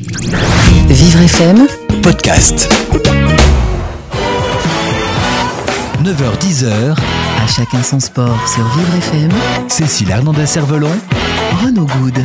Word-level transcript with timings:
Vivre 0.00 1.22
FM, 1.22 1.66
podcast. 2.04 2.72
9h-10h, 6.04 6.92
à 7.42 7.46
chacun 7.48 7.82
son 7.82 7.98
sport 7.98 8.38
sur 8.48 8.62
Vivre 8.76 8.94
FM, 8.96 9.30
Cécile 9.66 10.10
Hernandez-Cervelon, 10.10 10.92
Renaud 11.64 11.86
Good. 12.00 12.20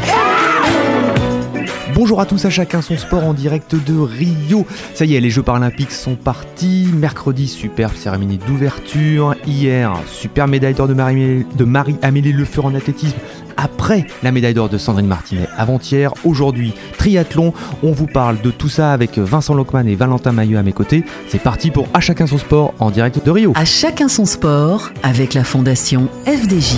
Bonjour 1.95 2.19
à 2.21 2.25
tous, 2.27 2.43
à 2.45 2.49
chacun 2.51 2.81
son 2.83 2.97
sport 2.97 3.23
en 3.23 3.33
direct 3.33 3.73
de 3.75 3.97
Rio. 3.99 4.65
Ça 4.93 5.05
y 5.05 5.15
est, 5.15 5.19
les 5.19 5.29
Jeux 5.31 5.43
paralympiques 5.43 5.91
sont 5.91 6.15
partis. 6.15 6.87
Mercredi, 6.93 7.47
superbe 7.47 7.93
cérémonie 7.95 8.37
d'ouverture. 8.39 9.35
Hier, 9.47 9.93
super 10.11 10.47
médaille 10.47 10.73
d'or 10.75 10.87
de 10.87 10.93
Marie- 10.95 11.45
de 11.55 11.63
Marie-Amélie 11.65 12.33
Le 12.33 12.45
Fur 12.45 12.65
en 12.65 12.73
athlétisme. 12.75 13.17
Après 13.57 14.05
la 14.23 14.31
médaille 14.31 14.53
d'or 14.53 14.69
de 14.69 14.77
Sandrine 14.77 15.07
Martinet 15.07 15.47
avant-hier. 15.57 16.13
Aujourd'hui, 16.23 16.73
triathlon. 16.97 17.53
On 17.81 17.91
vous 17.91 18.07
parle 18.07 18.41
de 18.41 18.51
tout 18.51 18.69
ça 18.69 18.91
avec 18.91 19.17
Vincent 19.17 19.53
Lockman 19.53 19.87
et 19.87 19.95
Valentin 19.95 20.31
Maillot 20.31 20.57
à 20.57 20.63
mes 20.63 20.73
côtés. 20.73 21.03
C'est 21.27 21.41
parti 21.41 21.71
pour 21.71 21.87
À 21.93 21.99
chacun 21.99 22.27
son 22.27 22.37
sport 22.37 22.73
en 22.79 22.91
direct 22.91 23.23
de 23.25 23.31
Rio. 23.31 23.53
À 23.55 23.65
chacun 23.65 24.07
son 24.07 24.25
sport 24.25 24.89
avec 25.03 25.33
la 25.33 25.43
fondation 25.43 26.07
FDJ. 26.25 26.77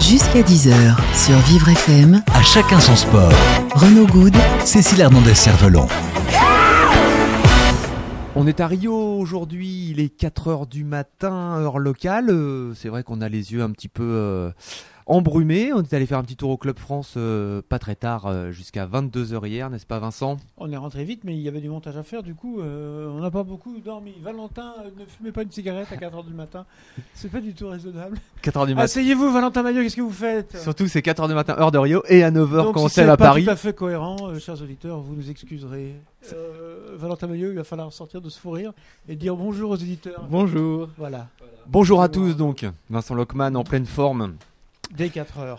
Jusqu'à 0.00 0.40
10h 0.40 0.72
sur 1.14 1.36
Vivre 1.48 1.68
FM, 1.68 2.22
à 2.32 2.42
chacun 2.42 2.78
son 2.78 2.94
sport. 2.94 3.32
Renaud 3.74 4.06
Good, 4.06 4.36
Cécile 4.64 5.00
Hernandez-Cervelon. 5.00 5.88
On 8.38 8.46
est 8.46 8.60
à 8.60 8.66
Rio 8.66 8.92
aujourd'hui, 8.92 9.88
il 9.88 9.98
est 9.98 10.14
4h 10.20 10.68
du 10.68 10.84
matin, 10.84 11.56
heure 11.58 11.78
locale. 11.78 12.28
Euh, 12.28 12.74
c'est 12.74 12.90
vrai 12.90 13.02
qu'on 13.02 13.22
a 13.22 13.30
les 13.30 13.54
yeux 13.54 13.62
un 13.62 13.70
petit 13.70 13.88
peu 13.88 14.52
embrumés. 15.06 15.72
On 15.72 15.82
est 15.82 15.92
allé 15.94 16.04
faire 16.06 16.18
un 16.18 16.22
petit 16.22 16.36
tour 16.36 16.50
au 16.50 16.56
Club 16.56 16.78
France 16.78 17.14
euh, 17.16 17.62
pas 17.68 17.78
très 17.78 17.94
tard, 17.94 18.26
euh, 18.26 18.50
jusqu'à 18.50 18.86
22h 18.86 19.46
hier, 19.46 19.70
n'est-ce 19.70 19.86
pas 19.86 19.98
Vincent? 19.98 20.36
On 20.58 20.70
est 20.70 20.76
rentré 20.76 21.04
vite, 21.04 21.22
mais 21.24 21.34
il 21.34 21.40
y 21.40 21.48
avait 21.48 21.60
du 21.60 21.68
montage 21.68 21.96
à 21.96 22.02
faire. 22.02 22.22
Du 22.22 22.34
coup, 22.34 22.60
euh, 22.60 23.08
on 23.10 23.20
n'a 23.20 23.30
pas 23.30 23.42
beaucoup 23.44 23.78
dormi. 23.80 24.14
Valentin, 24.22 24.74
euh, 24.84 24.90
ne 24.98 25.06
fumez 25.06 25.32
pas 25.32 25.42
une 25.42 25.50
cigarette 25.50 25.88
à 25.92 25.96
4h 25.96 26.26
du 26.26 26.34
matin. 26.34 26.66
C'est 27.14 27.30
pas 27.30 27.40
du 27.40 27.54
tout 27.54 27.68
raisonnable. 27.68 28.18
4h 28.42 28.66
du 28.66 28.74
matin. 28.74 28.84
Asseyez-vous, 28.84 29.32
Valentin 29.32 29.62
Maillot, 29.62 29.82
qu'est-ce 29.82 29.96
que 29.96 30.02
vous 30.02 30.10
faites? 30.10 30.56
Surtout 30.58 30.88
c'est 30.88 31.00
4h 31.00 31.28
du 31.28 31.34
matin, 31.34 31.56
heure 31.58 31.70
de 31.70 31.78
Rio, 31.78 32.02
et 32.08 32.22
à 32.24 32.30
9h 32.30 32.64
Donc, 32.64 32.74
quand 32.74 32.84
on 32.84 32.88
si 32.88 32.94
s'élève 32.96 33.08
c'est 33.08 33.12
à 33.12 33.16
pas 33.16 33.24
Paris. 33.26 33.44
tout 33.44 33.50
à 33.50 33.56
fait 33.56 33.74
cohérent, 33.74 34.16
euh, 34.28 34.38
chers 34.38 34.60
auditeurs, 34.60 35.00
vous 35.00 35.14
nous 35.14 35.30
excuserez. 35.30 35.94
Euh, 36.32 36.96
Valentin 36.96 37.28
Maillot, 37.28 37.50
il 37.50 37.56
va 37.56 37.62
falloir 37.64 37.92
sortir 37.92 38.20
de 38.20 38.28
ce 38.28 38.40
fou 38.40 38.50
rire 38.50 38.72
et 39.08 39.14
dire 39.14 39.36
bonjour 39.36 39.70
aux 39.70 39.76
éditeurs. 39.76 40.24
Bonjour. 40.28 40.88
Voilà, 40.98 41.28
Bonjour 41.68 42.02
à 42.02 42.08
tous 42.08 42.36
donc, 42.36 42.64
Vincent 42.90 43.14
Lockman 43.14 43.54
en 43.54 43.62
pleine 43.62 43.86
forme. 43.86 44.34
Dès 44.94 45.08
4h. 45.08 45.58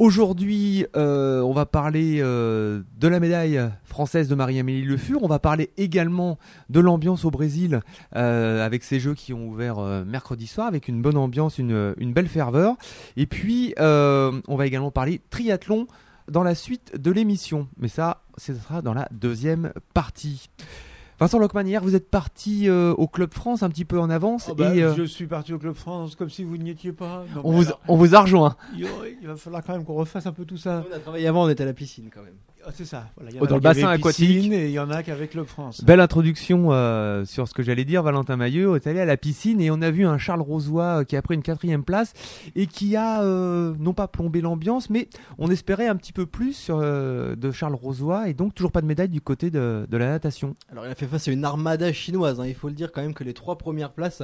Aujourd'hui, 0.00 0.86
euh, 0.96 1.40
on 1.42 1.52
va 1.52 1.66
parler 1.66 2.18
euh, 2.20 2.82
de 2.98 3.06
la 3.06 3.20
médaille 3.20 3.60
française 3.84 4.28
de 4.28 4.34
Marie-Amélie 4.34 4.82
Le 4.82 4.96
Fur. 4.96 5.22
On 5.22 5.28
va 5.28 5.38
parler 5.38 5.70
également 5.76 6.36
de 6.68 6.80
l'ambiance 6.80 7.24
au 7.24 7.30
Brésil 7.30 7.80
euh, 8.16 8.66
avec 8.66 8.82
ces 8.82 8.98
jeux 8.98 9.14
qui 9.14 9.32
ont 9.32 9.46
ouvert 9.46 9.78
mercredi 10.04 10.48
soir 10.48 10.66
avec 10.66 10.88
une 10.88 11.00
bonne 11.00 11.16
ambiance, 11.16 11.58
une, 11.58 11.94
une 11.98 12.12
belle 12.12 12.26
ferveur. 12.26 12.74
Et 13.16 13.26
puis, 13.26 13.72
on 13.78 14.56
va 14.56 14.66
également 14.66 14.90
parler 14.90 15.20
triathlon 15.30 15.86
dans 16.28 16.42
la 16.42 16.56
suite 16.56 17.00
de 17.00 17.12
l'émission. 17.12 17.68
Mais 17.78 17.88
ça, 17.88 18.22
ce 18.36 18.52
sera 18.54 18.82
dans 18.82 18.94
la 18.94 19.08
deuxième 19.12 19.72
partie. 19.92 20.50
Vincent 21.20 21.38
Lockman, 21.38 21.64
hier, 21.66 21.80
vous 21.82 21.94
êtes 21.94 22.10
parti 22.10 22.68
euh, 22.68 22.92
au 22.94 23.06
Club 23.06 23.32
France 23.32 23.62
un 23.62 23.68
petit 23.68 23.84
peu 23.84 24.00
en 24.00 24.10
avance 24.10 24.48
Oh 24.50 24.54
bah, 24.54 24.74
et 24.74 24.82
euh, 24.82 24.94
Je 24.96 25.04
suis 25.04 25.26
parti 25.26 25.52
au 25.52 25.58
Club 25.58 25.74
France 25.74 26.16
comme 26.16 26.28
si 26.28 26.42
vous 26.42 26.56
n'y 26.56 26.70
étiez 26.70 26.92
pas. 26.92 27.24
Non, 27.34 27.42
on, 27.44 27.52
vous, 27.52 27.66
alors, 27.66 27.80
on 27.86 27.96
vous 27.96 28.14
a 28.16 28.20
rejoint. 28.20 28.56
il, 28.76 28.86
il 29.22 29.28
va 29.28 29.36
falloir 29.36 29.62
quand 29.62 29.74
même 29.74 29.84
qu'on 29.84 29.94
refasse 29.94 30.26
un 30.26 30.32
peu 30.32 30.44
tout 30.44 30.56
ça. 30.56 30.84
On 30.90 30.94
a 30.94 30.98
travaillé 30.98 31.28
avant, 31.28 31.44
on 31.44 31.48
était 31.48 31.62
à 31.62 31.66
la 31.66 31.72
piscine 31.72 32.10
quand 32.12 32.22
même. 32.22 32.34
Ah, 32.66 32.70
c'est 32.74 32.84
ça. 32.84 33.08
Voilà, 33.16 33.30
il 33.30 33.36
y 33.36 33.38
en 33.38 33.42
Oh, 33.42 33.44
a 33.44 33.48
dans 33.48 33.54
le 33.56 33.60
bassin 33.60 33.88
aquatique. 33.88 34.52
Et 34.52 34.66
il 34.66 34.72
y 34.72 34.78
en 34.78 34.90
a 34.90 35.02
qu'avec 35.02 35.30
Club 35.30 35.46
France. 35.46 35.84
Belle 35.84 36.00
introduction 36.00 36.68
euh, 36.72 37.24
sur 37.24 37.46
ce 37.46 37.54
que 37.54 37.62
j'allais 37.62 37.84
dire. 37.84 38.02
Valentin 38.02 38.36
Maillot 38.36 38.76
est 38.76 38.86
allé 38.86 39.00
à 39.00 39.04
la 39.04 39.16
piscine 39.16 39.60
et 39.60 39.70
on 39.70 39.82
a 39.82 39.90
vu 39.90 40.06
un 40.06 40.18
Charles 40.18 40.40
Rosoy 40.40 40.82
euh, 40.82 41.04
qui 41.04 41.16
a 41.16 41.22
pris 41.22 41.34
une 41.34 41.42
quatrième 41.42 41.84
place 41.84 42.12
et 42.56 42.66
qui 42.66 42.96
a 42.96 43.22
euh, 43.22 43.74
non 43.78 43.92
pas 43.92 44.08
plombé 44.08 44.40
l'ambiance, 44.40 44.88
mais 44.90 45.08
on 45.38 45.50
espérait 45.50 45.88
un 45.88 45.96
petit 45.96 46.12
peu 46.12 46.26
plus 46.26 46.54
sur, 46.54 46.78
euh, 46.80 47.36
de 47.36 47.50
Charles 47.50 47.74
Rosoy 47.74 48.30
et 48.30 48.34
donc 48.34 48.54
toujours 48.54 48.72
pas 48.72 48.80
de 48.80 48.86
médaille 48.86 49.08
du 49.08 49.20
côté 49.20 49.50
de, 49.50 49.86
de 49.88 49.96
la 49.96 50.06
natation. 50.06 50.54
Alors 50.70 50.86
il 50.86 50.90
a 50.90 50.94
fait 50.94 51.06
face 51.06 51.28
à 51.28 51.32
une 51.32 51.44
armada 51.44 51.92
chinoise, 51.92 52.40
hein. 52.40 52.46
il 52.46 52.54
faut 52.54 52.68
le 52.68 52.74
dire 52.74 52.92
quand 52.92 53.02
même 53.02 53.14
que 53.14 53.24
les 53.24 53.34
trois 53.34 53.58
premières 53.58 53.92
places 53.92 54.22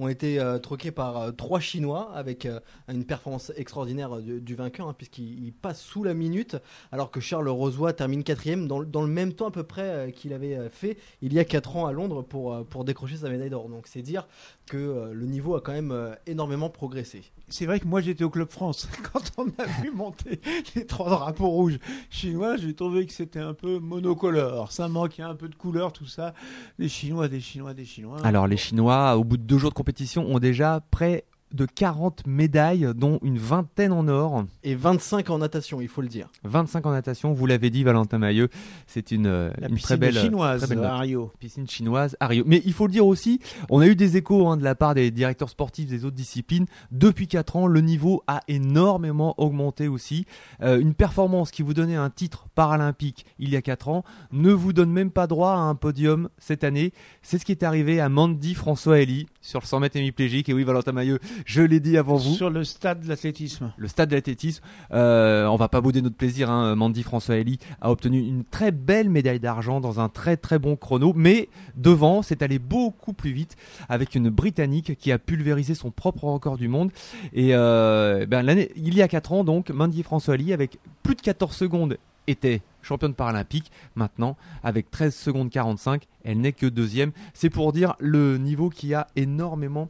ont 0.00 0.08
été 0.08 0.40
euh, 0.40 0.58
troquées 0.58 0.90
par 0.90 1.16
euh, 1.18 1.30
trois 1.32 1.60
Chinois 1.60 2.10
avec 2.14 2.46
euh, 2.46 2.60
une 2.88 3.04
performance 3.04 3.52
extraordinaire 3.56 4.16
du, 4.18 4.40
du 4.40 4.54
vainqueur 4.54 4.88
hein, 4.88 4.94
puisqu'il 4.96 5.44
il 5.44 5.52
passe 5.52 5.80
sous 5.80 6.04
la 6.04 6.14
minute 6.14 6.56
alors 6.92 7.10
que 7.10 7.20
Charles 7.20 7.48
Rosoy 7.48 7.79
termine 7.92 8.22
quatrième 8.24 8.66
dans, 8.68 8.78
le- 8.78 8.86
dans 8.86 9.02
le 9.02 9.08
même 9.08 9.32
temps 9.32 9.48
à 9.48 9.50
peu 9.50 9.62
près 9.62 9.82
euh, 9.82 10.10
qu'il 10.10 10.32
avait 10.32 10.54
euh, 10.56 10.68
fait 10.70 10.96
il 11.22 11.32
y 11.32 11.38
a 11.38 11.44
quatre 11.44 11.76
ans 11.76 11.86
à 11.86 11.92
Londres 11.92 12.22
pour, 12.22 12.52
euh, 12.54 12.62
pour 12.62 12.84
décrocher 12.84 13.16
sa 13.16 13.28
médaille 13.30 13.50
d'or. 13.50 13.68
Donc 13.68 13.86
c'est 13.86 14.02
dire 14.02 14.26
que 14.66 15.10
le 15.12 15.26
niveau 15.26 15.56
a 15.56 15.60
quand 15.60 15.72
même 15.72 16.16
énormément 16.26 16.70
progressé. 16.70 17.22
C'est 17.48 17.66
vrai 17.66 17.80
que 17.80 17.86
moi 17.86 18.00
j'étais 18.00 18.22
au 18.22 18.30
Club 18.30 18.50
France. 18.50 18.88
Quand 19.12 19.22
on 19.38 19.46
a 19.60 19.66
vu 19.82 19.90
monter 19.94 20.40
les 20.76 20.86
trois 20.86 21.10
drapeaux 21.10 21.48
rouges 21.48 21.78
chinois, 22.08 22.56
j'ai 22.56 22.72
trouvé 22.74 23.04
que 23.06 23.12
c'était 23.12 23.40
un 23.40 23.54
peu 23.54 23.78
monocolore. 23.80 24.70
Ça 24.70 24.88
manquait 24.88 25.22
un 25.24 25.34
peu 25.34 25.48
de 25.48 25.56
couleur, 25.56 25.92
tout 25.92 26.06
ça. 26.06 26.34
Des 26.78 26.88
Chinois, 26.88 27.26
des 27.28 27.40
Chinois, 27.40 27.74
des 27.74 27.84
Chinois. 27.84 28.18
Alors 28.22 28.46
les 28.46 28.56
Chinois, 28.56 29.16
au 29.16 29.24
bout 29.24 29.36
de 29.38 29.42
deux 29.42 29.58
jours 29.58 29.70
de 29.70 29.74
compétition, 29.74 30.24
ont 30.26 30.38
déjà 30.38 30.80
près 30.92 31.24
de 31.52 31.66
40 31.66 32.26
médailles, 32.26 32.88
dont 32.94 33.18
une 33.22 33.38
vingtaine 33.38 33.92
en 33.92 34.06
or. 34.08 34.44
Et 34.62 34.74
25 34.74 35.30
en 35.30 35.38
natation, 35.38 35.80
il 35.80 35.88
faut 35.88 36.02
le 36.02 36.08
dire. 36.08 36.28
25 36.44 36.86
en 36.86 36.92
natation, 36.92 37.32
vous 37.32 37.46
l'avez 37.46 37.70
dit 37.70 37.84
Valentin 37.84 38.18
Maillot, 38.18 38.48
c'est 38.86 39.10
une, 39.10 39.26
euh, 39.26 39.50
La 39.58 39.68
une 39.68 39.74
piscine 39.74 39.86
très 39.86 39.96
belle 39.96 40.18
chinoise 40.18 40.60
très 40.60 40.68
belle 40.68 40.78
note. 40.78 40.86
à 40.86 40.98
Rio. 40.98 41.32
piscine 41.38 41.68
chinoise 41.68 42.16
à 42.20 42.26
Rio. 42.26 42.44
Mais 42.46 42.62
il 42.64 42.72
faut 42.72 42.86
le 42.86 42.92
dire 42.92 43.06
aussi, 43.06 43.40
on 43.68 43.80
a 43.80 43.86
eu 43.86 43.96
des 43.96 44.16
échos 44.16 44.48
hein, 44.48 44.56
de 44.56 44.64
la 44.64 44.74
part 44.74 44.94
des 44.94 45.10
directeurs 45.10 45.50
sportifs 45.50 45.88
des 45.88 46.04
autres 46.04 46.16
disciplines. 46.16 46.66
Depuis 46.90 47.26
4 47.26 47.56
ans, 47.56 47.66
le 47.66 47.80
niveau 47.80 48.22
a 48.26 48.40
énormément 48.48 49.34
augmenté 49.38 49.88
aussi. 49.88 50.26
Euh, 50.62 50.80
une 50.80 50.94
performance 50.94 51.50
qui 51.50 51.62
vous 51.62 51.74
donnait 51.74 51.96
un 51.96 52.10
titre 52.10 52.46
paralympique 52.54 53.26
il 53.38 53.50
y 53.50 53.56
a 53.56 53.62
4 53.62 53.88
ans 53.88 54.04
ne 54.32 54.52
vous 54.52 54.72
donne 54.72 54.90
même 54.90 55.10
pas 55.10 55.26
droit 55.26 55.52
à 55.52 55.56
un 55.56 55.74
podium 55.74 56.28
cette 56.38 56.64
année. 56.64 56.92
C'est 57.22 57.38
ce 57.38 57.44
qui 57.44 57.52
est 57.52 57.62
arrivé 57.62 58.00
à 58.00 58.08
Mandy 58.08 58.54
François 58.54 59.00
Elie 59.00 59.26
sur 59.40 59.60
le 59.60 59.66
100 59.66 59.80
mètres 59.80 59.96
hémiplégique. 59.96 60.48
Et 60.48 60.54
oui, 60.54 60.64
Valentin 60.64 60.92
Maillot, 60.92 61.18
je 61.44 61.62
l'ai 61.62 61.80
dit 61.80 61.96
avant 61.96 62.16
vous 62.16 62.34
Sur 62.34 62.50
le 62.50 62.64
stade 62.64 63.02
de 63.02 63.08
l'athlétisme. 63.08 63.72
le 63.76 63.88
stade 63.88 64.10
de 64.10 64.14
l'athlétisme. 64.14 64.62
Euh, 64.92 65.46
on 65.46 65.56
va 65.56 65.68
pas 65.68 65.80
bouder 65.80 66.02
notre 66.02 66.16
plaisir. 66.16 66.50
Hein. 66.50 66.74
Mandy 66.74 67.02
François 67.02 67.36
Elie 67.36 67.58
a 67.80 67.90
obtenu 67.90 68.18
une 68.18 68.44
très 68.44 68.70
belle 68.72 69.10
médaille 69.10 69.40
d'argent 69.40 69.80
dans 69.80 70.00
un 70.00 70.08
très 70.08 70.36
très 70.36 70.58
bon 70.58 70.76
chrono, 70.76 71.12
mais 71.14 71.48
devant, 71.76 72.22
c'est 72.22 72.42
allé 72.42 72.58
beaucoup 72.58 73.12
plus 73.12 73.32
vite 73.32 73.56
avec 73.88 74.14
une 74.14 74.30
Britannique 74.30 74.96
qui 74.96 75.12
a 75.12 75.18
pulvérisé 75.18 75.74
son 75.74 75.90
propre 75.90 76.24
record 76.24 76.56
du 76.56 76.68
monde. 76.68 76.90
Et 77.32 77.50
euh, 77.54 78.26
ben, 78.26 78.42
l'année, 78.42 78.70
il 78.76 78.94
y 78.94 79.02
a 79.02 79.08
4 79.08 79.32
ans, 79.32 79.44
donc, 79.44 79.70
Mandy 79.70 80.02
François 80.02 80.34
Elie, 80.34 80.52
avec 80.52 80.78
plus 81.02 81.14
de 81.14 81.20
14 81.20 81.54
secondes, 81.54 81.96
était 82.26 82.62
championne 82.82 83.14
paralympique. 83.14 83.70
Maintenant, 83.94 84.36
avec 84.62 84.90
13 84.90 85.14
secondes 85.14 85.50
45, 85.50 86.04
elle 86.24 86.40
n'est 86.40 86.52
que 86.52 86.66
deuxième. 86.66 87.12
C'est 87.34 87.50
pour 87.50 87.72
dire 87.72 87.94
le 87.98 88.38
niveau 88.38 88.70
qui 88.70 88.94
a 88.94 89.06
énormément 89.16 89.88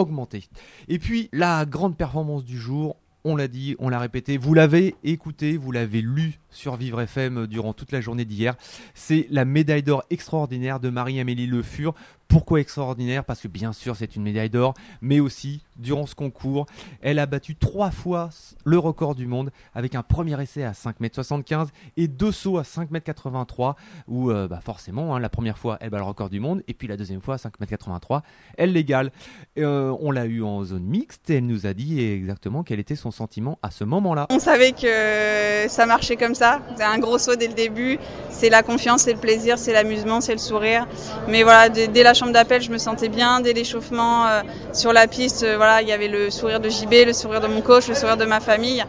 augmenté. 0.00 0.48
Et 0.88 0.98
puis 0.98 1.28
la 1.32 1.64
grande 1.66 1.96
performance 1.96 2.44
du 2.44 2.58
jour, 2.58 2.96
on 3.24 3.36
l'a 3.36 3.48
dit, 3.48 3.76
on 3.78 3.88
l'a 3.88 3.98
répété, 3.98 4.38
vous 4.38 4.54
l'avez 4.54 4.94
écouté, 5.04 5.56
vous 5.56 5.72
l'avez 5.72 6.00
lu 6.00 6.38
sur 6.50 6.76
Vivre 6.76 7.00
FM 7.00 7.46
durant 7.46 7.72
toute 7.72 7.92
la 7.92 8.00
journée 8.00 8.24
d'hier, 8.24 8.56
c'est 8.94 9.26
la 9.30 9.44
médaille 9.44 9.82
d'or 9.82 10.04
extraordinaire 10.10 10.80
de 10.80 10.90
Marie-Amélie 10.90 11.46
Le 11.46 11.62
Fur. 11.62 11.94
Pourquoi 12.30 12.60
extraordinaire? 12.60 13.24
Parce 13.24 13.40
que 13.40 13.48
bien 13.48 13.72
sûr 13.72 13.96
c'est 13.96 14.14
une 14.14 14.22
médaille 14.22 14.50
d'or, 14.50 14.74
mais 15.00 15.18
aussi 15.18 15.64
durant 15.76 16.06
ce 16.06 16.14
concours, 16.14 16.66
elle 17.00 17.18
a 17.18 17.26
battu 17.26 17.56
trois 17.56 17.90
fois 17.90 18.30
le 18.64 18.78
record 18.78 19.16
du 19.16 19.26
monde 19.26 19.50
avec 19.74 19.96
un 19.96 20.04
premier 20.04 20.40
essai 20.40 20.62
à 20.62 20.70
5m75 20.70 21.68
et 21.96 22.06
deux 22.06 22.30
sauts 22.30 22.58
à 22.58 22.62
5m83 22.62 23.74
où 24.06 24.30
euh, 24.30 24.46
bah 24.46 24.60
forcément 24.62 25.16
hein, 25.16 25.18
la 25.18 25.28
première 25.28 25.58
fois 25.58 25.78
elle 25.80 25.90
bat 25.90 25.98
le 25.98 26.04
record 26.04 26.30
du 26.30 26.38
monde 26.38 26.62
et 26.68 26.74
puis 26.74 26.86
la 26.86 26.96
deuxième 26.96 27.20
fois 27.20 27.34
à 27.34 27.38
5m83 27.38 28.20
elle 28.56 28.74
l'égale. 28.74 29.10
Euh, 29.58 29.96
on 30.00 30.12
l'a 30.12 30.26
eu 30.26 30.42
en 30.44 30.62
zone 30.62 30.84
mixte 30.84 31.30
et 31.30 31.36
elle 31.36 31.46
nous 31.46 31.66
a 31.66 31.74
dit 31.74 32.00
exactement 32.00 32.62
quel 32.62 32.78
était 32.78 32.94
son 32.94 33.10
sentiment 33.10 33.58
à 33.62 33.72
ce 33.72 33.82
moment-là. 33.82 34.26
On 34.30 34.38
savait 34.38 34.70
que 34.70 35.68
ça 35.68 35.86
marchait 35.86 36.16
comme 36.16 36.36
ça. 36.36 36.39
C'est 36.76 36.84
un 36.84 36.98
gros 36.98 37.18
saut 37.18 37.36
dès 37.36 37.48
le 37.48 37.54
début. 37.54 37.98
C'est 38.30 38.48
la 38.48 38.62
confiance, 38.62 39.02
c'est 39.02 39.12
le 39.12 39.18
plaisir, 39.18 39.58
c'est 39.58 39.72
l'amusement, 39.72 40.20
c'est 40.20 40.32
le 40.32 40.38
sourire. 40.38 40.86
Mais 41.28 41.42
voilà, 41.42 41.68
dès, 41.68 41.88
dès 41.88 42.02
la 42.02 42.14
chambre 42.14 42.32
d'appel, 42.32 42.62
je 42.62 42.70
me 42.70 42.78
sentais 42.78 43.08
bien. 43.08 43.40
Dès 43.40 43.52
l'échauffement 43.52 44.26
euh, 44.26 44.40
sur 44.72 44.92
la 44.92 45.06
piste, 45.06 45.42
euh, 45.42 45.56
voilà, 45.56 45.82
il 45.82 45.88
y 45.88 45.92
avait 45.92 46.08
le 46.08 46.30
sourire 46.30 46.60
de 46.60 46.68
JB, 46.68 47.06
le 47.06 47.12
sourire 47.12 47.40
de 47.40 47.48
mon 47.48 47.60
coach, 47.60 47.88
le 47.88 47.94
sourire 47.94 48.16
de 48.16 48.24
ma 48.24 48.40
famille. 48.40 48.84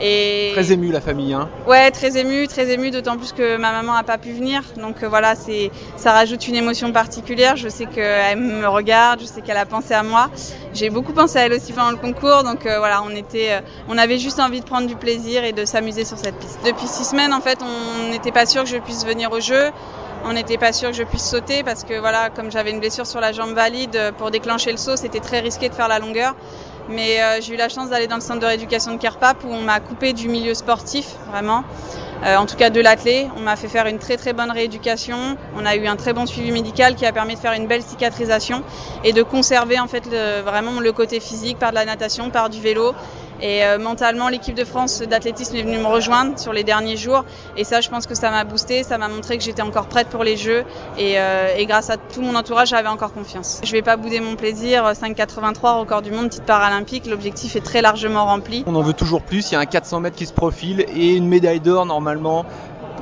Et 0.00 0.50
Très 0.54 0.72
ému 0.72 0.90
la 0.90 1.00
famille. 1.00 1.32
Hein. 1.32 1.48
Ouais, 1.66 1.90
très 1.90 2.18
ému, 2.18 2.48
très 2.48 2.70
ému, 2.70 2.90
d'autant 2.90 3.16
plus 3.16 3.32
que 3.32 3.56
ma 3.56 3.72
maman 3.72 3.94
n'a 3.94 4.02
pas 4.02 4.18
pu 4.18 4.32
venir. 4.32 4.62
Donc 4.76 5.02
euh, 5.02 5.08
voilà, 5.08 5.34
c'est, 5.34 5.70
ça 5.96 6.12
rajoute 6.12 6.48
une 6.48 6.56
émotion 6.56 6.92
particulière. 6.92 7.56
Je 7.56 7.68
sais 7.68 7.86
qu'elle 7.86 8.38
me 8.38 8.66
regarde, 8.66 9.20
je 9.20 9.26
sais 9.26 9.42
qu'elle 9.42 9.56
a 9.56 9.66
pensé 9.66 9.94
à 9.94 10.02
moi. 10.02 10.30
J'ai 10.74 10.90
beaucoup 10.90 11.12
pensé 11.12 11.38
à 11.38 11.46
elle 11.46 11.52
aussi 11.52 11.72
pendant 11.72 11.90
le 11.90 11.96
concours. 11.96 12.42
Donc 12.42 12.66
euh, 12.66 12.78
voilà, 12.78 13.02
on 13.02 13.10
était, 13.10 13.52
euh, 13.52 13.60
on 13.88 13.98
avait 13.98 14.18
juste 14.18 14.40
envie 14.40 14.60
de 14.60 14.64
prendre 14.66 14.86
du 14.86 14.96
plaisir 14.96 15.44
et 15.44 15.52
de 15.52 15.64
s'amuser 15.64 16.04
sur 16.04 16.18
cette 16.18 16.36
piste. 16.36 16.58
Depuis 16.64 16.86
six 16.86 17.04
semaines, 17.04 17.32
en 17.32 17.40
fait, 17.40 17.58
on 17.62 18.10
n'était 18.10 18.32
pas 18.32 18.46
sûr 18.46 18.64
que 18.64 18.68
je 18.68 18.78
puisse 18.78 19.04
venir 19.04 19.30
au 19.32 19.40
jeu. 19.40 19.70
On 20.24 20.32
n'était 20.34 20.58
pas 20.58 20.72
sûr 20.72 20.90
que 20.90 20.96
je 20.96 21.02
puisse 21.02 21.24
sauter 21.24 21.64
parce 21.64 21.82
que 21.82 21.98
voilà, 21.98 22.30
comme 22.30 22.50
j'avais 22.50 22.70
une 22.70 22.78
blessure 22.78 23.06
sur 23.06 23.20
la 23.20 23.32
jambe 23.32 23.54
valide, 23.54 24.12
pour 24.18 24.30
déclencher 24.30 24.70
le 24.70 24.76
saut, 24.76 24.96
c'était 24.96 25.18
très 25.18 25.40
risqué 25.40 25.68
de 25.68 25.74
faire 25.74 25.88
la 25.88 25.98
longueur. 25.98 26.36
Mais 26.88 27.22
euh, 27.22 27.40
j'ai 27.40 27.54
eu 27.54 27.56
la 27.56 27.68
chance 27.68 27.90
d'aller 27.90 28.06
dans 28.06 28.16
le 28.16 28.20
centre 28.20 28.40
de 28.40 28.46
rééducation 28.46 28.92
de 28.92 28.98
Kerpap 28.98 29.44
où 29.44 29.48
on 29.48 29.62
m'a 29.62 29.80
coupé 29.80 30.12
du 30.12 30.28
milieu 30.28 30.54
sportif, 30.54 31.16
vraiment. 31.30 31.64
Euh, 32.24 32.36
en 32.36 32.46
tout 32.46 32.56
cas 32.56 32.70
de 32.70 32.80
l'athlé. 32.80 33.28
On 33.36 33.40
m'a 33.40 33.56
fait 33.56 33.68
faire 33.68 33.86
une 33.86 33.98
très 33.98 34.16
très 34.16 34.32
bonne 34.32 34.50
rééducation. 34.50 35.36
On 35.56 35.66
a 35.66 35.74
eu 35.74 35.86
un 35.86 35.96
très 35.96 36.12
bon 36.12 36.26
suivi 36.26 36.52
médical 36.52 36.94
qui 36.94 37.04
a 37.04 37.12
permis 37.12 37.34
de 37.34 37.40
faire 37.40 37.52
une 37.52 37.66
belle 37.66 37.82
cicatrisation 37.82 38.62
et 39.02 39.12
de 39.12 39.22
conserver 39.22 39.80
en 39.80 39.88
fait 39.88 40.06
vraiment 40.44 40.78
le 40.78 40.92
côté 40.92 41.18
physique 41.18 41.58
par 41.58 41.70
de 41.70 41.74
la 41.74 41.84
natation, 41.84 42.30
par 42.30 42.48
du 42.48 42.60
vélo. 42.60 42.94
Et 43.42 43.64
euh, 43.64 43.78
mentalement, 43.78 44.28
l'équipe 44.28 44.54
de 44.54 44.64
France 44.64 45.02
d'athlétisme 45.02 45.56
est 45.56 45.62
venue 45.62 45.78
me 45.78 45.86
rejoindre 45.86 46.38
sur 46.38 46.52
les 46.52 46.62
derniers 46.62 46.96
jours. 46.96 47.24
Et 47.56 47.64
ça, 47.64 47.80
je 47.80 47.90
pense 47.90 48.06
que 48.06 48.14
ça 48.14 48.30
m'a 48.30 48.44
boosté, 48.44 48.84
ça 48.84 48.98
m'a 48.98 49.08
montré 49.08 49.36
que 49.36 49.42
j'étais 49.42 49.62
encore 49.62 49.86
prête 49.86 50.08
pour 50.08 50.22
les 50.22 50.36
Jeux. 50.36 50.64
Et, 50.96 51.18
euh, 51.18 51.48
grâce 51.64 51.90
à 51.90 51.96
tout 51.96 52.22
mon 52.22 52.34
entourage, 52.34 52.68
j'avais 52.68 52.88
encore 52.88 53.12
confiance. 53.12 53.60
Je 53.64 53.72
vais 53.72 53.82
pas 53.82 53.96
bouder 53.96 54.20
mon 54.20 54.36
plaisir. 54.36 54.84
5,83 54.92 55.78
record 55.78 56.02
du 56.02 56.12
monde, 56.12 56.30
titre 56.30 56.46
paralympique. 56.46 57.06
L'objectif 57.06 57.56
est 57.56 57.60
très 57.60 57.82
largement 57.82 58.24
rempli. 58.24 58.62
On 58.66 58.74
en 58.74 58.82
veut 58.82 58.92
toujours 58.92 59.22
plus. 59.22 59.50
Il 59.50 59.54
y 59.54 59.56
a 59.56 59.60
un 59.60 59.66
400 59.66 60.00
mètres 60.00 60.16
qui 60.16 60.26
se 60.26 60.32
profile 60.32 60.84
et 60.94 61.14
une 61.14 61.26
médaille 61.26 61.60
d'or 61.60 61.86
normalement 61.86 62.46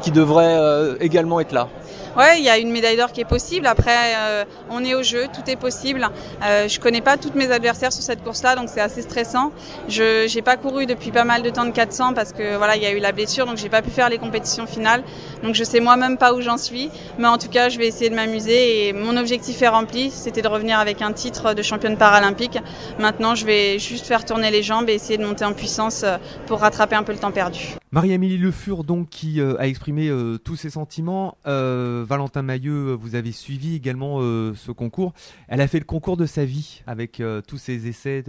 qui 0.00 0.10
devrait 0.10 0.56
euh, 0.56 0.96
également 1.00 1.40
être 1.40 1.52
là. 1.52 1.68
Ouais, 2.16 2.38
il 2.38 2.44
y 2.44 2.48
a 2.48 2.58
une 2.58 2.72
médaille 2.72 2.96
d'or 2.96 3.12
qui 3.12 3.20
est 3.20 3.24
possible. 3.24 3.68
Après, 3.68 4.16
euh, 4.16 4.44
on 4.68 4.84
est 4.84 4.94
au 4.94 5.02
jeu, 5.02 5.26
tout 5.32 5.48
est 5.48 5.54
possible. 5.54 6.08
Euh, 6.42 6.66
je 6.66 6.80
connais 6.80 7.00
pas 7.00 7.16
tous 7.16 7.30
mes 7.36 7.52
adversaires 7.52 7.92
sur 7.92 8.02
cette 8.02 8.24
course-là, 8.24 8.56
donc 8.56 8.68
c'est 8.68 8.80
assez 8.80 9.02
stressant. 9.02 9.52
Je 9.88 10.26
j'ai 10.26 10.42
pas 10.42 10.56
couru 10.56 10.86
depuis 10.86 11.12
pas 11.12 11.22
mal 11.22 11.42
de 11.42 11.50
temps 11.50 11.64
de 11.64 11.70
400 11.70 12.14
parce 12.14 12.32
que 12.32 12.56
voilà, 12.56 12.74
il 12.74 12.82
y 12.82 12.86
a 12.86 12.90
eu 12.90 12.98
la 12.98 13.12
blessure, 13.12 13.46
donc 13.46 13.58
j'ai 13.58 13.68
pas 13.68 13.80
pu 13.80 13.90
faire 13.90 14.08
les 14.08 14.18
compétitions 14.18 14.66
finales. 14.66 15.04
Donc 15.44 15.54
je 15.54 15.62
sais 15.62 15.78
moi-même 15.78 16.18
pas 16.18 16.34
où 16.34 16.40
j'en 16.40 16.58
suis, 16.58 16.90
mais 17.18 17.28
en 17.28 17.38
tout 17.38 17.48
cas, 17.48 17.68
je 17.68 17.78
vais 17.78 17.86
essayer 17.86 18.10
de 18.10 18.16
m'amuser 18.16 18.88
et 18.88 18.92
mon 18.92 19.16
objectif 19.16 19.62
est 19.62 19.68
rempli. 19.68 20.10
C'était 20.10 20.42
de 20.42 20.48
revenir 20.48 20.80
avec 20.80 21.02
un 21.02 21.12
titre 21.12 21.54
de 21.54 21.62
championne 21.62 21.96
paralympique. 21.96 22.58
Maintenant, 22.98 23.36
je 23.36 23.46
vais 23.46 23.78
juste 23.78 24.06
faire 24.06 24.24
tourner 24.24 24.50
les 24.50 24.64
jambes 24.64 24.88
et 24.88 24.94
essayer 24.94 25.16
de 25.16 25.24
monter 25.24 25.44
en 25.44 25.52
puissance 25.52 26.04
pour 26.48 26.58
rattraper 26.58 26.96
un 26.96 27.04
peu 27.04 27.12
le 27.12 27.18
temps 27.18 27.30
perdu. 27.30 27.76
Marie-Amélie 27.92 28.38
Le 28.38 28.52
Fur, 28.52 28.84
donc, 28.84 29.08
qui 29.08 29.40
euh, 29.40 29.58
a 29.58 29.66
exprimé 29.66 30.08
euh, 30.08 30.38
tous 30.38 30.54
ses 30.54 30.70
sentiments. 30.70 31.36
Euh, 31.48 32.04
Valentin 32.06 32.42
Mailleux, 32.42 32.92
vous 32.92 33.16
avez 33.16 33.32
suivi 33.32 33.74
également 33.74 34.20
ce 34.20 34.70
concours. 34.70 35.12
Elle 35.48 35.60
a 35.60 35.66
fait 35.66 35.80
le 35.80 35.84
concours 35.84 36.16
de 36.16 36.24
sa 36.24 36.44
vie 36.44 36.82
avec 36.86 37.20
tous 37.48 37.58
ses 37.58 37.88
essais 37.88 38.24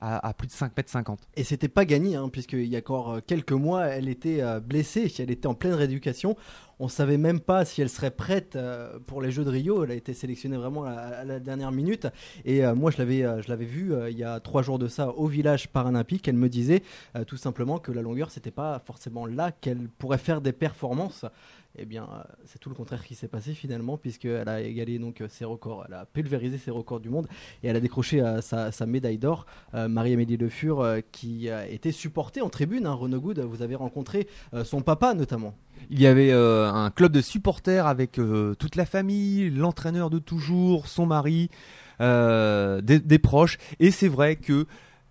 à, 0.00 0.32
plus 0.34 0.46
de 0.46 0.52
5 0.52 0.76
mètres 0.76 0.90
50. 0.90 1.18
Et 1.34 1.42
c'était 1.42 1.68
pas 1.68 1.84
gagné, 1.84 2.14
hein, 2.14 2.28
puisqu'il 2.28 2.66
y 2.66 2.76
a 2.76 2.78
encore 2.78 3.20
quelques 3.26 3.52
mois, 3.52 3.86
elle 3.86 4.08
était 4.08 4.42
blessée, 4.60 5.12
elle 5.18 5.30
était 5.30 5.48
en 5.48 5.54
pleine 5.54 5.74
rééducation. 5.74 6.36
On 6.82 6.88
savait 6.88 7.18
même 7.18 7.40
pas 7.40 7.66
si 7.66 7.82
elle 7.82 7.90
serait 7.90 8.10
prête 8.10 8.58
pour 9.06 9.20
les 9.20 9.30
Jeux 9.30 9.44
de 9.44 9.50
Rio. 9.50 9.84
Elle 9.84 9.90
a 9.90 9.94
été 9.94 10.14
sélectionnée 10.14 10.56
vraiment 10.56 10.84
à, 10.84 11.24
la 11.24 11.38
dernière 11.38 11.72
minute. 11.72 12.06
Et 12.46 12.62
moi, 12.72 12.90
je 12.90 12.96
l'avais, 12.96 13.20
je 13.42 13.48
l'avais 13.48 13.66
vue 13.66 13.92
il 14.08 14.16
y 14.16 14.24
a 14.24 14.40
trois 14.40 14.62
jours 14.62 14.78
de 14.78 14.88
ça 14.88 15.10
au 15.10 15.26
village 15.26 15.68
paralympique. 15.68 16.26
Elle 16.26 16.36
me 16.36 16.48
disait 16.48 16.82
tout 17.26 17.36
simplement 17.36 17.78
que 17.78 17.92
la 17.92 18.00
longueur, 18.00 18.30
c'était 18.30 18.50
pas 18.50 18.78
forcément 18.86 19.26
là 19.26 19.52
qu'elle 19.52 19.90
pourrait 19.98 20.16
faire 20.16 20.40
des 20.40 20.52
performances. 20.52 21.26
Eh 21.78 21.84
bien, 21.84 22.08
c'est 22.44 22.58
tout 22.58 22.68
le 22.68 22.74
contraire 22.74 23.04
qui 23.04 23.14
s'est 23.14 23.28
passé 23.28 23.54
finalement, 23.54 23.96
puisqu'elle 23.96 24.48
a 24.48 24.60
égalé 24.60 24.98
donc 24.98 25.22
ses 25.28 25.44
records, 25.44 25.84
elle 25.86 25.94
a 25.94 26.04
pulvérisé 26.04 26.58
ses 26.58 26.70
records 26.70 27.00
du 27.00 27.10
monde 27.10 27.28
et 27.62 27.68
elle 27.68 27.76
a 27.76 27.80
décroché 27.80 28.22
sa, 28.42 28.72
sa, 28.72 28.86
médaille 28.86 29.18
d'or. 29.18 29.46
Euh, 29.74 29.88
Marie-Amélie 29.88 30.36
Le 30.36 30.48
Fur, 30.48 30.80
euh, 30.80 31.00
qui 31.12 31.48
été 31.48 31.92
supportée 31.92 32.40
en 32.40 32.48
tribune, 32.48 32.86
hein, 32.86 32.92
Renaud 32.92 33.20
Good, 33.20 33.40
vous 33.40 33.62
avez 33.62 33.76
rencontré 33.76 34.26
euh, 34.54 34.64
son 34.64 34.82
papa 34.82 35.14
notamment. 35.14 35.54
Il 35.88 36.00
y 36.00 36.06
avait 36.06 36.30
un 36.32 36.90
club 36.90 37.10
de 37.10 37.22
supporters 37.22 37.86
avec 37.86 38.12
toute 38.12 38.76
la 38.76 38.84
famille, 38.84 39.48
l'entraîneur 39.48 40.10
de 40.10 40.18
toujours, 40.18 40.88
son 40.88 41.06
mari, 41.06 41.48
des, 41.98 43.18
proches, 43.18 43.56
et 43.80 43.90
c'est 43.90 44.08
vrai 44.08 44.36
que 44.36 44.66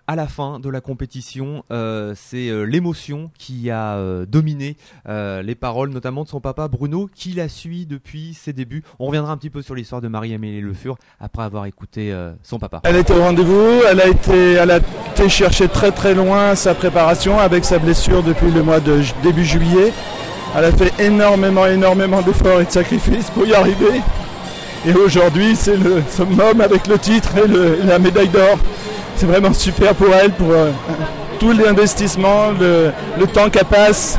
à 0.09 0.15
la 0.15 0.25
fin 0.25 0.59
de 0.59 0.69
la 0.71 0.81
compétition, 0.81 1.63
euh, 1.71 2.15
c'est 2.15 2.49
euh, 2.49 2.63
l'émotion 2.63 3.29
qui 3.37 3.69
a 3.69 3.93
euh, 3.97 4.25
dominé 4.25 4.75
les 5.05 5.53
paroles, 5.53 5.91
notamment 5.91 6.23
de 6.23 6.29
son 6.29 6.41
papa 6.41 6.67
Bruno, 6.67 7.07
qui 7.13 7.33
la 7.33 7.47
suit 7.47 7.85
depuis 7.85 8.33
ses 8.33 8.51
débuts. 8.51 8.83
On 8.97 9.05
reviendra 9.05 9.31
un 9.31 9.37
petit 9.37 9.51
peu 9.51 9.61
sur 9.61 9.75
l'histoire 9.75 10.01
de 10.01 10.07
Marie-Amélie 10.07 10.61
Le 10.61 10.73
Fur 10.73 10.97
après 11.19 11.43
avoir 11.43 11.67
écouté 11.67 12.11
son 12.41 12.57
papa. 12.57 12.81
Elle 12.85 12.95
était 12.95 13.13
au 13.13 13.21
rendez-vous, 13.21 13.81
elle 13.87 14.01
a 14.01 14.07
été, 14.07 14.53
elle 14.53 14.71
a 14.71 14.77
été 14.77 15.29
chercher 15.29 15.67
très 15.67 15.91
très 15.91 16.15
loin 16.15 16.55
sa 16.55 16.73
préparation 16.73 17.37
avec 17.37 17.63
sa 17.65 17.77
blessure 17.77 18.23
depuis 18.23 18.51
le 18.51 18.63
mois 18.63 18.79
de 18.79 19.01
début 19.21 19.45
juillet. 19.45 19.93
Elle 20.55 20.65
a 20.65 20.71
fait 20.71 20.91
énormément, 20.99 21.67
énormément 21.67 22.21
d'efforts 22.21 22.61
et 22.61 22.65
de 22.65 22.71
sacrifices 22.71 23.29
pour 23.29 23.45
y 23.45 23.53
arriver. 23.53 24.01
Et 24.87 24.93
aujourd'hui, 24.93 25.55
c'est 25.55 25.77
le 25.77 26.01
summum 26.09 26.61
avec 26.61 26.87
le 26.87 26.97
titre 26.97 27.31
et 27.37 27.85
la 27.85 27.99
médaille 27.99 28.29
d'or 28.29 28.57
c'est 29.19 29.25
vraiment 29.25 29.53
super 29.53 29.93
pour 29.95 30.13
elle, 30.15 30.31
pour 30.31 30.51
euh, 30.51 30.71
tout 31.39 31.51
l'investissement, 31.51 32.51
le, 32.57 32.91
le, 33.19 33.27
temps 33.27 33.49
qu'elle 33.49 33.65
passe, 33.65 34.17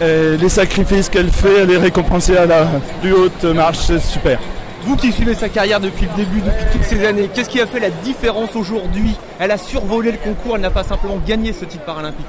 et 0.00 0.36
les 0.36 0.48
sacrifices 0.48 1.08
qu'elle 1.08 1.30
fait, 1.30 1.62
elle 1.62 1.70
est 1.72 1.78
récompensée 1.78 2.36
à 2.36 2.46
la 2.46 2.66
plus 3.00 3.12
haute 3.12 3.42
marche, 3.44 3.78
c'est 3.78 4.00
super. 4.00 4.38
Vous 4.84 4.94
qui 4.94 5.10
suivez 5.10 5.34
sa 5.34 5.48
carrière 5.48 5.80
depuis 5.80 6.06
le 6.06 6.16
début, 6.16 6.40
depuis 6.40 6.64
toutes 6.72 6.84
ces 6.84 7.04
années, 7.04 7.28
qu'est-ce 7.34 7.50
qui 7.50 7.60
a 7.60 7.66
fait 7.66 7.80
la 7.80 7.90
différence 7.90 8.54
aujourd'hui? 8.54 9.16
Elle 9.40 9.50
a 9.50 9.58
survolé 9.58 10.12
le 10.12 10.18
concours, 10.18 10.54
elle 10.54 10.62
n'a 10.62 10.70
pas 10.70 10.84
simplement 10.84 11.18
gagné 11.26 11.52
ce 11.52 11.64
titre 11.64 11.84
paralympique. 11.84 12.26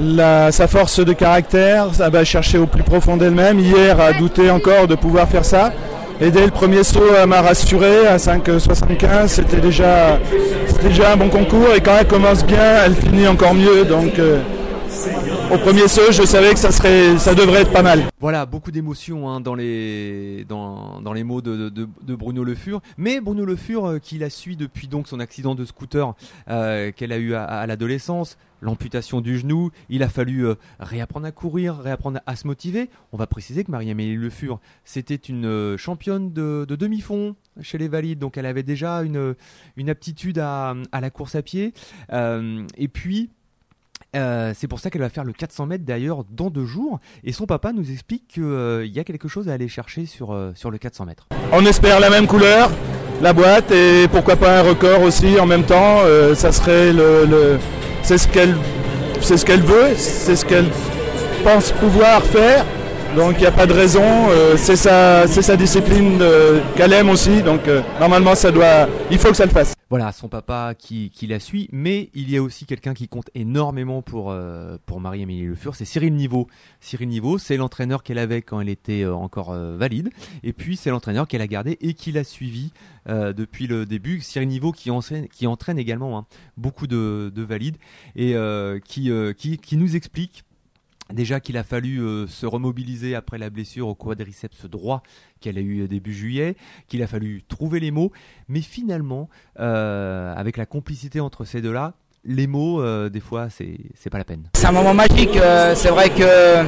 La, 0.00 0.50
sa 0.52 0.68
force 0.68 1.00
de 1.00 1.12
caractère, 1.12 1.94
ça 1.94 2.08
va 2.08 2.24
chercher 2.24 2.56
au 2.56 2.66
plus 2.66 2.82
profond 2.82 3.18
d'elle-même. 3.18 3.58
Hier, 3.58 4.00
a 4.00 4.12
douté 4.14 4.50
encore 4.50 4.86
de 4.86 4.94
pouvoir 4.94 5.28
faire 5.28 5.44
ça. 5.44 5.70
Et 6.20 6.30
dès 6.30 6.44
le 6.44 6.50
premier 6.50 6.82
saut, 6.82 7.14
elle 7.20 7.28
m'a 7.28 7.42
rassuré 7.42 8.06
à 8.06 8.16
5,75. 8.16 9.28
C'était 9.28 9.60
déjà, 9.60 10.18
déjà 10.82 11.12
un 11.12 11.16
bon 11.16 11.28
concours. 11.28 11.68
Et 11.76 11.80
quand 11.80 11.92
elle 12.00 12.06
commence 12.06 12.44
bien, 12.44 12.82
elle 12.84 12.96
finit 12.96 13.28
encore 13.28 13.54
mieux. 13.54 13.84
Donc, 13.84 14.18
euh, 14.18 14.40
au 15.50 15.56
premier 15.56 15.88
saut, 15.88 16.12
je 16.12 16.24
savais 16.24 16.52
que 16.52 16.58
ça, 16.58 16.70
serait, 16.70 17.16
ça 17.16 17.34
devrait 17.34 17.62
être 17.62 17.72
pas 17.72 17.82
mal. 17.82 18.04
Voilà, 18.20 18.44
beaucoup 18.44 18.70
d'émotions 18.70 19.30
hein, 19.30 19.40
dans, 19.40 19.54
les, 19.54 20.44
dans, 20.46 21.00
dans 21.00 21.12
les 21.12 21.24
mots 21.24 21.40
de, 21.40 21.88
Bruno 22.06 22.44
Le 22.44 22.54
Fur. 22.54 22.80
Mais 22.98 23.20
Bruno 23.20 23.44
Le 23.44 23.56
Fur, 23.56 23.86
euh, 23.86 23.98
qui 23.98 24.18
la 24.18 24.28
suit 24.28 24.56
depuis 24.56 24.88
donc 24.88 25.08
son 25.08 25.20
accident 25.20 25.54
de 25.54 25.64
scooter 25.64 26.14
euh, 26.50 26.92
qu'elle 26.92 27.12
a 27.12 27.18
eu 27.18 27.34
à, 27.34 27.66
l'adolescence, 27.66 28.36
l'amputation 28.60 29.20
du 29.20 29.38
genou, 29.38 29.70
il 29.88 30.02
a 30.02 30.08
fallu 30.08 30.46
euh, 30.46 30.56
réapprendre 30.80 31.26
à 31.26 31.32
courir, 31.32 31.78
réapprendre 31.78 32.20
à 32.26 32.36
se 32.36 32.46
motiver. 32.46 32.90
On 33.12 33.16
va 33.16 33.26
préciser 33.26 33.64
que 33.64 33.70
Marie-Amélie 33.70 34.16
Le 34.16 34.30
Fur, 34.30 34.60
c'était 34.84 35.14
une 35.14 35.76
championne 35.78 36.32
de, 36.32 36.66
de 36.68 36.76
demi-fond 36.76 37.36
chez 37.62 37.78
les 37.78 37.88
valides, 37.88 38.18
donc 38.18 38.36
elle 38.36 38.46
avait 38.46 38.62
déjà 38.62 38.98
une, 38.98 39.34
une 39.76 39.88
aptitude 39.88 40.38
à, 40.38 40.74
à 40.92 41.00
la 41.00 41.10
course 41.10 41.34
à 41.36 41.42
pied. 41.42 41.72
Et 42.12 42.88
puis, 42.88 43.30
euh, 44.16 44.52
c'est 44.54 44.68
pour 44.68 44.80
ça 44.80 44.90
qu'elle 44.90 45.02
va 45.02 45.08
faire 45.08 45.24
le 45.24 45.32
400 45.32 45.66
mètres 45.66 45.84
d'ailleurs 45.84 46.24
dans 46.30 46.50
deux 46.50 46.64
jours. 46.64 46.98
Et 47.24 47.32
son 47.32 47.46
papa 47.46 47.72
nous 47.72 47.90
explique 47.90 48.26
qu'il 48.28 48.42
euh, 48.42 48.86
y 48.86 48.98
a 48.98 49.04
quelque 49.04 49.28
chose 49.28 49.48
à 49.48 49.52
aller 49.52 49.68
chercher 49.68 50.06
sur, 50.06 50.32
euh, 50.32 50.52
sur 50.54 50.70
le 50.70 50.78
400 50.78 51.06
mètres. 51.06 51.28
On 51.52 51.64
espère 51.66 52.00
la 52.00 52.10
même 52.10 52.26
couleur, 52.26 52.70
la 53.20 53.32
boîte, 53.32 53.70
et 53.70 54.08
pourquoi 54.08 54.36
pas 54.36 54.60
un 54.60 54.62
record 54.62 55.02
aussi 55.02 55.38
en 55.38 55.46
même 55.46 55.64
temps. 55.64 56.00
Euh, 56.04 56.34
ça 56.34 56.52
serait 56.52 56.92
le, 56.92 57.26
le 57.26 57.58
c'est 58.02 58.18
ce 58.18 58.28
qu'elle 58.28 58.54
c'est 59.20 59.36
ce 59.36 59.44
qu'elle 59.44 59.62
veut, 59.62 59.94
c'est 59.96 60.36
ce 60.36 60.44
qu'elle 60.44 60.70
pense 61.44 61.72
pouvoir 61.72 62.22
faire. 62.22 62.64
Donc 63.16 63.34
il 63.38 63.40
n'y 63.40 63.46
a 63.46 63.52
pas 63.52 63.66
de 63.66 63.72
raison, 63.72 64.04
c'est 64.56 64.76
sa, 64.76 65.26
sa 65.26 65.56
discipline 65.56 66.22
qu'elle 66.76 66.92
aime 66.92 67.08
aussi, 67.08 67.42
donc 67.42 67.62
normalement 67.98 68.34
ça 68.34 68.52
doit, 68.52 68.86
il 69.10 69.18
faut 69.18 69.30
que 69.30 69.36
ça 69.36 69.46
le 69.46 69.50
fasse. 69.50 69.77
Voilà, 69.90 70.12
son 70.12 70.28
papa 70.28 70.74
qui, 70.76 71.10
la 71.22 71.40
suit, 71.40 71.68
mais 71.72 72.10
il 72.12 72.30
y 72.30 72.36
a 72.36 72.42
aussi 72.42 72.66
quelqu'un 72.66 72.92
qui 72.92 73.08
compte 73.08 73.30
énormément 73.34 74.02
pour, 74.02 74.30
euh, 74.30 74.76
pour 74.84 75.00
Marie-Amélie 75.00 75.46
Le 75.46 75.54
Fur, 75.54 75.74
c'est 75.74 75.86
Cyril 75.86 76.14
Niveau. 76.14 76.46
Cyril 76.80 77.08
Niveau, 77.08 77.38
c'est 77.38 77.56
l'entraîneur 77.56 78.02
qu'elle 78.02 78.18
avait 78.18 78.42
quand 78.42 78.60
elle 78.60 78.68
était 78.68 79.06
encore 79.06 79.54
valide, 79.54 80.10
et 80.42 80.52
puis 80.52 80.76
c'est 80.76 80.90
l'entraîneur 80.90 81.26
qu'elle 81.26 81.40
a 81.40 81.46
gardé 81.46 81.78
et 81.80 81.94
qui 81.94 82.12
l'a 82.12 82.24
suivi 82.24 82.72
depuis 83.06 83.66
le 83.66 83.86
début. 83.86 84.20
Cyril 84.20 84.48
Niveau 84.48 84.72
qui 84.72 84.90
entraîne, 84.90 85.26
qui 85.28 85.46
entraîne 85.46 85.78
également 85.78 86.18
hein, 86.18 86.26
beaucoup 86.58 86.86
de, 86.86 87.32
de, 87.34 87.42
valides 87.42 87.78
et 88.14 88.34
qui, 88.84 89.10
qui, 89.38 89.56
qui 89.56 89.76
nous 89.78 89.96
explique 89.96 90.44
Déjà 91.12 91.40
qu'il 91.40 91.56
a 91.56 91.64
fallu 91.64 92.00
euh, 92.00 92.26
se 92.26 92.44
remobiliser 92.44 93.14
après 93.14 93.38
la 93.38 93.48
blessure 93.48 93.88
au 93.88 93.94
quadriceps 93.94 94.66
droit 94.66 95.02
qu'elle 95.40 95.56
a 95.56 95.60
eu 95.62 95.88
début 95.88 96.12
juillet, 96.12 96.54
qu'il 96.86 97.02
a 97.02 97.06
fallu 97.06 97.42
trouver 97.48 97.80
les 97.80 97.90
mots, 97.90 98.12
mais 98.48 98.60
finalement, 98.60 99.28
euh, 99.58 100.34
avec 100.36 100.56
la 100.58 100.66
complicité 100.66 101.20
entre 101.20 101.44
ces 101.46 101.62
deux-là, 101.62 101.94
les 102.24 102.46
mots, 102.46 102.82
euh, 102.82 103.08
des 103.08 103.20
fois, 103.20 103.48
c'est 103.48 104.10
pas 104.10 104.18
la 104.18 104.24
peine. 104.24 104.44
C'est 104.54 104.66
un 104.66 104.72
moment 104.72 104.92
magique. 104.92 105.36
euh, 105.36 105.74
c'est 105.74 105.88
vrai 105.88 106.10
que 106.10 106.64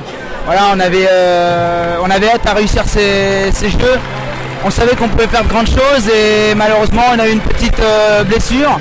voilà, 0.46 0.72
on 0.74 0.80
avait, 0.80 1.06
euh, 1.10 1.98
on 2.02 2.08
avait 2.10 2.30
hâte 2.30 2.46
à 2.46 2.54
réussir 2.54 2.84
ces, 2.86 3.50
ces 3.52 3.68
jeux. 3.68 3.98
On 4.64 4.70
savait 4.70 4.94
qu'on 4.96 5.08
pouvait 5.08 5.26
faire 5.26 5.42
de 5.44 5.48
grandes 5.48 5.68
choses 5.68 6.08
et 6.08 6.54
malheureusement, 6.54 7.02
on 7.14 7.18
a 7.18 7.28
eu 7.28 7.32
une 7.32 7.40
petite 7.40 7.78
euh, 7.80 8.24
blessure. 8.24 8.78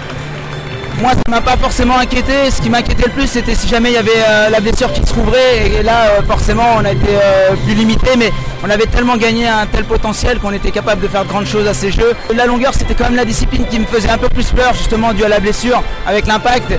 Moi, 1.01 1.11
ça 1.13 1.21
m'a 1.29 1.39
pas 1.39 1.55
forcément 1.55 1.97
inquiété. 1.97 2.51
Ce 2.51 2.61
qui 2.61 2.69
m'inquiétait 2.69 3.05
le 3.05 3.13
plus, 3.13 3.27
c'était 3.27 3.55
si 3.55 3.69
jamais 3.69 3.91
il 3.91 3.93
y 3.95 3.97
avait 3.97 4.11
euh, 4.27 4.49
la 4.49 4.59
blessure 4.59 4.91
qui 4.91 5.01
se 5.05 5.13
rouvrait. 5.13 5.69
Et 5.79 5.81
là, 5.81 6.07
euh, 6.07 6.21
forcément, 6.23 6.75
on 6.77 6.83
a 6.83 6.91
été 6.91 7.07
euh, 7.07 7.55
plus 7.65 7.73
limité, 7.73 8.11
mais 8.17 8.31
on 8.65 8.69
avait 8.69 8.85
tellement 8.85 9.15
gagné 9.15 9.47
un 9.47 9.65
tel 9.65 9.85
potentiel 9.85 10.39
qu'on 10.39 10.51
était 10.51 10.71
capable 10.71 11.01
de 11.01 11.07
faire 11.07 11.23
de 11.23 11.29
grandes 11.29 11.45
choses 11.45 11.67
à 11.67 11.73
ces 11.73 11.91
jeux. 11.91 12.13
La 12.35 12.45
longueur, 12.45 12.73
c'était 12.73 12.95
quand 12.95 13.05
même 13.05 13.15
la 13.15 13.23
discipline 13.23 13.65
qui 13.65 13.79
me 13.79 13.85
faisait 13.85 14.09
un 14.09 14.17
peu 14.17 14.27
plus 14.27 14.51
peur, 14.51 14.73
justement, 14.73 15.13
dû 15.13 15.23
à 15.23 15.29
la 15.29 15.39
blessure, 15.39 15.81
avec 16.05 16.27
l'impact. 16.27 16.73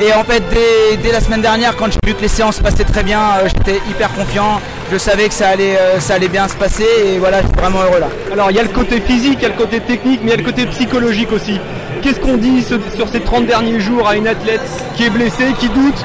Et 0.00 0.12
en 0.14 0.24
fait, 0.24 0.42
dès, 0.50 0.96
dès 0.96 1.12
la 1.12 1.20
semaine 1.20 1.42
dernière, 1.42 1.76
quand 1.76 1.86
j'ai 1.86 1.98
vu 2.04 2.14
que 2.14 2.22
les 2.22 2.28
séances 2.28 2.58
passaient 2.58 2.84
très 2.84 3.02
bien, 3.02 3.20
euh, 3.20 3.46
j'étais 3.48 3.80
hyper 3.88 4.12
confiant. 4.14 4.60
Je 4.90 4.98
savais 4.98 5.28
que 5.28 5.34
ça 5.34 5.48
allait, 5.48 5.76
euh, 5.78 6.00
ça 6.00 6.14
allait 6.14 6.28
bien 6.28 6.48
se 6.48 6.54
passer. 6.54 6.86
Et 7.06 7.18
voilà, 7.18 7.42
je 7.42 7.46
suis 7.46 7.56
vraiment 7.56 7.82
heureux 7.82 8.00
là. 8.00 8.08
Alors 8.32 8.50
il 8.50 8.56
y 8.56 8.60
a 8.60 8.62
le 8.62 8.68
côté 8.68 9.00
physique, 9.00 9.38
il 9.38 9.42
y 9.42 9.46
a 9.46 9.48
le 9.50 9.54
côté 9.54 9.80
technique, 9.80 10.20
mais 10.24 10.28
il 10.28 10.30
y 10.30 10.34
a 10.34 10.36
le 10.38 10.44
côté 10.44 10.66
psychologique 10.66 11.30
aussi. 11.32 11.60
Qu'est-ce 12.02 12.18
qu'on 12.18 12.36
dit 12.36 12.64
sur 12.64 13.08
ces 13.08 13.20
30 13.20 13.46
derniers 13.46 13.78
jours 13.78 14.08
à 14.08 14.16
une 14.16 14.26
athlète 14.26 14.60
qui 14.96 15.04
est 15.04 15.10
blessée, 15.10 15.52
qui 15.60 15.68
doute? 15.68 16.04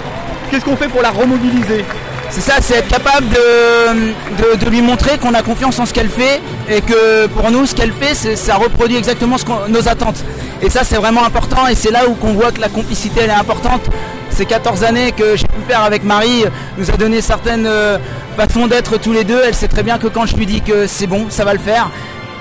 Qu'est-ce 0.51 0.63
qu'on 0.65 0.77
fait 0.77 0.89
pour 0.89 1.01
la 1.01 1.09
remobiliser? 1.09 1.83
C'est 2.29 2.41
ça, 2.41 2.55
c'est 2.61 2.75
être 2.75 2.89
capable 2.89 3.25
de, 3.29 4.53
de- 4.53 4.63
de 4.63 4.69
lui 4.69 4.81
montrer 4.81 5.17
qu'on 5.17 5.33
a 5.33 5.41
confiance 5.41 5.79
en 5.79 5.85
ce 5.85 5.93
qu'elle 5.93 6.09
fait 6.09 6.41
et 6.69 6.81
que 6.81 7.25
pour 7.27 7.49
nous, 7.51 7.65
ce 7.65 7.73
qu'elle 7.73 7.93
fait, 7.93 8.13
ça 8.35 8.55
reproduit 8.55 8.97
exactement 8.97 9.37
ce 9.37 9.45
nos 9.69 9.87
attentes. 9.87 10.23
Et 10.61 10.69
ça, 10.69 10.83
c'est 10.83 10.95
vraiment 10.95 11.23
important 11.23 11.67
et 11.67 11.75
c'est 11.75 11.91
là 11.91 12.07
où 12.07 12.13
qu'on 12.15 12.33
voit 12.33 12.51
que 12.51 12.59
la 12.61 12.69
complicité, 12.69 13.21
elle 13.23 13.29
est 13.29 13.33
importante. 13.33 13.81
Ces 14.29 14.45
14 14.45 14.83
années 14.83 15.11
que 15.11 15.35
j'ai 15.35 15.47
pu 15.47 15.61
faire 15.67 15.83
avec 15.83 16.03
Marie 16.03 16.45
euh, 16.45 16.49
nous 16.77 16.89
a 16.89 16.97
donné 16.97 17.21
certaines 17.21 17.65
euh, 17.65 17.97
façons 18.35 18.67
d'être 18.67 18.97
tous 18.97 19.13
les 19.13 19.23
deux. 19.23 19.39
Elle 19.45 19.55
sait 19.55 19.67
très 19.67 19.83
bien 19.83 19.97
que 19.97 20.07
quand 20.07 20.25
je 20.25 20.35
lui 20.35 20.45
dis 20.45 20.61
que 20.61 20.87
c'est 20.87 21.07
bon, 21.07 21.27
ça 21.29 21.45
va 21.45 21.53
le 21.53 21.59
faire, 21.59 21.89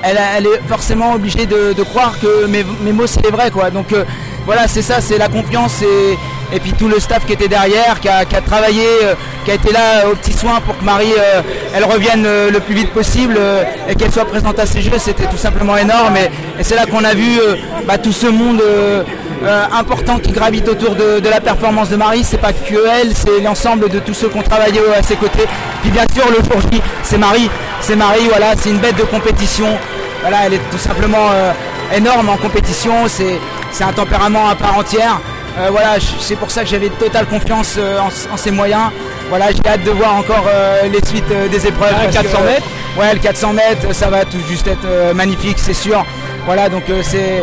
elle, 0.03 0.47
est 0.47 0.61
forcément 0.69 1.15
obligée 1.15 1.47
de, 1.47 1.83
croire 1.83 2.19
que 2.21 2.47
mes, 2.47 2.65
mots 2.93 3.07
c'est 3.07 3.23
les 3.23 3.31
vrais 3.31 3.51
quoi. 3.51 3.71
Donc 3.71 3.93
euh, 3.93 4.05
voilà, 4.45 4.69
c'est 4.69 4.83
ça, 4.83 5.01
c'est 5.01 5.19
la 5.19 5.29
confiance 5.29 5.83
et 6.53 6.61
puis 6.61 6.73
tout 6.73 6.89
le 6.89 7.01
staff 7.01 7.27
qui 7.27 7.33
était 7.33 7.49
derrière, 7.49 8.01
qui 8.01 8.09
a, 8.09 8.25
travaillé, 8.25 8.87
euh, 9.03 9.15
qui 9.45 9.51
a 9.51 9.55
été 9.55 9.73
là 9.73 10.05
euh, 10.05 10.13
aux 10.13 10.17
petits 10.17 10.33
soins 10.33 10.61
pour 10.61 10.79
que 10.79 10.85
Marie 10.85 11.13
euh, 11.13 11.43
elle 11.75 11.85
revienne 11.85 12.23
le 12.25 12.61
plus 12.61 12.75
vite 12.75 12.91
possible 12.93 13.39
et 13.89 13.95
qu'elle 13.95 14.13
soit 14.13 14.25
présente 14.25 14.59
à 14.59 14.67
ces 14.67 14.81
jeux, 14.81 14.99
c'était 14.99 15.27
tout 15.27 15.37
simplement 15.37 15.77
énorme. 15.77 16.17
Et, 16.17 16.63
c'est 16.63 16.75
là 16.75 16.87
qu'on 16.87 17.05
a 17.05 17.15
vu 17.15 17.39
bah, 17.87 17.99
tout 17.99 18.13
ce 18.13 18.27
monde 18.27 18.63
important 19.73 20.19
qui 20.19 20.33
gravite 20.33 20.69
autour 20.69 20.95
de, 20.95 21.29
la 21.29 21.41
performance 21.41 21.91
de 21.91 21.97
Marie. 21.97 22.25
C'est 22.25 22.41
pas 22.41 22.53
que 22.53 22.75
elle, 23.01 23.15
c'est 23.15 23.41
l'ensemble 23.43 23.89
de 23.89 23.99
tous 23.99 24.15
ceux 24.15 24.29
qui 24.29 24.39
ont 24.39 24.43
travaillé 24.43 24.81
à 24.97 25.03
ses 25.03 25.17
côtés. 25.17 25.47
Puis 25.83 25.91
bien 25.91 26.05
sûr 26.15 26.25
le 26.29 26.37
jour 26.37 26.61
J, 26.73 26.81
c'est 27.03 27.19
Marie, 27.19 27.51
c'est 27.81 27.97
Marie, 27.97 28.27
voilà, 28.29 28.55
c'est 28.57 28.71
une 28.71 28.79
bête 28.79 28.97
de 28.97 29.05
compétition. 29.05 29.69
Voilà, 30.23 30.39
elle 30.47 30.55
est 30.55 30.71
tout 30.71 30.79
simplement 30.79 31.29
énorme 31.95 32.31
en 32.31 32.37
compétition, 32.37 33.07
c'est 33.09 33.85
un 33.85 33.93
tempérament 33.93 34.49
à 34.49 34.55
part 34.55 34.79
entière. 34.79 35.21
Euh, 35.59 35.69
voilà, 35.71 35.97
c'est 36.21 36.37
pour 36.37 36.51
ça 36.51 36.63
que 36.63 36.69
j'avais 36.69 36.91
totale 36.91 37.27
confiance 37.27 37.77
euh, 37.79 37.99
en, 37.99 38.09
en 38.33 38.37
ses 38.37 38.51
moyens. 38.51 38.91
Voilà, 39.31 39.51
j'ai 39.53 39.67
hâte 39.67 39.85
de 39.85 39.91
voir 39.91 40.15
encore 40.17 40.45
euh, 40.49 40.83
les 40.89 41.05
suites 41.07 41.25
euh, 41.31 41.49
des 41.49 41.67
épreuves. 41.67 41.93
Ah, 41.97 42.05
parce 42.05 42.17
400 42.17 42.39
que, 42.39 42.45
mètres 42.47 42.67
Ouais, 42.99 43.13
le 43.15 43.21
400 43.21 43.53
mètres, 43.55 43.95
ça 43.95 44.09
va 44.11 44.25
tout 44.25 44.39
juste 44.49 44.67
être 44.67 44.85
euh, 44.85 45.15
magnifique, 45.15 45.59
c'est 45.59 45.75
sûr. 45.75 46.05
Voilà, 46.45 46.69
donc 46.69 46.89
euh, 46.91 47.01
c'est 47.03 47.43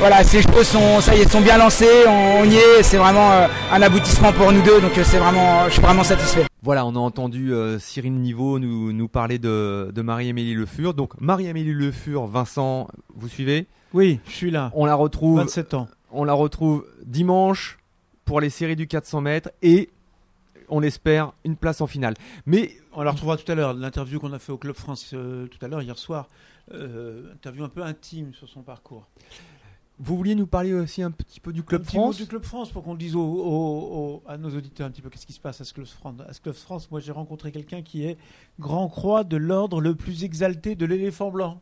voilà, 0.00 0.24
ces 0.24 0.42
jeux 0.42 0.64
sont, 0.64 1.00
ça 1.00 1.14
y 1.14 1.20
est, 1.20 1.30
sont 1.30 1.40
bien 1.40 1.56
lancés, 1.56 1.88
on, 2.06 2.40
on 2.40 2.44
y 2.44 2.56
est, 2.56 2.82
c'est 2.82 2.96
vraiment 2.96 3.30
euh, 3.32 3.46
un 3.72 3.80
aboutissement 3.80 4.32
pour 4.32 4.50
nous 4.50 4.60
deux, 4.62 4.80
donc 4.80 4.96
euh, 4.98 5.02
c'est 5.04 5.18
vraiment, 5.18 5.64
je 5.66 5.74
suis 5.74 5.82
vraiment 5.82 6.02
satisfait. 6.04 6.44
Voilà, 6.62 6.84
on 6.84 6.96
a 6.96 6.98
entendu 6.98 7.52
euh, 7.52 7.78
Cyril 7.78 8.14
Niveau 8.14 8.58
nous, 8.58 8.92
nous 8.92 9.08
parler 9.08 9.38
de, 9.38 9.90
de 9.94 10.02
Marie-Amélie 10.02 10.54
Le 10.54 10.66
Fur. 10.66 10.94
Donc, 10.94 11.12
Marie-Amélie 11.20 11.72
Le 11.74 11.92
Fur, 11.92 12.26
Vincent, 12.26 12.88
vous 13.14 13.28
suivez? 13.28 13.66
Oui, 13.92 14.18
je 14.26 14.32
suis 14.32 14.50
là. 14.50 14.70
On 14.74 14.84
la 14.86 14.94
retrouve 14.94 15.38
27 15.38 15.74
ans. 15.74 15.88
On 16.16 16.24
la 16.24 16.32
retrouve 16.32 16.86
dimanche 17.04 17.78
pour 18.24 18.40
les 18.40 18.50
séries 18.50 18.76
du 18.76 18.86
400 18.86 19.20
mètres 19.20 19.50
et 19.62 19.90
on 20.68 20.82
espère 20.82 21.32
une 21.44 21.56
place 21.56 21.80
en 21.80 21.86
finale. 21.86 22.14
Mais 22.46 22.70
On 22.92 23.02
la 23.02 23.10
retrouvera 23.10 23.36
tout 23.36 23.50
à 23.50 23.54
l'heure. 23.54 23.74
L'interview 23.74 24.20
qu'on 24.20 24.32
a 24.32 24.38
fait 24.38 24.52
au 24.52 24.56
Club 24.58 24.76
France 24.76 25.10
euh, 25.12 25.46
tout 25.48 25.58
à 25.64 25.68
l'heure, 25.68 25.82
hier 25.82 25.98
soir. 25.98 26.28
Euh, 26.72 27.32
interview 27.32 27.64
un 27.64 27.68
peu 27.68 27.82
intime 27.82 28.32
sur 28.32 28.48
son 28.48 28.62
parcours. 28.62 29.06
vous 29.98 30.16
vouliez 30.16 30.34
nous 30.34 30.46
parler 30.46 30.72
aussi 30.72 31.02
un 31.02 31.10
petit 31.10 31.38
peu 31.40 31.52
du 31.52 31.62
Club 31.62 31.82
un 31.82 31.84
petit 31.84 31.96
mot 31.96 32.02
France? 32.04 32.16
du 32.16 32.26
Club 32.26 32.44
France 32.44 32.70
pour 32.70 32.82
qu'on 32.84 32.94
dise 32.94 33.14
au- 33.16 33.20
au- 33.20 33.96
au- 33.98 34.22
à 34.26 34.38
nos 34.38 34.48
auditeurs 34.56 34.86
un 34.86 34.90
petit 34.90 35.02
peu 35.02 35.10
qu'est-ce 35.10 35.26
qui 35.26 35.32
se 35.34 35.40
passe 35.40 35.60
à 35.60 35.64
ce 35.64 35.74
Club 35.74 35.86
France. 35.86 36.14
À 36.26 36.32
ce 36.32 36.40
Club 36.40 36.54
France, 36.54 36.90
moi 36.90 37.00
j'ai 37.00 37.12
rencontré 37.12 37.52
quelqu'un 37.52 37.82
qui 37.82 38.04
est 38.06 38.16
grand 38.58 38.88
croix 38.88 39.24
de 39.24 39.36
l'ordre 39.36 39.80
le 39.80 39.94
plus 39.94 40.24
exalté 40.24 40.74
de 40.76 40.86
l'éléphant 40.86 41.30
blanc. 41.30 41.60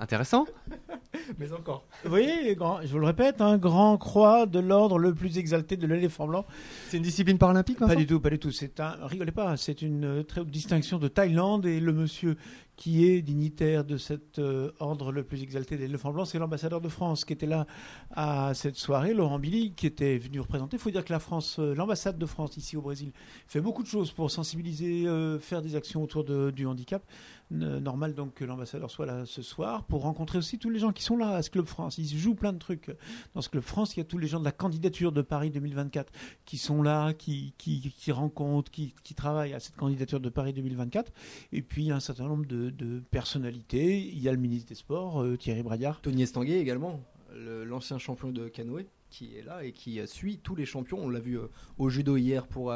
Intéressant. 0.00 0.46
Mais 1.38 1.52
encore. 1.52 1.84
Vous 2.04 2.10
voyez, 2.10 2.54
grand- 2.56 2.80
je 2.82 2.88
vous 2.88 2.98
le 2.98 3.06
répète, 3.06 3.40
un 3.40 3.58
grand 3.58 3.98
croix 3.98 4.46
de 4.46 4.58
l'ordre 4.58 4.98
le 4.98 5.14
plus 5.14 5.38
exalté 5.38 5.76
de 5.76 5.86
l'éléphant 5.86 6.26
blanc. 6.26 6.44
C'est 6.88 6.96
une 6.96 7.02
discipline 7.02 7.36
paralympique, 7.38 7.78
Pas 7.78 7.94
du 7.94 8.06
tout, 8.06 8.18
pas 8.18 8.30
du 8.30 8.38
tout. 8.38 8.50
C'est 8.50 8.80
un, 8.80 8.96
rigolez 9.02 9.30
pas, 9.32 9.56
c'est 9.56 9.82
une 9.82 10.04
euh, 10.04 10.22
très 10.22 10.40
haute 10.40 10.50
distinction 10.50 10.98
de 10.98 11.08
Thaïlande 11.08 11.66
et 11.66 11.78
le 11.80 11.92
monsieur 11.92 12.36
qui 12.76 13.06
est 13.06 13.20
dignitaire 13.20 13.84
de 13.84 13.98
cet 13.98 14.38
euh, 14.38 14.70
ordre 14.80 15.12
le 15.12 15.22
plus 15.22 15.42
exalté 15.42 15.76
de 15.76 15.82
l'éléphant 15.82 16.12
blanc, 16.12 16.24
c'est 16.24 16.38
l'ambassadeur 16.38 16.80
de 16.80 16.88
France 16.88 17.26
qui 17.26 17.34
était 17.34 17.44
là 17.46 17.66
à 18.12 18.54
cette 18.54 18.76
soirée, 18.76 19.12
Laurent 19.12 19.38
Billy, 19.38 19.74
qui 19.74 19.86
était 19.86 20.16
venu 20.16 20.40
représenter. 20.40 20.78
Il 20.78 20.80
faut 20.80 20.90
dire 20.90 21.04
que 21.04 21.12
la 21.12 21.18
France, 21.18 21.58
euh, 21.58 21.74
l'ambassade 21.74 22.16
de 22.16 22.24
France 22.24 22.56
ici 22.56 22.78
au 22.78 22.80
Brésil, 22.80 23.12
fait 23.46 23.60
beaucoup 23.60 23.82
de 23.82 23.88
choses 23.88 24.12
pour 24.12 24.30
sensibiliser, 24.30 25.06
euh, 25.06 25.38
faire 25.38 25.60
des 25.60 25.76
actions 25.76 26.02
autour 26.02 26.24
de- 26.24 26.50
du 26.50 26.64
handicap. 26.66 27.02
Normal 27.50 28.14
donc 28.14 28.34
que 28.34 28.44
l'ambassadeur 28.44 28.90
soit 28.90 29.06
là 29.06 29.26
ce 29.26 29.42
soir 29.42 29.82
pour 29.84 30.02
rencontrer 30.02 30.38
aussi 30.38 30.56
tous 30.58 30.70
les 30.70 30.78
gens 30.78 30.92
qui 30.92 31.02
sont 31.02 31.16
là 31.16 31.30
à 31.30 31.42
ce 31.42 31.50
Club 31.50 31.66
France. 31.66 31.98
Il 31.98 32.06
se 32.06 32.16
joue 32.16 32.34
plein 32.36 32.52
de 32.52 32.58
trucs 32.58 32.90
dans 33.34 33.42
ce 33.42 33.48
Club 33.48 33.64
France. 33.64 33.96
Il 33.96 33.98
y 33.98 34.02
a 34.02 34.04
tous 34.04 34.18
les 34.18 34.28
gens 34.28 34.38
de 34.38 34.44
la 34.44 34.52
candidature 34.52 35.10
de 35.10 35.20
Paris 35.20 35.50
2024 35.50 36.12
qui 36.44 36.58
sont 36.58 36.80
là, 36.82 37.12
qui, 37.12 37.54
qui, 37.58 37.80
qui 37.96 38.12
rencontrent, 38.12 38.70
qui, 38.70 38.94
qui 39.02 39.14
travaillent 39.14 39.54
à 39.54 39.58
cette 39.60 39.76
candidature 39.76 40.20
de 40.20 40.28
Paris 40.28 40.52
2024. 40.52 41.12
Et 41.52 41.62
puis 41.62 41.82
il 41.82 41.88
y 41.88 41.90
a 41.90 41.96
un 41.96 42.00
certain 42.00 42.28
nombre 42.28 42.46
de, 42.46 42.70
de 42.70 43.00
personnalités. 43.10 43.98
Il 44.06 44.20
y 44.20 44.28
a 44.28 44.32
le 44.32 44.38
ministre 44.38 44.68
des 44.68 44.74
Sports, 44.76 45.22
euh, 45.22 45.36
Thierry 45.36 45.62
Braillard. 45.64 46.00
Tony 46.02 46.22
Estanguet 46.22 46.60
également, 46.60 47.00
le- 47.34 47.64
l'ancien 47.64 47.98
champion 47.98 48.30
de 48.30 48.46
canoë, 48.48 48.86
qui 49.10 49.34
est 49.36 49.42
là 49.42 49.64
et 49.64 49.72
qui 49.72 49.98
euh, 49.98 50.06
suit 50.06 50.38
tous 50.38 50.54
les 50.54 50.66
champions. 50.66 50.98
On 51.00 51.08
l'a 51.08 51.18
vu 51.20 51.36
euh, 51.38 51.48
au 51.78 51.88
judo 51.90 52.16
hier 52.16 52.46
pour 52.46 52.72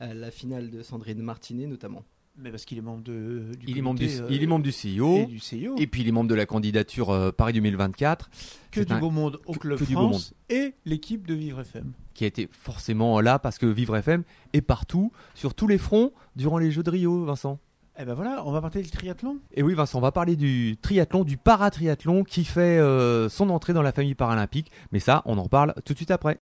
la 0.00 0.30
finale 0.32 0.70
de 0.70 0.82
Sandrine 0.82 1.22
Martinet 1.22 1.66
notamment. 1.66 2.02
Mais 2.38 2.50
parce 2.50 2.64
qu'il 2.66 2.76
est 2.76 2.82
membre 2.82 3.02
de, 3.02 3.52
du 3.58 3.66
Il 3.66 3.78
est 3.78 3.82
membre 3.82 3.98
du, 3.98 4.06
euh, 4.06 4.26
il 4.28 4.42
est 4.42 4.46
membre 4.46 4.62
du 4.64 4.72
CIO. 4.72 5.16
et 5.20 5.24
du 5.26 5.38
CIO. 5.38 5.74
Et 5.78 5.86
puis 5.86 6.02
il 6.02 6.08
est 6.08 6.12
membre 6.12 6.28
de 6.28 6.34
la 6.34 6.44
candidature 6.44 7.10
euh, 7.10 7.32
Paris 7.32 7.54
2024, 7.54 8.28
que 8.70 8.80
du 8.82 8.92
un- 8.92 8.98
beau 8.98 9.10
monde 9.10 9.40
au 9.46 9.54
que- 9.54 9.58
Club 9.60 9.78
que 9.78 9.84
du 9.84 9.94
beau 9.94 10.08
France 10.10 10.34
et 10.50 10.74
l'équipe 10.84 11.26
de 11.26 11.32
Vivre 11.34 11.60
FM. 11.62 11.92
qui 12.12 12.24
a 12.24 12.26
été 12.26 12.48
forcément 12.52 13.20
là 13.22 13.38
parce 13.38 13.56
que 13.58 13.64
Vivre 13.66 13.96
FM 13.96 14.22
est 14.52 14.60
partout, 14.60 15.12
sur 15.34 15.54
tous 15.54 15.66
les 15.66 15.78
fronts, 15.78 16.12
durant 16.36 16.58
les 16.58 16.70
Jeux 16.70 16.82
de 16.82 16.90
Rio, 16.90 17.24
Vincent. 17.24 17.58
Eh 17.98 18.04
ben 18.04 18.12
voilà, 18.12 18.42
on 18.44 18.52
va 18.52 18.60
parler 18.60 18.82
du 18.82 18.90
triathlon. 18.90 19.38
Et 19.54 19.62
oui, 19.62 19.72
Vincent, 19.72 19.96
on 19.96 20.02
va 20.02 20.12
parler 20.12 20.36
du 20.36 20.76
triathlon, 20.82 21.24
du 21.24 21.38
paratriathlon 21.38 22.24
qui 22.24 22.44
fait 22.44 22.60
euh, 22.78 23.30
son 23.30 23.48
entrée 23.48 23.72
dans 23.72 23.80
la 23.80 23.92
famille 23.92 24.14
paralympique. 24.14 24.70
Mais 24.92 25.00
ça, 25.00 25.22
on 25.24 25.38
en 25.38 25.42
reparle 25.44 25.72
tout 25.86 25.94
de 25.94 25.98
suite 25.98 26.10
après. 26.10 26.36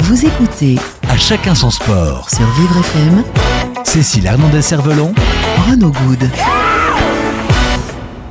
Vous 0.00 0.26
écoutez 0.26 0.76
À 1.08 1.16
chacun 1.16 1.54
son 1.54 1.70
sport. 1.70 2.28
sur 2.28 2.46
Vivre 2.52 2.76
FM 2.78 3.24
Cécile 3.88 4.26
Hernandez-Cervelon, 4.26 5.12
Renaud 5.68 5.90
Good. 5.92 6.28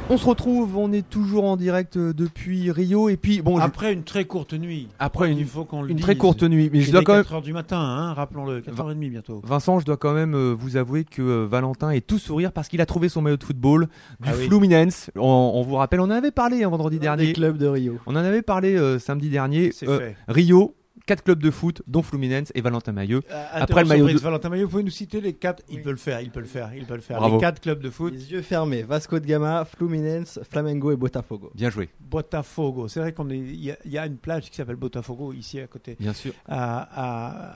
On 0.10 0.18
se 0.18 0.26
retrouve, 0.26 0.78
on 0.78 0.94
est 0.94 1.08
toujours 1.10 1.44
en 1.44 1.58
direct 1.58 1.98
euh, 1.98 2.14
depuis 2.14 2.72
Rio. 2.72 3.10
Et 3.10 3.18
puis, 3.18 3.42
bon, 3.42 3.58
je- 3.58 3.64
Après 3.64 3.92
une 3.92 4.04
très 4.04 4.24
courte 4.24 4.54
nuit. 4.54 4.88
Après 5.00 5.30
une- 5.32 5.38
il 5.40 5.46
faut 5.46 5.66
qu'on 5.66 5.82
le 5.82 5.90
une 5.90 5.98
dise. 5.98 6.04
très 6.06 6.16
courte 6.16 6.44
nuit. 6.44 6.70
Mais 6.72 6.80
je 6.82 6.88
Il 6.90 6.92
dois 6.94 7.02
est 7.02 7.04
quand 7.04 7.14
même. 7.16 7.24
4 7.24 7.34
heures 7.34 7.42
du 7.42 7.52
matin, 7.52 7.78
hein, 7.80 8.14
rappelons-le, 8.14 8.62
4h30 8.62 9.10
bientôt. 9.10 9.42
Vincent, 9.44 9.80
je 9.80 9.86
dois 9.86 9.98
quand 9.98 10.14
même 10.14 10.34
euh, 10.36 10.56
vous 10.58 10.78
avouer 10.78 11.04
que 11.04 11.22
euh, 11.22 11.46
Valentin 11.50 11.90
est 11.90 12.06
tout 12.08 12.20
sourire 12.20 12.54
parce 12.54 12.70
qu'il 12.70 12.80
a 12.80 12.86
trouvé 12.86 13.10
son 13.10 13.22
maillot 13.22 13.36
de 13.38 13.44
football 13.44 13.88
du 14.22 14.30
Ah 14.30 14.34
oui. 14.38 14.46
Fluminense. 14.46 15.10
On, 15.18 15.52
on 15.56 15.62
vous 15.64 15.76
rappelle, 15.76 16.00
on 16.00 16.04
en 16.06 16.12
avait 16.12 16.32
parlé 16.32 16.64
un 16.64 16.70
vendredi 16.70 16.98
Des 17.00 17.02
dernier. 17.04 17.34
clubs 17.34 17.58
de 17.58 17.68
Rio. 17.68 17.98
On 18.06 18.14
en 18.14 18.20
avait 18.20 18.44
parlé 18.44 18.76
euh, 18.78 19.00
samedi 19.00 19.28
dernier. 19.30 19.72
C'est 19.74 19.90
Euh, 19.90 20.00
fait. 20.00 20.16
Rio, 20.30 20.76
quatre 21.08 21.24
clubs 21.24 21.42
de 21.42 21.50
foot, 21.50 21.82
dont 21.88 22.04
Fluminense 22.04 22.52
et 22.54 22.62
Valentin 22.62 22.92
Maillot. 22.92 23.22
Euh, 23.32 23.46
après 23.54 23.82
le 23.82 23.88
maillot 23.90 24.08
de- 24.10 24.18
Valentin 24.20 24.50
Maillot, 24.50 24.66
vous 24.66 24.72
pouvez 24.72 24.84
nous 24.84 24.92
citer 24.92 25.20
les 25.22 25.34
quatre 25.34 25.64
Il 25.70 25.82
peut 25.82 25.90
le 25.90 25.96
faire, 25.98 26.22
il 26.22 26.30
peut 26.30 26.40
le 26.42 26.46
faire, 26.46 26.72
il 26.76 26.86
peut 26.86 26.94
le 26.96 27.02
faire. 27.02 27.18
Bravo. 27.18 27.36
Les 27.38 27.42
quatre 27.42 27.60
clubs 27.60 27.82
de 27.82 27.90
foot. 27.90 28.14
Les 28.14 28.32
yeux 28.32 28.42
fermés, 28.44 28.84
Vasco 28.84 29.18
de 29.20 29.26
Gama, 29.26 29.66
Fluminense, 29.66 30.40
Flamengo 30.48 30.92
et 30.92 30.96
Botafogo. 30.96 31.52
Bien 31.56 31.72
joué, 31.72 31.90
Botafogo. 32.00 32.88
C'est 32.88 33.00
vrai 33.00 33.14
qu'on 33.14 33.30
est. 33.30 33.38
Il 33.38 33.64
y, 33.64 33.72
a- 33.72 33.78
il 33.86 33.92
y 33.92 33.98
a 33.98 34.06
une 34.06 34.18
plage 34.18 34.50
qui 34.52 34.56
s'appelle 34.58 34.76
Botafogo 34.76 35.34
ici 35.34 35.60
à 35.60 35.68
côté 35.68 35.96
bien 36.00 36.14
sûr. 36.14 36.34
à, 36.48 36.82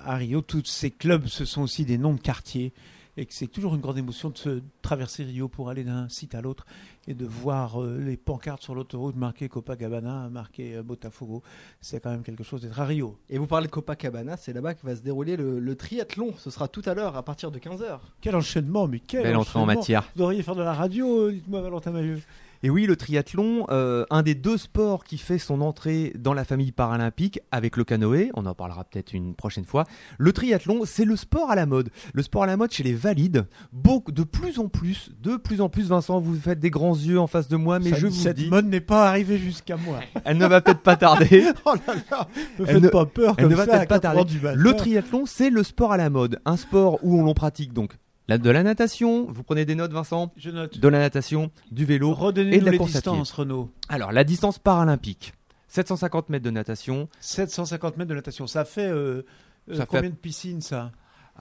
à- 0.05 0.11
à 0.13 0.15
Rio. 0.15 0.41
Tous 0.41 0.65
ces 0.65 0.89
clubs, 0.89 1.27
ce 1.27 1.45
sont 1.45 1.61
aussi 1.61 1.85
des 1.85 1.97
noms 1.97 2.13
de 2.13 2.21
quartiers. 2.21 2.73
Et 3.21 3.25
que 3.27 3.33
c'est 3.35 3.47
toujours 3.47 3.75
une 3.75 3.81
grande 3.81 3.99
émotion 3.99 4.31
de 4.31 4.37
se 4.37 4.61
traverser 4.81 5.23
Rio 5.23 5.47
pour 5.47 5.69
aller 5.69 5.83
d'un 5.83 6.09
site 6.09 6.33
à 6.33 6.41
l'autre 6.41 6.65
et 7.07 7.13
de 7.13 7.25
voir 7.25 7.79
euh, 7.79 7.99
les 7.99 8.17
pancartes 8.17 8.63
sur 8.63 8.73
l'autoroute 8.73 9.15
marquées 9.15 9.47
Copacabana, 9.47 10.27
marquées 10.29 10.75
euh, 10.75 10.83
Botafogo. 10.83 11.43
C'est 11.81 12.01
quand 12.01 12.09
même 12.09 12.23
quelque 12.23 12.43
chose 12.43 12.61
d'être 12.61 12.79
à 12.79 12.85
Rio. 12.85 13.19
Et 13.29 13.37
vous 13.37 13.45
parlez 13.45 13.67
de 13.67 13.71
Copacabana, 13.71 14.37
c'est 14.37 14.53
là-bas 14.53 14.73
que 14.73 14.85
va 14.85 14.95
se 14.95 15.01
dérouler 15.01 15.37
le, 15.37 15.59
le 15.59 15.75
triathlon. 15.75 16.33
Ce 16.39 16.49
sera 16.49 16.67
tout 16.67 16.81
à 16.85 16.95
l'heure 16.95 17.15
à 17.15 17.23
partir 17.23 17.51
de 17.51 17.59
15h. 17.59 17.99
Quel 18.21 18.35
enchaînement, 18.35 18.87
mais 18.87 18.99
quel 18.99 19.21
Belle 19.21 19.37
entrée 19.37 19.59
en 19.59 19.67
matière. 19.67 20.09
Vous 20.15 20.21
devriez 20.21 20.41
faire 20.41 20.55
de 20.55 20.63
la 20.63 20.73
radio, 20.73 21.29
dites-moi 21.29 21.61
Valentin 21.61 21.91
Mailleux. 21.91 22.21
Et 22.63 22.69
oui, 22.69 22.85
le 22.85 22.95
triathlon, 22.95 23.65
euh, 23.71 24.05
un 24.11 24.21
des 24.21 24.35
deux 24.35 24.57
sports 24.57 25.03
qui 25.03 25.17
fait 25.17 25.39
son 25.39 25.61
entrée 25.61 26.13
dans 26.19 26.33
la 26.33 26.43
famille 26.45 26.71
paralympique 26.71 27.39
avec 27.51 27.75
le 27.75 27.83
canoë, 27.83 28.29
on 28.35 28.45
en 28.45 28.53
parlera 28.53 28.83
peut-être 28.83 29.13
une 29.13 29.33
prochaine 29.33 29.65
fois. 29.65 29.85
Le 30.19 30.31
triathlon, 30.31 30.81
c'est 30.85 31.05
le 31.05 31.15
sport 31.15 31.49
à 31.49 31.55
la 31.55 31.65
mode. 31.65 31.89
Le 32.13 32.21
sport 32.21 32.43
à 32.43 32.45
la 32.47 32.57
mode 32.57 32.71
chez 32.71 32.83
les 32.83 32.93
valides. 32.93 33.47
Beaucoup, 33.73 34.11
de 34.11 34.23
plus 34.23 34.59
en 34.59 34.67
plus, 34.67 35.09
de 35.23 35.37
plus 35.37 35.59
en 35.61 35.69
plus, 35.69 35.87
Vincent, 35.89 36.19
vous 36.19 36.35
faites 36.35 36.59
des 36.59 36.69
grands 36.69 36.95
yeux 36.95 37.19
en 37.19 37.25
face 37.27 37.47
de 37.47 37.55
moi, 37.55 37.79
mais 37.79 37.89
Ça- 37.91 37.95
je 37.97 38.07
vous 38.07 38.13
cette 38.13 38.37
dis, 38.37 38.49
mode 38.49 38.65
n'est 38.67 38.79
pas 38.79 39.07
arrivée 39.09 39.39
jusqu'à 39.39 39.77
moi. 39.77 39.99
elle 40.25 40.37
ne 40.37 40.45
va 40.45 40.61
peut-être 40.61 40.81
pas 40.81 40.95
tarder. 40.97 41.45
oh 41.65 41.73
là 41.87 41.95
là, 42.11 42.27
me 42.59 42.65
Elle 42.67 42.73
faites 42.75 42.83
ne- 42.83 42.89
pas 42.89 43.05
peur 43.07 43.33
Elle 43.37 43.43
comme 43.45 43.51
ne 43.53 43.57
va 43.57 43.65
ça 43.65 43.71
peut-être 43.71 43.89
pas 43.89 43.99
4 43.99 44.05
heures 44.17 44.25
tarder. 44.27 44.39
Le 44.55 44.73
triathlon, 44.75 45.25
c'est 45.25 45.49
le 45.49 45.63
sport 45.63 45.91
à 45.93 45.97
la 45.97 46.11
mode. 46.11 46.39
Un 46.45 46.57
sport 46.57 46.99
où 47.01 47.19
on 47.19 47.23
l'on 47.23 47.33
pratique 47.33 47.73
donc 47.73 47.97
la- 48.27 48.37
de 48.37 48.49
la 48.49 48.63
natation. 48.63 49.25
Vous 49.29 49.43
prenez 49.43 49.65
des 49.65 49.75
notes, 49.75 49.91
Vincent 49.93 50.31
Je 50.37 50.49
note. 50.49 50.77
De 50.77 50.87
la 50.87 50.99
natation, 50.99 51.51
du 51.71 51.85
vélo 51.85 52.15
et 52.29 52.31
de 52.59 52.65
la 52.65 52.71
les 52.71 52.77
course 52.77 52.91
à 52.95 53.01
pied. 53.01 53.11
distances, 53.11 53.31
Renaud. 53.31 53.69
Alors, 53.89 54.11
la 54.11 54.23
distance 54.23 54.59
paralympique. 54.59 55.33
750 55.67 56.29
mètres 56.29 56.43
de 56.45 56.51
natation. 56.51 57.07
750 57.21 57.97
mètres 57.97 58.09
de 58.09 58.15
natation. 58.15 58.45
Ça 58.47 58.65
fait, 58.65 58.87
euh, 58.87 59.21
euh, 59.69 59.75
Ça 59.75 59.81
fait- 59.81 59.85
combien 59.87 60.09
de 60.09 60.15
piscines, 60.15 60.61
ça? 60.61 60.91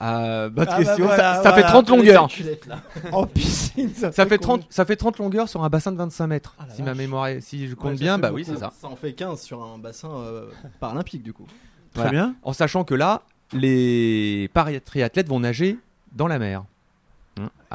Euh, 0.01 0.49
bonne 0.49 0.65
Ah 0.69 0.77
bah 0.77 0.83
question. 0.83 1.05
voilà, 1.05 1.35
ça, 1.35 1.43
ça 1.43 1.49
voilà. 1.51 1.55
fait 1.57 1.63
30 1.63 1.89
Les 1.89 1.95
longueurs. 1.97 2.27
En 3.11 3.27
piscine, 3.27 3.89
ça, 3.93 4.11
Ça 4.11 4.25
fait 4.25 4.37
combien? 4.37 4.57
30, 4.59 4.67
ça 4.71 4.85
fait 4.85 4.95
30 4.95 5.17
longueurs 5.19 5.49
sur 5.49 5.63
un 5.63 5.69
bassin 5.69 5.91
de 5.91 5.97
25 5.97 6.27
mètres. 6.27 6.55
Ah 6.57 6.65
si 6.73 6.81
ma 6.81 6.93
mémoire 6.95 7.27
est, 7.27 7.41
si 7.41 7.67
je 7.67 7.75
compte 7.75 7.91
Ouais, 7.91 7.97
bien, 7.97 8.17
bah 8.17 8.31
oui, 8.33 8.43
c'est 8.45 8.57
ça. 8.57 8.71
Ça 8.81 8.87
en 8.87 8.95
fait 8.95 9.13
15 9.13 9.41
sur 9.41 9.61
un 9.63 9.77
bassin 9.77 10.09
euh, 10.11 10.49
paralympique 10.79 11.21
du 11.21 11.33
coup. 11.33 11.45
Très 11.93 12.03
Voilà. 12.03 12.09
bien. 12.11 12.35
En 12.41 12.53
sachant 12.53 12.83
que 12.85 12.95
là, 12.95 13.23
les 13.53 14.49
triathlètes 14.85 15.27
vont 15.27 15.41
nager 15.41 15.77
dans 16.13 16.27
la 16.27 16.39
mer. 16.39 16.63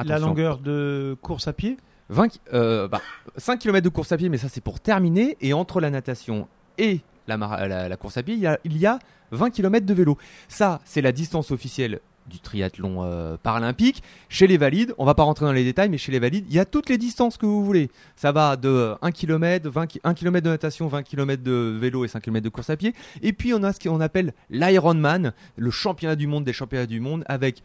La 0.03 0.15
longueur 0.27 0.57
de 0.59 1.17
course 1.21 1.47
à 1.47 1.53
pied 1.53 1.77
20, 2.09 2.29
ki- 2.29 2.39
euh, 2.53 2.87
bah, 2.87 3.01
5 3.37 3.59
km 3.59 3.83
de 3.83 3.89
course 3.89 4.11
à 4.11 4.17
pied, 4.17 4.29
mais 4.29 4.37
ça 4.37 4.47
c'est 4.49 4.61
pour 4.61 4.79
terminer. 4.79 5.35
Et 5.41 5.53
entre 5.53 5.81
la 5.81 5.89
natation 5.89 6.47
et 6.77 7.01
la, 7.27 7.37
mara- 7.37 7.67
la- 7.67 7.89
la 7.89 7.97
course 7.97 8.17
à 8.17 8.23
pied, 8.23 8.33
il 8.35 8.39
y, 8.39 8.47
a, 8.47 8.59
il 8.63 8.77
y 8.77 8.85
a 8.85 8.99
20 9.31 9.49
km 9.49 9.85
de 9.85 9.93
vélo. 9.93 10.17
Ça, 10.47 10.79
c'est 10.85 11.01
la 11.01 11.11
distance 11.11 11.51
officielle 11.51 11.99
du 12.27 12.39
triathlon 12.39 13.03
euh, 13.05 13.37
paralympique. 13.41 14.03
Chez 14.27 14.47
les 14.47 14.57
valides, 14.57 14.93
on 14.97 15.05
va 15.05 15.15
pas 15.15 15.23
rentrer 15.23 15.45
dans 15.45 15.51
les 15.53 15.63
détails, 15.63 15.87
mais 15.89 15.97
chez 15.97 16.11
les 16.11 16.19
valides, 16.19 16.45
il 16.49 16.53
y 16.55 16.59
a 16.59 16.65
toutes 16.65 16.89
les 16.89 16.97
distances 16.97 17.37
que 17.37 17.45
vous 17.45 17.63
voulez. 17.63 17.89
Ça 18.17 18.33
va 18.33 18.57
de 18.57 18.67
euh, 18.67 18.95
1 19.01 19.11
km, 19.11 19.69
20, 19.69 19.87
ki- 19.87 20.01
1 20.03 20.13
km 20.13 20.43
de 20.45 20.49
natation, 20.49 20.87
20 20.87 21.03
km 21.03 21.41
de 21.41 21.77
vélo 21.79 22.03
et 22.03 22.09
5 22.09 22.21
km 22.21 22.43
de 22.43 22.49
course 22.49 22.69
à 22.69 22.75
pied. 22.77 22.93
Et 23.21 23.31
puis 23.31 23.53
on 23.53 23.63
a 23.63 23.71
ce 23.73 23.79
qu'on 23.79 24.01
appelle 24.01 24.33
l'Ironman, 24.49 25.31
le 25.55 25.71
championnat 25.71 26.15
du 26.17 26.27
monde 26.27 26.43
des 26.43 26.53
championnats 26.53 26.85
du 26.85 26.99
monde, 26.99 27.23
avec 27.27 27.63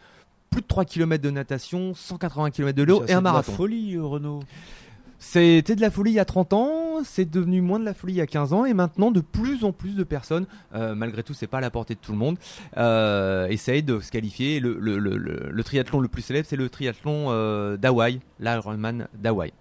plus 0.53 0.63
de 0.63 0.67
3 0.69 0.85
km 0.85 1.21
de 1.25 1.31
natation, 1.31 1.95
180 1.95 2.51
km 2.53 2.77
de 2.77 2.87
Ça, 2.87 2.93
et 3.05 3.07
c'est 3.09 3.13
un 3.15 3.19
de 3.19 3.25
la 3.25 3.31
marathon. 3.33 3.53
folie, 3.53 3.97
euh, 3.97 4.05
Renaud. 4.05 4.41
C'était 5.25 5.77
de 5.77 5.81
la 5.81 5.91
folie 5.93 6.11
il 6.11 6.15
y 6.15 6.19
a 6.19 6.25
30 6.25 6.53
ans, 6.53 6.71
c'est 7.05 7.31
devenu 7.31 7.61
moins 7.61 7.79
de 7.79 7.85
la 7.85 7.95
folie 7.95 8.15
il 8.15 8.17
y 8.17 8.21
a 8.21 8.27
15 8.27 8.53
ans, 8.53 8.65
et 8.65 8.75
maintenant 8.75 9.13
de 9.13 9.21
plus 9.21 9.63
en 9.63 9.71
plus 9.71 9.95
de 9.95 10.03
personnes, 10.03 10.47
euh, 10.75 10.97
malgré 10.97 11.23
tout 11.23 11.33
c'est 11.33 11.47
pas 11.47 11.59
à 11.59 11.61
la 11.61 11.71
portée 11.71 11.95
de 11.95 12.01
tout 12.01 12.11
le 12.11 12.19
monde, 12.19 12.39
euh, 12.77 13.47
essayent 13.47 13.85
de 13.85 14.01
se 14.01 14.11
qualifier. 14.11 14.59
Le, 14.59 14.77
le- 14.81 14.99
le- 14.99 15.17
le- 15.17 15.49
le 15.53 15.65
triathlon 15.65 16.01
le 16.01 16.09
plus 16.09 16.23
célèbre 16.23 16.47
c'est 16.51 16.57
le 16.57 16.69
triathlon 16.69 17.27
euh, 17.29 17.77
d'Hawaï, 17.77 18.19
l'Ironman 18.41 19.07
d'Hawaï. 19.15 19.53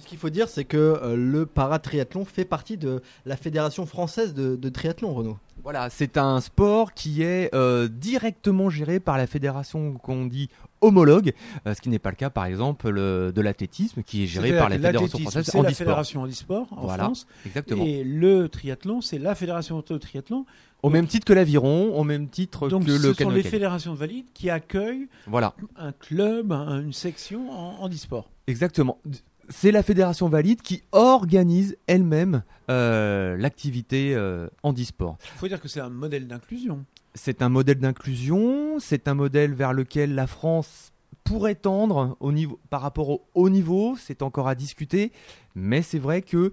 Puis 0.00 0.04
ce 0.04 0.08
qu'il 0.08 0.18
faut 0.18 0.30
dire, 0.30 0.48
c'est 0.48 0.64
que 0.64 0.76
euh, 0.78 1.14
le 1.14 1.44
paratriathlon 1.44 2.24
fait 2.24 2.46
partie 2.46 2.78
de 2.78 3.02
la 3.26 3.36
fédération 3.36 3.84
française 3.84 4.32
de, 4.32 4.56
de 4.56 4.68
triathlon, 4.70 5.12
Renaud. 5.12 5.36
Voilà, 5.62 5.90
c'est 5.90 6.16
un 6.16 6.40
sport 6.40 6.94
qui 6.94 7.22
est 7.22 7.54
euh, 7.54 7.86
directement 7.86 8.70
géré 8.70 8.98
par 8.98 9.18
la 9.18 9.26
fédération 9.26 9.92
qu'on 9.92 10.24
dit 10.24 10.48
homologue, 10.80 11.34
euh, 11.66 11.74
ce 11.74 11.82
qui 11.82 11.90
n'est 11.90 11.98
pas 11.98 12.08
le 12.08 12.16
cas 12.16 12.30
par 12.30 12.46
exemple 12.46 12.88
le- 12.88 13.30
de 13.34 13.40
l'athlétisme 13.42 14.02
qui 14.02 14.24
est 14.24 14.26
géré 14.26 14.48
C'est-à-dire 14.48 14.62
par 14.62 14.70
la 14.70 14.76
fédération 14.76 15.02
l'athlétisme, 15.02 15.22
française 15.30 15.44
C'est 15.52 15.62
la 15.62 15.70
fédération 15.74 16.22
handisport 16.22 16.66
en 16.70 16.80
Voilà, 16.86 17.04
France. 17.04 17.26
exactement. 17.44 17.84
Et 17.84 18.02
le 18.04 18.48
triathlon, 18.48 19.02
c'est 19.02 19.18
la 19.18 19.34
fédération 19.34 19.84
de 19.86 19.98
triathlon. 19.98 20.46
Au 20.82 20.88
même 20.88 21.06
titre 21.06 21.26
que 21.26 21.34
l'aviron, 21.34 21.94
au 21.94 22.04
même 22.04 22.28
titre 22.28 22.70
Donc 22.70 22.86
que 22.86 22.96
ce 22.96 23.02
le 23.08 23.12
sont 23.12 23.24
canoë 23.24 23.34
les 23.34 23.42
fédérations 23.42 23.92
de 23.92 23.98
valides 23.98 24.24
qui 24.32 24.48
accueillent 24.48 25.08
Voilà. 25.26 25.52
un 25.76 25.92
club, 25.92 26.52
un- 26.52 26.80
une 26.80 26.94
section 26.94 27.50
en 27.50 27.82
handisport. 27.82 28.30
Exactement. 28.46 28.98
C'est 29.52 29.72
la 29.72 29.82
fédération 29.82 30.28
valide 30.28 30.62
qui 30.62 30.84
organise 30.92 31.76
elle-même 31.88 32.44
euh, 32.70 33.36
l'activité 33.36 34.14
euh, 34.14 34.48
handisport. 34.62 35.18
Il 35.34 35.38
faut 35.38 35.48
dire 35.48 35.60
que 35.60 35.66
c'est 35.66 35.80
un 35.80 35.90
modèle 35.90 36.28
d'inclusion. 36.28 36.84
C'est 37.14 37.42
un 37.42 37.48
modèle 37.48 37.78
d'inclusion, 37.78 38.78
c'est 38.78 39.08
un 39.08 39.14
modèle 39.14 39.52
vers 39.52 39.72
lequel 39.72 40.14
la 40.14 40.28
France 40.28 40.92
pourrait 41.24 41.56
tendre 41.56 42.16
au 42.20 42.30
niveau, 42.30 42.60
par 42.70 42.80
rapport 42.80 43.10
au 43.10 43.26
haut 43.34 43.50
niveau, 43.50 43.96
c'est 43.98 44.22
encore 44.22 44.46
à 44.46 44.54
discuter, 44.54 45.10
mais 45.56 45.82
c'est 45.82 45.98
vrai 45.98 46.22
que 46.22 46.52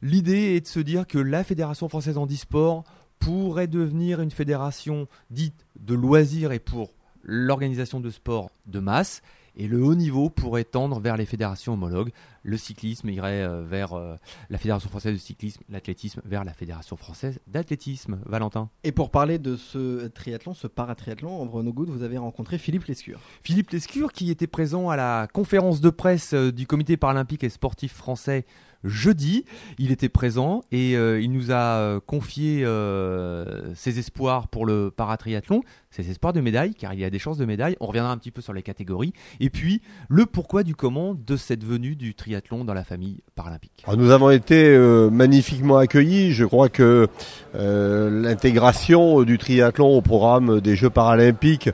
l'idée 0.00 0.54
est 0.54 0.60
de 0.60 0.66
se 0.68 0.80
dire 0.80 1.06
que 1.06 1.18
la 1.18 1.42
Fédération 1.42 1.88
française 1.88 2.16
handisport 2.16 2.84
pourrait 3.18 3.66
devenir 3.66 4.20
une 4.20 4.30
fédération 4.30 5.08
dite 5.30 5.66
de 5.80 5.94
loisirs 5.94 6.52
et 6.52 6.60
pour 6.60 6.92
l'organisation 7.22 7.98
de 7.98 8.10
sport 8.10 8.50
de 8.66 8.78
masse, 8.78 9.22
et 9.58 9.66
le 9.66 9.82
haut 9.82 9.96
niveau 9.96 10.30
pourrait 10.30 10.64
tendre 10.64 11.00
vers 11.00 11.16
les 11.16 11.26
fédérations 11.26 11.74
homologues. 11.74 12.12
Le 12.42 12.56
cyclisme 12.56 13.08
irait 13.08 13.42
euh, 13.42 13.62
vers 13.62 13.92
euh, 13.92 14.16
la 14.50 14.58
Fédération 14.58 14.88
française 14.88 15.14
de 15.14 15.18
cyclisme, 15.18 15.62
l'athlétisme 15.68 16.20
vers 16.24 16.44
la 16.44 16.52
Fédération 16.52 16.96
française 16.96 17.38
d'athlétisme. 17.46 18.18
Valentin. 18.26 18.70
Et 18.84 18.92
pour 18.92 19.10
parler 19.10 19.38
de 19.38 19.56
ce 19.56 20.06
triathlon, 20.08 20.54
ce 20.54 20.66
paratriathlon, 20.66 21.48
Renaud 21.48 21.72
Good, 21.72 21.88
vous 21.88 22.02
avez 22.02 22.18
rencontré 22.18 22.58
Philippe 22.58 22.84
Lescure. 22.84 23.20
Philippe 23.42 23.70
Lescure 23.70 24.12
qui 24.12 24.30
était 24.30 24.46
présent 24.46 24.90
à 24.90 24.96
la 24.96 25.28
conférence 25.32 25.80
de 25.80 25.90
presse 25.90 26.34
euh, 26.34 26.52
du 26.52 26.66
comité 26.66 26.96
paralympique 26.96 27.44
et 27.44 27.48
sportif 27.48 27.92
français 27.92 28.44
jeudi. 28.84 29.44
Il 29.78 29.90
était 29.90 30.08
présent 30.08 30.62
et 30.70 30.96
euh, 30.96 31.20
il 31.20 31.32
nous 31.32 31.50
a 31.50 31.78
euh, 31.78 32.00
confié 32.00 32.64
euh, 32.64 33.74
ses 33.74 33.98
espoirs 33.98 34.48
pour 34.48 34.66
le 34.66 34.90
paratriathlon, 34.90 35.62
ses 35.90 36.10
espoirs 36.10 36.32
de 36.32 36.40
médaille, 36.40 36.74
car 36.74 36.94
il 36.94 37.00
y 37.00 37.04
a 37.04 37.10
des 37.10 37.18
chances 37.18 37.38
de 37.38 37.44
médaille. 37.44 37.76
On 37.80 37.86
reviendra 37.86 38.12
un 38.12 38.18
petit 38.18 38.30
peu 38.30 38.40
sur 38.40 38.52
les 38.52 38.62
catégories. 38.62 39.12
Et 39.40 39.50
puis 39.50 39.82
le 40.08 40.26
pourquoi 40.26 40.62
du 40.62 40.74
comment 40.74 41.14
de 41.14 41.36
cette 41.36 41.64
venue 41.64 41.96
du 41.96 42.14
triathlon 42.14 42.27
dans 42.64 42.74
la 42.74 42.84
famille 42.84 43.22
paralympique. 43.34 43.84
Alors, 43.86 43.98
nous 43.98 44.10
avons 44.10 44.30
été 44.30 44.66
euh, 44.66 45.10
magnifiquement 45.10 45.78
accueillis. 45.78 46.32
Je 46.32 46.44
crois 46.44 46.68
que 46.68 47.08
euh, 47.54 48.22
l'intégration 48.22 49.22
du 49.22 49.38
triathlon 49.38 49.96
au 49.96 50.02
programme 50.02 50.60
des 50.60 50.76
Jeux 50.76 50.90
paralympiques 50.90 51.70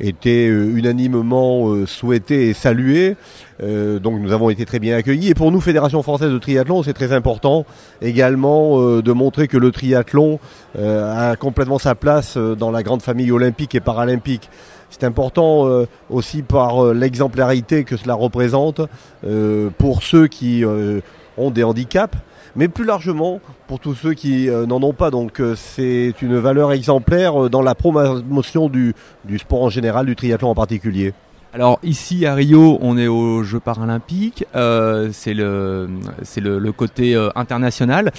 était 0.00 0.48
euh, 0.48 0.76
unanimement 0.76 1.70
euh, 1.70 1.86
souhaitée 1.86 2.48
et 2.48 2.54
saluée. 2.54 3.16
Euh, 3.62 3.98
donc 3.98 4.20
nous 4.20 4.32
avons 4.32 4.50
été 4.50 4.64
très 4.64 4.78
bien 4.78 4.96
accueillis. 4.96 5.30
Et 5.30 5.34
pour 5.34 5.50
nous, 5.50 5.60
Fédération 5.60 6.02
française 6.02 6.30
de 6.30 6.38
triathlon, 6.38 6.82
c'est 6.82 6.92
très 6.92 7.12
important 7.12 7.66
également 8.00 8.80
euh, 8.80 9.02
de 9.02 9.12
montrer 9.12 9.48
que 9.48 9.56
le 9.56 9.72
triathlon 9.72 10.38
euh, 10.78 11.32
a 11.32 11.36
complètement 11.36 11.78
sa 11.78 11.94
place 11.94 12.36
euh, 12.36 12.54
dans 12.54 12.70
la 12.70 12.82
grande 12.82 13.02
famille 13.02 13.32
olympique 13.32 13.74
et 13.74 13.80
paralympique. 13.80 14.48
C'est 14.90 15.04
important 15.04 15.68
euh, 15.68 15.86
aussi 16.10 16.42
par 16.42 16.82
euh, 16.82 16.94
l'exemplarité 16.94 17.84
que 17.84 17.96
cela 17.96 18.14
représente 18.14 18.80
euh, 19.24 19.70
pour 19.78 20.02
ceux 20.02 20.26
qui 20.26 20.64
euh, 20.64 21.00
ont 21.36 21.50
des 21.50 21.62
handicaps, 21.62 22.16
mais 22.56 22.68
plus 22.68 22.84
largement 22.84 23.40
pour 23.66 23.78
tous 23.80 23.94
ceux 23.94 24.14
qui 24.14 24.48
n'en 24.48 24.82
ont 24.82 24.94
pas. 24.94 25.10
Donc 25.10 25.40
c'est 25.54 26.14
une 26.22 26.38
valeur 26.38 26.72
exemplaire 26.72 27.48
dans 27.50 27.62
la 27.62 27.74
promotion 27.74 28.68
du, 28.68 28.94
du 29.24 29.38
sport 29.38 29.62
en 29.62 29.70
général, 29.70 30.06
du 30.06 30.16
triathlon 30.16 30.48
en 30.48 30.54
particulier. 30.54 31.12
Alors 31.54 31.78
ici 31.82 32.26
à 32.26 32.34
Rio, 32.34 32.78
on 32.82 32.98
est 32.98 33.06
aux 33.06 33.42
Jeux 33.42 33.60
paralympiques, 33.60 34.44
euh, 34.54 35.08
c'est 35.12 35.32
le, 35.32 35.88
le, 36.36 36.58
le 36.58 36.72
côté 36.72 37.14
euh, 37.14 37.30
international. 37.36 38.12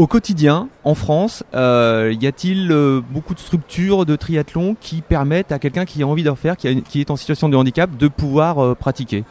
Au 0.00 0.06
quotidien, 0.06 0.70
en 0.82 0.94
France, 0.94 1.44
euh, 1.52 2.14
y 2.18 2.26
a-t-il 2.26 2.72
euh, 2.72 3.02
beaucoup 3.10 3.34
de 3.34 3.38
structures 3.38 4.06
de 4.06 4.16
triathlon 4.16 4.74
qui 4.80 5.02
permettent 5.02 5.52
à 5.52 5.58
quelqu'un 5.58 5.84
qui 5.84 6.02
a 6.02 6.06
envie 6.06 6.22
d'en 6.22 6.36
faire, 6.36 6.56
qui, 6.56 6.68
est 6.68 7.10
en 7.10 7.16
situation 7.16 7.50
de 7.50 7.56
handicap, 7.58 7.94
de 7.94 8.08
pouvoir 8.08 8.64
euh, 8.64 8.74
pratiquer? 8.74 9.24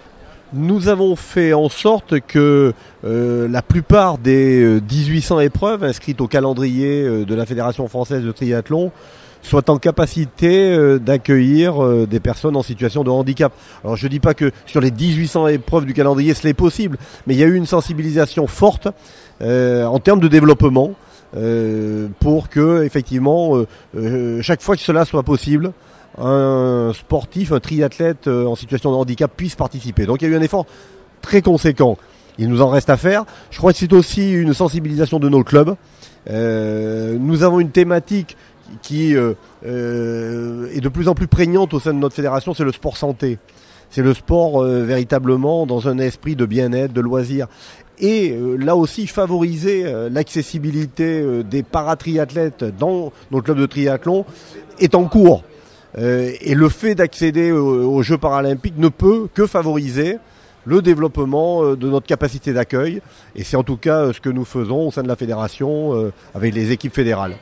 Nous 0.54 0.88
avons 0.88 1.16
fait 1.16 1.54
en 1.54 1.70
sorte 1.70 2.20
que 2.20 2.76
la 3.04 3.62
plupart 3.64 4.20
des 4.20 4.62
euh, 4.62 4.80
1800 4.80 5.40
épreuves 5.40 5.84
inscrites 5.84 6.22
au 6.22 6.28
calendrier 6.28 7.26
de 7.26 7.34
la 7.34 7.48
Fédération 7.48 7.88
française 7.88 8.24
de 8.24 8.32
triathlon 8.32 8.92
soient 9.42 9.72
en 9.72 9.78
capacité 9.78 11.00
d'accueillir 11.00 12.08
des 12.08 12.20
personnes 12.20 12.58
en 12.58 12.62
situation 12.62 13.06
de 13.06 13.10
handicap. 13.10 13.54
Alors 13.84 13.96
je 13.96 14.06
ne 14.06 14.12
dis 14.12 14.20
pas 14.20 14.34
que 14.34 14.52
sur 14.66 14.82
les 14.82 14.92
1800 14.92 15.48
épreuves 15.48 15.86
du 15.86 15.94
calendrier 15.94 16.34
cela 16.34 16.50
est 16.50 16.54
possible, 16.54 16.98
mais 17.26 17.36
il 17.36 17.40
y 17.40 17.44
a 17.44 17.48
eu 17.48 17.56
une 17.56 17.66
sensibilisation 17.66 18.48
forte 18.48 18.90
en 19.41 19.99
termes 19.99 20.19
de 20.19 20.28
développement 20.28 20.95
euh, 21.36 22.08
pour 22.19 22.49
que 22.49 22.84
effectivement 22.84 23.56
euh, 23.56 23.67
euh, 23.95 24.41
chaque 24.41 24.62
fois 24.62 24.75
que 24.75 24.82
cela 24.82 25.06
soit 25.06 25.23
possible, 25.23 25.73
un 26.17 26.91
sportif, 26.93 27.52
un 27.52 27.60
triathlète 27.60 28.28
euh, 28.28 28.45
en 28.45 28.56
situation 28.56 28.91
de 28.91 28.95
handicap 28.95 29.32
puisse 29.36 29.56
participer. 29.56 30.06
Donc 30.06 30.21
il 30.21 30.28
y 30.28 30.32
a 30.32 30.36
eu 30.36 30.38
un 30.38 30.41
effort 30.41 30.65
très 31.21 31.41
conséquent. 31.41 31.97
Il 32.38 32.49
nous 32.49 32.62
en 32.62 32.69
reste 32.69 32.89
à 32.89 32.97
faire. 32.97 33.25
Je 33.52 33.58
crois 33.58 33.73
que 33.73 33.80
c'est 33.80 33.93
aussi 33.93 34.32
une 34.32 34.54
sensibilisation 34.54 35.19
de 35.19 35.30
nos 35.30 35.43
clubs. 35.43 35.75
Euh, 36.30 37.17
nous 37.19 37.43
avons 37.43 37.60
une 37.60 37.71
thématique 37.71 38.38
qui 38.82 39.15
euh, 39.15 39.34
euh, 39.65 40.69
est 40.73 40.82
de 40.82 40.89
plus 40.89 41.08
en 41.08 41.15
plus 41.15 41.28
prégnante 41.28 41.73
au 41.73 41.80
sein 41.80 41.93
de 41.93 41.99
notre 41.99 42.15
fédération, 42.15 42.54
c'est 42.54 42.63
le 42.63 42.71
sport 42.71 42.97
santé. 42.97 43.39
C'est 43.89 44.04
le 44.04 44.13
sport 44.13 44.62
euh, 44.62 44.84
véritablement 44.84 45.65
dans 45.65 45.88
un 45.88 45.97
esprit 45.97 46.36
de 46.36 46.45
bien-être, 46.45 46.93
de 46.93 47.02
loisir. 47.02 47.47
Et 48.00 48.32
euh, 48.32 48.56
là 48.56 48.76
aussi, 48.76 49.08
favoriser 49.08 49.84
euh, 49.86 50.10
l'accessibilité 50.10 51.22
euh, 51.22 51.44
des 51.44 51.64
paratriathlètes 51.64 52.64
dans 52.64 53.12
nos 53.32 53.42
clubs 53.42 53.60
de 53.60 53.66
triathlon 53.66 54.26
est 54.80 54.96
en 54.96 55.06
cours. 55.06 55.44
Et 55.98 56.54
le 56.54 56.70
fait 56.70 56.94
d'accéder 56.94 57.52
aux, 57.52 58.04
Jeux 58.04 58.20
paralympiques 58.20 58.78
ne 58.78 58.90
peut 58.90 59.28
que 59.34 59.48
favoriser 59.48 60.20
le 60.64 60.84
développement 60.84 61.74
de 61.74 61.90
notre 61.90 62.06
capacité 62.06 62.54
d'accueil. 62.54 63.02
Et 63.36 63.44
c'est 63.44 63.58
en 63.58 63.64
tout 63.64 63.76
cas 63.76 64.14
ce 64.14 64.22
que 64.22 64.30
nous 64.30 64.46
faisons 64.46 64.90
au 64.90 64.92
sein 64.92 65.02
de 65.02 65.08
la 65.08 65.16
fédération 65.16 66.12
avec 66.36 66.54
les 66.54 66.72
équipes 66.72 66.94
fédérales. 66.94 67.34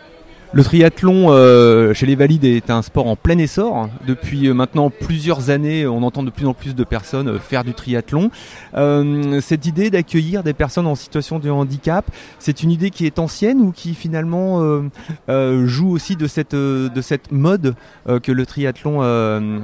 Le 0.53 0.63
triathlon 0.63 1.27
euh, 1.29 1.93
chez 1.93 2.05
les 2.05 2.15
valides 2.15 2.45
est 2.45 2.69
un 2.69 2.81
sport 2.81 3.07
en 3.07 3.17
plein 3.17 3.38
essor. 3.38 3.89
Depuis 4.07 4.47
euh, 4.47 4.53
maintenant 4.53 4.89
plusieurs 4.89 5.49
années, 5.49 5.86
on 5.86 6.03
entend 6.03 6.23
de 6.23 6.29
plus 6.29 6.47
en 6.47 6.53
plus 6.53 6.73
de 6.73 6.83
personnes 6.86 7.27
euh, 7.27 7.39
faire 7.39 7.65
du 7.65 7.73
triathlon. 7.73 8.31
Cette 9.41 9.65
idée 9.65 9.89
d'accueillir 9.89 10.43
des 10.43 10.53
personnes 10.53 10.88
en 10.88 10.95
situation 10.95 11.39
de 11.39 11.49
handicap, 11.49 12.05
c'est 12.39 12.63
une 12.63 12.71
idée 12.71 12.91
qui 12.91 13.05
est 13.05 13.19
ancienne 13.19 13.60
ou 13.62 13.71
qui 13.71 13.93
finalement 13.93 14.62
joue 15.27 15.91
aussi 15.91 16.15
de 16.15 16.27
cette, 16.27 16.55
de 16.55 17.01
cette 17.01 17.31
mode 17.31 17.75
que 18.05 18.31
le 18.31 18.45
triathlon, 18.45 18.99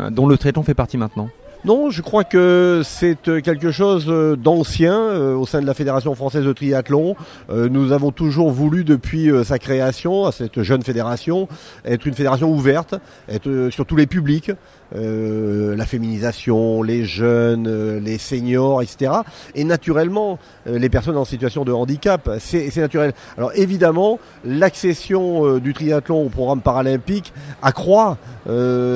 dont 0.10 0.28
le 0.28 0.38
triathlon 0.38 0.64
fait 0.64 0.74
partie 0.74 0.98
maintenant? 0.98 1.30
Non, 1.66 1.90
je 1.90 2.02
crois 2.02 2.26
que 2.26 2.82
c'est 2.84 3.30
euh, 3.30 3.40
quelque 3.40 3.72
chose 3.72 4.08
euh, 4.10 4.36
d'ancien 4.36 5.00
euh, 5.00 5.34
au 5.34 5.46
sein 5.46 5.62
de 5.62 5.66
la 5.66 5.74
Fédération 5.74 6.14
française 6.14 6.44
de 6.44 6.52
triathlon. 6.52 7.16
Nous 7.50 7.94
avons 7.94 8.12
toujours 8.12 8.52
voulu, 8.52 8.84
depuis 8.84 9.30
sa 9.46 9.60
création, 9.60 10.26
à 10.26 10.32
cette 10.32 10.62
jeune 10.62 10.82
fédération, 10.82 11.48
être 11.86 12.06
une 12.06 12.14
fédération 12.14 12.52
ouverte, 12.52 12.96
être 13.30 13.70
sur 13.72 13.86
tous 13.86 13.96
les 13.96 14.08
publics, 14.08 14.52
euh, 14.96 15.76
la 15.76 15.86
féminisation, 15.86 16.84
les 16.84 17.04
jeunes, 17.04 17.68
euh, 17.68 18.00
les 18.00 18.20
seniors, 18.20 18.82
etc. 18.84 19.12
Et 19.56 19.64
naturellement, 19.64 20.38
euh, 20.68 20.78
les 20.78 20.90
personnes 20.90 21.18
en 21.18 21.26
situation 21.26 21.66
de 21.66 21.72
handicap, 21.72 22.30
c'est 22.40 22.76
naturel. 22.78 23.14
Alors 23.38 23.52
évidemment, 23.56 24.20
l'accession 24.46 25.58
du 25.58 25.74
triathlon 25.74 26.26
au 26.26 26.30
programme 26.30 26.62
paralympique 26.62 27.34
accroît 27.62 28.18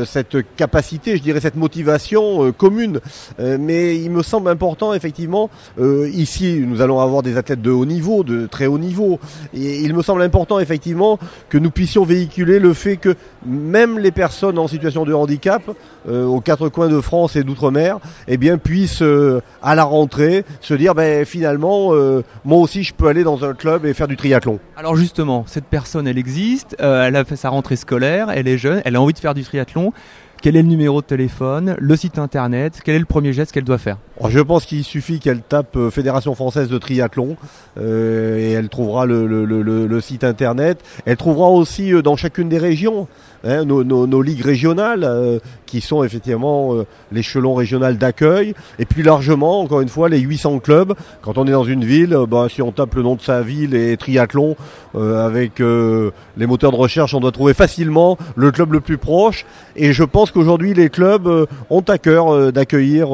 cette 0.06 0.38
capacité, 0.58 1.16
je 1.16 1.24
dirais 1.24 1.40
cette 1.40 1.56
motivation 1.56 2.52
commune. 2.52 3.00
Mais 3.40 3.98
il 3.98 4.12
me 4.12 4.22
semble 4.22 4.50
important, 4.50 4.94
effectivement, 4.94 5.50
ici 5.80 6.64
nous 6.68 6.82
allons 6.82 7.00
avoir 7.00 7.24
des 7.24 7.38
athlètes 7.38 7.62
de 7.62 7.72
haut 7.72 7.86
niveau, 7.86 8.24
de 8.24 8.46
très 8.46 8.66
haut 8.66 8.78
niveau. 8.78 9.20
Et 9.54 9.80
il 9.80 9.94
me 9.94 10.02
semble 10.02 10.22
important, 10.22 10.60
effectivement, 10.60 11.18
que 11.50 11.58
nous 11.58 11.72
puissions 11.72 12.04
véhiculer 12.04 12.60
le 12.60 12.74
fait 12.74 12.98
que 12.98 13.16
même 13.46 14.00
les 14.00 14.12
personnes 14.12 14.60
en 14.60 14.68
situation 14.68 15.06
de 15.06 15.14
handicap, 15.14 15.64
aux 16.10 16.40
quatre 16.40 16.70
coins 16.70 16.88
de 16.88 17.02
France 17.02 17.36
et 17.36 17.44
d'outre-mer, 17.44 18.00
eh 18.28 18.38
bien 18.38 18.58
puissent 18.58 19.02
euh, 19.02 19.42
à 19.62 19.76
la 19.76 19.84
rentrée 19.84 20.46
se 20.62 20.74
dire, 20.74 20.96
ben 20.96 21.26
finalement, 21.26 21.90
euh, 21.94 22.24
moi 22.46 22.60
aussi 22.60 22.84
je 22.84 22.94
peux 22.94 23.08
aller 23.08 23.24
dans 23.24 23.44
un 23.44 23.54
club 23.54 23.86
et 23.86 23.94
faire 23.94 24.08
du 24.08 24.16
triathlon. 24.16 24.60
Alors 24.78 24.96
justement, 24.96 25.44
cette 25.48 25.66
personne, 25.66 26.08
elle 26.08 26.18
existe, 26.18 26.78
euh, 26.80 27.06
elle 27.06 27.16
a 27.16 27.26
fait 27.26 27.36
sa 27.36 27.50
rentrée 27.50 27.76
scolaire, 27.76 28.30
elle 28.34 28.48
est 28.48 28.58
jeune, 28.58 28.82
elle 28.86 28.96
a 28.96 29.02
envie 29.02 29.14
de 29.14 29.20
faire 29.20 29.34
du 29.34 29.44
triathlon. 29.44 29.92
Quel 30.40 30.56
est 30.56 30.62
le 30.62 30.68
numéro 30.68 31.02
de 31.02 31.06
téléphone, 31.08 31.76
le 31.80 31.96
site 31.96 32.20
internet, 32.20 32.80
quel 32.86 32.94
est 32.94 33.00
le 33.00 33.06
premier 33.06 33.34
geste 33.34 33.52
qu'elle 33.52 33.64
doit 33.64 33.80
faire? 33.80 33.98
Je 34.30 34.40
pense 34.40 34.66
qu'il 34.68 34.84
suffit 34.84 35.20
qu'elle 35.20 35.42
tape 35.42 35.76
euh, 35.76 35.90
Fédération 35.90 36.36
française 36.36 36.70
de 36.70 36.78
triathlon 36.78 37.38
euh, 37.80 38.38
et 38.38 38.52
elle 38.52 38.70
trouvera 38.70 39.08
le, 39.08 39.26
le- 39.26 39.46
le- 39.46 39.64
le- 39.64 39.88
le 39.88 40.02
site 40.02 40.24
internet. 40.24 40.80
Elle 41.06 41.18
trouvera 41.18 41.50
aussi 41.50 41.92
euh, 41.92 42.04
dans 42.04 42.16
chacune 42.16 42.50
des 42.50 42.60
régions 42.60 43.08
hein, 43.44 43.66
nos, 43.66 44.22
ligues 44.22 44.44
régionales 44.44 45.04
euh, 45.04 45.40
qui 45.68 45.82
sont 45.82 46.04
effectivement 46.04 46.74
euh, 46.74 46.88
l'échelon 47.12 47.54
régional 47.54 48.00
d'accueil. 48.00 48.56
Et 48.80 48.86
puis 48.86 49.04
largement, 49.04 49.62
encore 49.62 49.82
une 49.82 49.90
fois, 49.90 50.10
les 50.10 50.20
800 50.20 50.60
clubs. 50.60 50.96
Quand 51.22 51.38
on 51.38 51.46
est 51.46 51.52
dans 51.52 51.66
une 51.66 51.86
ville, 51.86 52.16
euh, 52.16 52.26
bah, 52.26 52.48
si 52.50 52.64
on 52.64 52.72
tape 52.72 52.96
le 52.96 53.04
nom 53.04 53.16
de 53.16 53.22
sa 53.22 53.44
ville 53.44 53.76
et 53.76 53.96
triathlon 53.98 54.56
euh, 54.96 55.24
avec 55.24 55.60
les 55.60 56.48
moteurs 56.48 56.72
de 56.72 56.78
recherche, 56.78 57.14
on 57.14 57.20
doit 57.20 57.32
trouver 57.32 57.54
facilement 57.54 58.18
le 58.36 58.52
club 58.52 58.74
le 58.74 58.80
plus 58.80 58.98
proche. 58.98 59.46
Et 59.76 59.94
je 59.94 60.04
pense 60.04 60.32
qu'aujourd'hui, 60.32 60.74
les 60.74 60.90
clubs 60.90 61.28
ont 61.70 61.82
à 61.82 61.98
cœur 61.98 62.54
d'accueillir 62.54 63.10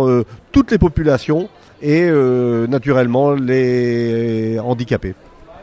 toutes 0.51 0.71
les 0.71 0.77
populations 0.77 1.49
et 1.81 2.07
naturellement 2.69 3.31
les 3.31 4.59
handicapés. 4.59 5.15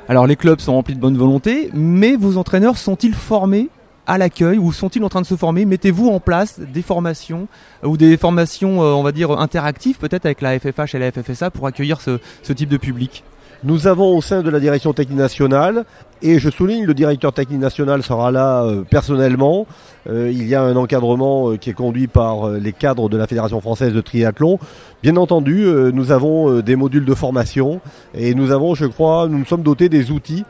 Alors 0.09 0.27
les 0.27 0.35
clubs 0.35 0.59
sont 0.59 0.73
remplis 0.73 0.97
de 0.97 1.01
bonne 1.01 1.17
volonté, 1.17 1.71
mais 1.73 2.17
vos 2.17 2.37
entraîneurs 2.37 2.77
sont-ils 2.77 3.15
formés? 3.15 3.69
À 4.11 4.19
l'accueil 4.19 4.59
ou 4.59 4.73
sont-ils 4.73 5.05
en 5.05 5.09
train 5.09 5.21
de 5.21 5.27
se 5.27 5.37
former? 5.37 5.65
Mettez-vous 5.65 6.09
en 6.09 6.19
place 6.19 6.59
des 6.59 6.83
formations 6.83 7.47
euh, 7.85 7.89
ou 7.89 7.97
des 7.97 8.17
formations, 8.17 8.83
euh, 8.83 8.87
on 8.87 9.05
va 9.05 9.13
dire, 9.13 9.31
interactives 9.31 9.99
peut-être 9.99 10.27
avec 10.27 10.41
la 10.41 10.59
FFH 10.59 10.97
et 10.97 10.99
la 10.99 11.13
FFSA 11.13 11.53
pour 11.53 11.69
accueillir 11.69 12.01
ce, 12.01 12.19
ce 12.43 12.53
type 12.53 12.69
de 12.69 12.77
public 12.77 13.23
Nous 13.63 13.87
avons 13.87 14.17
au 14.17 14.23
sein 14.23 14.43
de 14.43 14.49
la 14.49 14.59
direction 14.59 14.95
technique 14.95 15.19
nationale, 15.19 15.85
et 16.23 16.39
je 16.39 16.51
souligne, 16.51 16.85
le 16.85 16.95
directeur 16.95 17.33
technique 17.33 17.61
national 17.61 18.03
sera 18.03 18.31
là 18.31 18.63
euh, 18.63 18.83
personnellement. 18.89 19.67
Euh, 20.09 20.31
il 20.31 20.47
y 20.47 20.55
a 20.55 20.63
un 20.63 20.77
encadrement 20.77 21.51
euh, 21.51 21.57
qui 21.57 21.71
est 21.71 21.75
conduit 21.75 22.07
par 22.07 22.51
les 22.51 22.73
cadres 22.73 23.09
de 23.09 23.17
la 23.17 23.27
Fédération 23.27 23.61
française 23.61 23.95
de 23.95 24.01
triathlon. 24.01 24.59
Bien 25.03 25.17
entendu, 25.17 25.67
nous 25.95 26.13
avons 26.13 26.61
des 26.61 26.77
modules 26.77 27.07
de 27.07 27.15
formation 27.15 27.81
et 28.15 28.35
nous 28.35 28.51
avons, 28.51 28.75
je 28.75 28.85
crois, 28.85 29.29
nous 29.31 29.39
nous 29.39 29.47
sommes 29.47 29.63
dotés 29.63 29.89
des 29.89 30.11
outils 30.11 30.45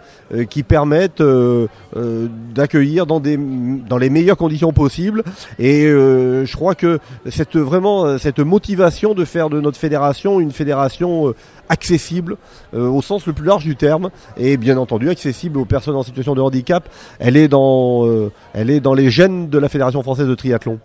qui 0.49 0.65
permettent 0.65 1.23
d'accueillir 2.53 3.07
dans, 3.07 3.21
dans 3.21 3.99
les 3.99 4.11
meilleures 4.11 4.37
conditions 4.37 4.73
possibles. 4.73 5.23
Et 5.61 5.85
je 5.85 6.57
crois 6.57 6.75
que 6.75 6.99
cette 7.29 7.57
vraiment 7.57 8.19
cette 8.19 8.41
motivation 8.41 9.15
de 9.15 9.25
faire 9.25 9.51
de 9.51 9.61
notre 9.61 9.79
fédération 9.79 10.41
une 10.41 10.51
fédération 10.51 11.33
accessible 11.71 12.37
euh, 12.75 12.89
au 12.89 13.01
sens 13.01 13.27
le 13.27 13.33
plus 13.33 13.47
large 13.47 13.65
du 13.65 13.77
terme 13.77 14.11
et 14.37 14.59
bien 14.59 14.77
entendu 14.77 15.09
accessible 15.09 15.59
aux 15.59 15.65
personnes 15.65 15.97
en 15.97 16.03
situation 16.03 16.35
de 16.35 16.43
handicap. 16.43 16.89
Elle 17.19 17.37
est 17.37 17.49
dans, 17.49 18.07
euh, 18.07 18.31
les 18.55 19.11
gènes 19.11 19.49
de 19.49 19.59
la 19.59 19.69
Fédération 19.71 20.03
française 20.03 20.27
de 20.27 20.35
triathlon. 20.35 20.79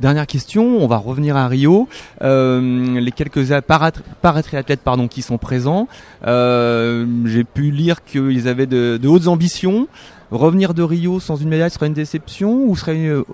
Dernière 0.00 0.26
question, 0.26 0.78
on 0.78 0.86
va 0.86 0.96
revenir 0.96 1.36
à 1.36 1.46
Rio. 1.48 1.86
Euh, 2.22 2.98
les 2.98 3.12
quelques 3.12 3.60
paratriathlètes 3.60 4.80
pardon, 4.80 5.06
qui 5.06 5.20
sont 5.20 5.36
présents, 5.36 5.86
j'ai 6.24 7.44
pu 7.44 7.70
lire 7.70 8.02
qu'ils 8.02 8.48
avaient 8.48 8.66
de, 8.66 9.06
hautes 9.06 9.26
ambitions. 9.26 9.88
Revenir 10.30 10.72
de 10.72 10.82
Rio 10.82 11.20
sans 11.20 11.36
une 11.36 11.50
médaille 11.50 11.70
serait 11.70 11.88
une 11.88 11.92
déception 11.92 12.64
ou, 12.64 12.74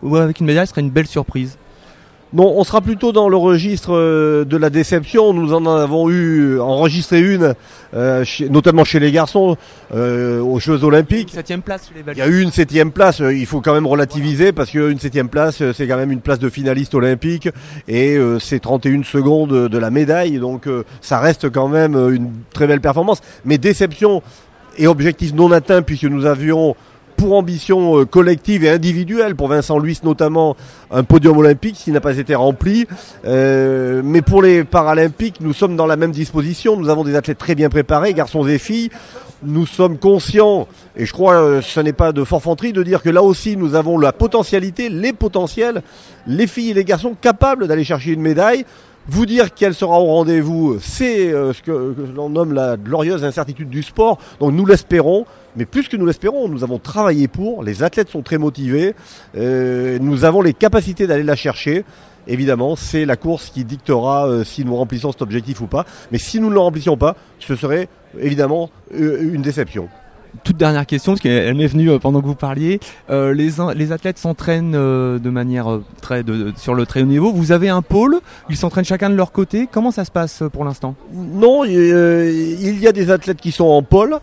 ou 0.03 0.17
avec 0.17 0.41
une 0.41 0.47
médaille 0.47 0.67
serait 0.67 0.81
une 0.81 0.91
belle 0.91 1.07
surprise? 1.07 1.59
Non, 2.35 2.53
on 2.59 2.63
sera 2.65 2.83
plutôt 2.83 3.11
dans 3.13 3.31
le 3.31 3.39
registre 3.39 3.95
euh, 3.95 4.45
de 4.45 4.59
la 4.59 4.69
déception. 4.69 5.33
Nous 5.33 5.55
en 5.55 5.65
avons 5.65 6.11
eu 6.11 6.61
enregistré 6.61 7.21
une, 7.21 7.55
euh, 7.95 8.23
chez- 8.23 8.51
notamment 8.51 8.85
chez 8.85 9.01
les 9.01 9.11
garçons, 9.13 9.57
euh, 9.95 10.39
aux 10.41 10.61
Jeux 10.61 10.85
Olympiques. 10.85 11.31
Septième 11.33 11.63
place 11.63 11.89
chez 11.89 11.95
les 12.05 12.13
Il 12.13 12.19
y 12.19 12.21
a 12.21 12.27
eu 12.27 12.43
une 12.43 12.51
septième 12.53 12.93
place, 12.93 13.21
il 13.21 13.47
faut 13.47 13.63
quand 13.63 13.73
même 13.73 13.87
relativiser 13.87 14.53
parce 14.53 14.71
qu'une 14.71 14.99
septième 14.99 15.31
place, 15.31 15.63
c'est 15.73 15.87
quand 15.89 15.97
même 15.97 16.13
une 16.13 16.21
place 16.21 16.39
de 16.39 16.51
finaliste 16.51 16.95
olympique 16.95 17.49
et 17.89 18.17
euh, 18.17 18.39
c'est 18.39 18.59
31 18.61 19.05
secondes 19.05 19.69
de 19.71 19.79
la 19.79 19.91
médaille, 19.91 20.39
donc 20.39 20.67
euh, 20.67 20.85
ça 21.01 21.21
reste 21.21 21.49
quand 21.51 21.69
même 21.69 21.95
une 22.13 22.31
très 22.53 22.67
belle 22.67 22.83
performance. 22.83 23.23
Mais 23.47 23.57
déception 23.57 24.23
et 24.77 24.87
objectif 24.87 25.33
non 25.35 25.51
atteint 25.51 25.81
puisque 25.81 26.05
nous 26.05 26.27
avions 26.27 26.77
pour 27.19 27.35
ambition 27.35 27.99
euh, 28.01 28.05
collective 28.07 28.65
et 28.65 28.71
individuelle, 28.71 29.35
pour 29.35 29.49
Vincent 29.49 29.79
Luis 29.79 29.99
notamment, 30.05 30.57
un 30.91 31.03
podium 31.03 31.37
olympique 31.37 31.75
qui 31.75 31.91
n'a 31.91 32.01
pas 32.01 32.17
été 32.17 32.35
rempli. 32.35 32.87
Euh, 33.27 34.01
mais 34.05 34.23
pour 34.23 34.41
les 34.41 34.65
Paralympiques, 34.65 35.41
nous 35.41 35.53
sommes 35.53 35.77
dans 35.77 35.87
la 35.87 35.97
même 35.97 36.13
disposition. 36.13 36.77
Nous 36.77 36.89
avons 36.89 37.05
des 37.05 37.17
athlètes 37.17 37.39
très 37.39 37.57
bien 37.57 37.69
préparés, 37.69 38.15
garçons 38.15 38.47
et 38.47 38.59
filles. 38.59 38.91
Nous 39.43 39.67
sommes 39.67 39.99
conscients, 39.99 40.67
et 40.97 41.07
je 41.07 41.13
crois 41.13 41.35
que 41.35 41.61
ce 41.61 41.79
n'est 41.79 41.93
pas 41.93 42.11
de 42.11 42.25
forfanterie 42.25 42.73
de 42.73 42.83
dire 42.83 43.03
que 43.03 43.11
là 43.11 43.23
aussi 43.23 43.57
nous 43.57 43.77
avons 43.77 43.97
la 43.97 44.13
potentialité, 44.13 44.89
les 44.89 45.13
potentiels, 45.13 45.83
les 46.27 46.49
filles 46.49 46.71
et 46.71 46.75
les 46.75 46.85
garçons 46.85 47.15
capables 47.21 47.69
d'aller 47.69 47.85
chercher 47.85 48.13
une 48.13 48.21
médaille. 48.21 48.65
Vous 49.11 49.25
dire 49.25 49.55
qu'elle 49.55 49.75
sera 49.75 49.99
au 49.99 50.05
rendez-vous, 50.05 50.79
c'est 50.83 51.33
euh, 51.33 51.55
ce 51.55 51.63
que, 51.63 51.95
l'on 52.15 52.29
nomme 52.29 52.53
la 52.53 52.77
glorieuse 52.77 53.25
incertitude 53.25 53.71
du 53.71 53.83
sport. 53.83 54.19
Donc 54.39 54.53
nous 54.53 54.67
l'espérons, 54.67 55.25
mais 55.57 55.65
plus 55.65 55.89
que 55.89 55.97
nous 55.97 56.05
l'espérons, 56.05 56.47
nous 56.47 56.63
avons 56.63 56.79
travaillé 56.79 57.27
pour. 57.27 57.63
Les 57.63 57.83
athlètes 57.83 58.11
sont 58.11 58.21
très 58.21 58.37
motivés. 58.37 58.95
Euh, 59.35 59.99
nous 59.99 60.27
avons 60.27 60.43
les 60.43 60.53
capacités 60.53 61.07
d'aller 61.07 61.23
la 61.23 61.37
chercher. 61.37 61.87
Évidemment, 62.27 62.77
c'est 62.77 63.07
la 63.07 63.17
course 63.17 63.49
qui 63.49 63.65
dictera 63.65 64.29
euh, 64.29 64.45
si 64.45 64.63
nous 64.63 64.77
remplissons 64.77 65.11
cet 65.11 65.23
objectif 65.23 65.63
ou 65.63 65.67
pas. 65.67 65.87
Mais 66.13 66.19
si 66.19 66.39
nous 66.39 66.51
ne 66.51 66.55
le 66.55 66.61
remplissions 66.61 66.99
pas, 66.99 67.17
ce 67.39 67.57
serait 67.57 67.89
évidemment 68.21 68.69
une 68.93 69.41
déception. 69.41 69.89
Toute 70.45 70.57
dernière 70.57 70.87
question, 70.87 71.13
parce 71.13 71.21
qu'elle 71.21 71.55
m'est 71.55 71.67
venue 71.67 71.91
euh, 71.91 71.99
pendant 71.99 72.21
que 72.21 72.27
vous 72.27 72.35
parliez. 72.35 72.81
Euh, 73.11 73.33
les, 73.35 73.93
athlètes 73.93 74.19
s'entraînent 74.19 74.75
euh, 74.75 75.19
de 75.19 75.31
manière 75.31 75.81
très 76.01 76.25
sur 76.57 76.75
le 76.75 76.87
très 76.87 77.03
haut 77.03 77.07
niveau. 77.07 77.33
Vous 77.33 77.53
avez 77.53 77.69
un 77.69 77.83
pôle, 77.83 78.21
ils 78.49 78.57
s'entraînent 78.57 78.85
chacun 78.85 79.11
de 79.11 79.15
leur 79.15 79.33
côté. 79.33 79.69
Comment 79.71 79.91
ça 79.91 80.05
se 80.05 80.11
passe 80.11 80.43
pour 80.53 80.65
l'instant? 80.65 80.95
Non, 81.15 81.65
il 81.65 82.79
y 82.81 82.87
a 82.87 82.93
des 82.93 83.11
athlètes 83.11 83.41
qui 83.41 83.53
sont 83.53 83.67
en 83.67 83.83
pôle, 83.83 84.19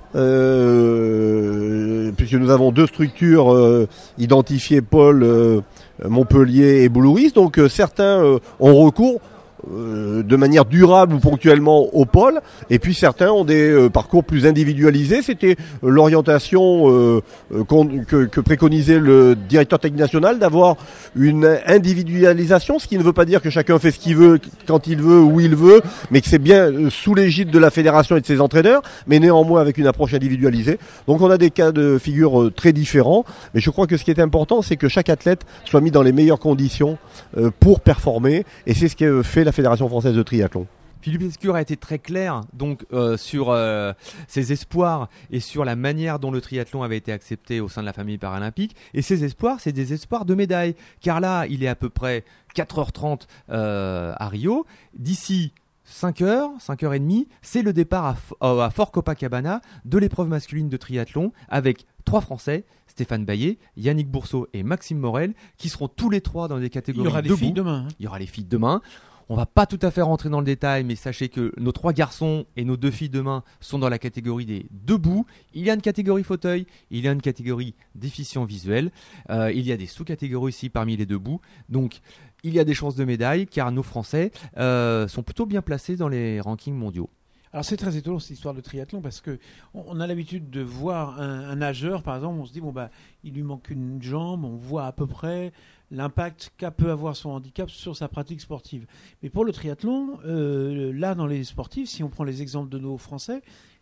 puisque 2.15 2.33
nous 2.33 2.49
avons 2.49 2.71
deux 2.71 2.87
structures 2.87 3.87
identifiées, 4.17 4.81
pôle 4.81 5.63
Montpellier 6.07 6.83
et 6.83 6.89
Boulouris. 6.89 7.31
Donc 7.31 7.59
certains 7.69 8.21
ont 8.59 8.75
recours 8.75 9.21
de 9.67 10.35
manière 10.35 10.65
durable 10.65 11.15
ou 11.15 11.19
ponctuellement 11.19 11.87
au 11.93 12.05
pôle, 12.05 12.41
et 12.69 12.79
puis 12.79 12.93
certains 12.93 13.31
ont 13.31 13.45
des 13.45 13.69
euh, 13.69 13.89
parcours 13.89 14.23
plus 14.23 14.45
individualisés. 14.45 15.21
C'était 15.21 15.55
euh, 15.83 15.89
l'orientation 15.89 16.89
euh, 16.89 17.21
euh, 17.53 17.63
que, 17.63 18.41
préconisait 18.41 18.99
le 18.99 19.35
directeur 19.35 19.79
technique 19.79 19.99
national 19.99 20.39
d'avoir 20.39 20.75
une 21.15 21.57
individualisation, 21.65 22.79
ce 22.79 22.87
qui 22.87 22.97
ne 22.97 23.03
veut 23.03 23.13
pas 23.13 23.25
dire 23.25 23.41
que 23.41 23.49
chacun 23.49 23.79
fait 23.79 23.91
ce 23.91 23.99
qu'il 23.99 24.15
veut 24.15 24.39
quand 24.67 24.87
il 24.87 25.01
veut 25.01 25.19
où 25.19 25.39
il 25.39 25.55
veut, 25.55 25.81
mais 26.11 26.21
que 26.21 26.27
c'est 26.27 26.39
bien 26.39 26.71
euh, 26.71 26.89
sous 26.89 27.15
l'égide 27.15 27.49
de 27.49 27.59
la 27.59 27.69
fédération 27.69 28.17
et 28.17 28.21
de 28.21 28.25
ses 28.25 28.41
entraîneurs, 28.41 28.81
mais 29.07 29.19
néanmoins 29.19 29.61
avec 29.61 29.77
une 29.77 29.87
approche 29.87 30.13
individualisée. 30.13 30.77
Donc 31.07 31.21
on 31.21 31.29
a 31.29 31.37
des 31.37 31.51
cas 31.51 31.71
de 31.71 31.97
figure 31.97 32.41
euh, 32.41 32.51
très 32.51 32.73
différents, 32.73 33.25
mais 33.53 33.61
je 33.61 33.69
crois 33.69 33.87
que 33.87 33.97
ce 33.97 34.03
qui 34.03 34.11
est 34.11 34.19
important, 34.19 34.61
c'est 34.61 34.77
que 34.77 34.87
chaque 34.87 35.09
athlète 35.09 35.41
soit 35.65 35.81
mis 35.81 35.91
dans 35.91 36.01
les 36.01 36.11
meilleures 36.11 36.39
conditions 36.39 36.97
euh, 37.37 37.51
pour 37.59 37.79
performer, 37.79 38.45
et 38.67 38.73
c'est 38.73 38.87
ce 38.87 38.95
que 38.95 39.23
fait 39.23 39.43
la 39.43 39.51
Fédération 39.55 39.87
française 39.89 40.15
de 40.15 40.21
triathlon. 40.23 40.67
Philippe 41.01 41.21
Escure 41.21 41.53
a 41.55 41.61
été 41.61 41.77
très 41.77 41.99
clair 41.99 42.41
donc 42.53 42.83
euh, 42.91 43.15
sur 43.15 43.51
euh, 43.51 43.93
ses 44.27 44.51
espoirs 44.51 45.07
et 45.29 45.39
sur 45.39 45.63
la 45.63 45.75
manière 45.75 46.17
dont 46.17 46.31
le 46.31 46.41
triathlon 46.41 46.81
avait 46.81 46.97
été 46.97 47.11
accepté 47.11 47.59
au 47.61 47.69
sein 47.69 47.81
de 47.81 47.85
la 47.85 47.93
famille 47.93 48.17
paralympique. 48.17 48.75
Et 48.95 49.03
ses 49.03 49.23
espoirs, 49.23 49.59
c'est 49.59 49.71
des 49.71 49.93
espoirs 49.93 50.25
de 50.25 50.33
médailles. 50.33 50.75
Car 51.01 51.19
là, 51.19 51.45
il 51.47 51.63
est 51.63 51.67
à 51.67 51.75
peu 51.75 51.89
près 51.89 52.23
4h30 52.55 53.21
euh, 53.51 54.13
à 54.17 54.27
Rio. 54.29 54.65
D'ici 54.97 55.53
5h, 55.87 56.59
5h30, 56.59 57.27
c'est 57.43 57.61
le 57.61 57.71
départ 57.71 58.17
à, 58.41 58.69
Fort 58.71 58.91
Copacabana 58.91 59.61
de 59.85 59.99
l'épreuve 59.99 60.27
masculine 60.27 60.69
de 60.69 60.77
triathlon 60.77 61.31
avec 61.49 61.85
trois 62.03 62.21
Français, 62.21 62.65
Stéphane 62.87 63.25
Baillet, 63.25 63.59
Yannick 63.77 64.09
Bourseau 64.09 64.47
et 64.53 64.63
Maxime 64.63 64.97
Morel, 64.97 65.35
qui 65.57 65.69
seront 65.69 65.87
tous 65.87 66.09
les 66.09 66.21
trois 66.21 66.47
dans 66.47 66.57
des 66.57 66.65
Il 66.65 66.69
catégories 66.71 67.05
y 67.05 67.11
aura 67.11 67.21
des 67.21 67.29
debout. 67.29 67.39
filles 67.39 67.53
demain. 67.53 67.85
hein. 67.87 67.93
Il 67.99 68.05
y 68.05 68.07
aura 68.07 68.17
les 68.17 68.25
filles 68.25 68.45
demain. 68.45 68.81
On 69.27 69.35
va 69.35 69.47
pas 69.47 69.65
tout 69.65 69.79
à 69.81 69.89
fait 69.89 70.03
rentrer 70.03 70.29
dans 70.29 70.39
le 70.39 70.45
détail, 70.45 70.83
mais 70.83 70.95
sachez 70.95 71.29
que 71.29 71.51
nos 71.57 71.71
trois 71.71 71.93
garçons 71.93 72.45
et 72.55 72.63
nos 72.63 72.77
deux 72.77 72.91
filles 72.91 73.09
demain 73.09 73.43
sont 73.59 73.79
dans 73.79 73.89
la 73.89 73.97
catégorie 73.97 74.45
des 74.45 74.67
debout. 74.69 75.25
Il 75.55 75.63
y 75.63 75.71
a 75.71 75.73
une 75.73 75.81
catégorie 75.81 76.23
fauteuil, 76.23 76.67
il 76.91 77.03
y 77.03 77.07
a 77.07 77.11
une 77.11 77.23
catégorie 77.23 77.73
déficient 77.95 78.45
visuel, 78.45 78.91
euh, 79.31 79.51
il 79.51 79.65
y 79.65 79.71
a 79.71 79.77
des 79.77 79.87
sous-catégories 79.87 80.49
aussi 80.49 80.69
parmi 80.69 80.95
les 80.95 81.07
debout. 81.07 81.41
Donc 81.69 82.01
il 82.43 82.53
y 82.53 82.59
a 82.59 82.63
des 82.63 82.75
chances 82.75 82.95
de 82.95 83.03
médaille 83.03 83.47
car 83.47 83.71
nos 83.71 83.81
Français 83.81 84.31
euh, 84.57 85.07
sont 85.07 85.23
plutôt 85.23 85.47
bien 85.47 85.63
placés 85.63 85.95
dans 85.95 86.07
les 86.07 86.39
rankings 86.39 86.75
mondiaux. 86.75 87.09
Alors 87.51 87.65
c'est 87.65 87.77
très 87.77 87.95
étonnant 87.95 88.19
cette 88.19 88.31
histoire 88.31 88.53
de 88.53 88.61
triathlon 88.61 89.01
parce 89.01 89.21
que 89.21 89.39
on 89.73 90.01
a 90.01 90.07
l'habitude 90.07 90.49
de 90.49 90.61
voir 90.61 91.19
un, 91.21 91.49
un 91.49 91.55
nageur 91.55 92.03
par 92.03 92.17
exemple, 92.17 92.39
on 92.41 92.45
se 92.45 92.53
dit 92.53 92.61
bon 92.61 92.73
bah 92.73 92.91
il 93.23 93.33
lui 93.33 93.43
manque 93.43 93.71
une 93.71 93.99
jambe, 94.03 94.43
on 94.43 94.57
voit 94.57 94.85
à 94.85 94.91
peu 94.91 95.07
près 95.07 95.51
l'impact 95.91 96.51
qu'a 96.57 96.71
peut 96.71 96.91
avoir 96.91 97.15
son 97.15 97.29
handicap 97.29 97.69
sur 97.69 97.95
sa 97.95 98.07
pratique 98.07 98.41
sportive. 98.41 98.85
Mais 99.21 99.29
pour 99.29 99.45
le 99.45 99.51
triathlon, 99.51 100.19
euh, 100.25 100.91
là 100.93 101.15
dans 101.15 101.27
les 101.27 101.43
sportifs, 101.43 101.89
si 101.89 102.03
on 102.03 102.09
prend 102.09 102.23
les 102.23 102.41
exemples 102.41 102.69
de 102.69 102.79
nos 102.79 102.97
Français, 102.97 103.41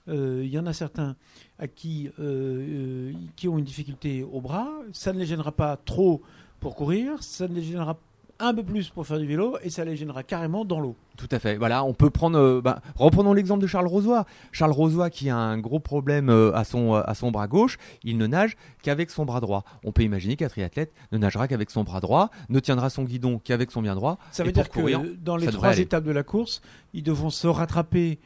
euh, 0.10 0.42
il 0.44 0.52
y 0.52 0.60
en 0.60 0.66
a 0.66 0.74
certains 0.74 1.16
à 1.60 1.68
qui 1.68 2.10
euh, 2.20 3.14
qui 3.36 3.48
ont 3.48 3.58
une 3.58 3.64
difficulté 3.64 4.24
au 4.24 4.42
bras, 4.42 4.70
ça 4.92 5.14
ne 5.14 5.20
les 5.20 5.26
gênera 5.26 5.52
pas 5.52 5.78
trop 5.78 6.22
pour 6.60 6.76
courir, 6.76 7.24
ça 7.24 7.48
ne 7.48 7.56
les 7.56 7.64
gênera 7.64 7.98
un 8.48 8.54
peu 8.54 8.64
plus 8.64 8.90
pour 8.90 9.06
faire 9.06 9.20
du 9.20 9.26
vélo 9.26 9.58
et 9.64 9.70
ça 9.70 9.86
les 9.86 9.96
gênera 9.96 10.24
carrément 10.24 10.66
dans 10.66 10.80
l'eau. 10.80 10.96
Tout 11.18 11.28
à 11.32 11.40
fait. 11.40 11.58
Voilà, 11.58 11.84
on 11.84 11.94
peut 11.94 12.10
prendre. 12.10 12.38
euh, 12.38 12.62
bah, 12.62 12.82
reprenons 12.96 13.34
l'exemple 13.34 13.62
de 13.62 13.68
Charles 13.68 13.88
Rosoy. 13.88 14.24
Charles 14.52 14.72
Rosoy 14.72 15.10
qui 15.10 15.30
a 15.30 15.38
un 15.38 15.58
gros 15.58 15.80
problème 15.80 16.30
euh, 16.30 16.56
à 16.56 16.64
son 16.64 16.96
euh, 16.96 17.02
à 17.06 17.14
son 17.14 17.32
bras 17.32 17.48
gauche, 17.48 17.78
il 18.04 18.18
ne 18.18 18.28
nage 18.28 18.58
qu'avec 18.82 19.10
son 19.10 19.26
bras 19.26 19.40
droit. 19.40 19.64
On 19.84 19.92
peut 19.92 20.04
imaginer 20.04 20.36
qu'un 20.36 20.48
triathlète 20.48 20.94
ne 21.12 21.18
nagera 21.18 21.48
qu'avec 21.48 21.70
son 21.70 21.84
bras 21.84 22.00
droit, 22.00 22.30
ne 22.50 22.60
tiendra 22.60 22.90
son 22.90 23.04
guidon 23.04 23.40
qu'avec 23.44 23.72
son 23.72 23.82
bien 23.82 23.96
droit. 23.96 24.18
Ça 24.32 24.44
veut 24.44 24.52
dire 24.52 24.70
que 24.70 25.16
dans 25.16 25.38
les 25.38 25.48
trois 25.48 25.70
aller. 25.70 25.82
étapes 25.82 26.04
de 26.04 26.12
la 26.12 26.24
course, 26.24 26.62
ils 26.94 27.04
devront 27.04 27.30
se 27.30 27.48
rattraper 27.48 28.20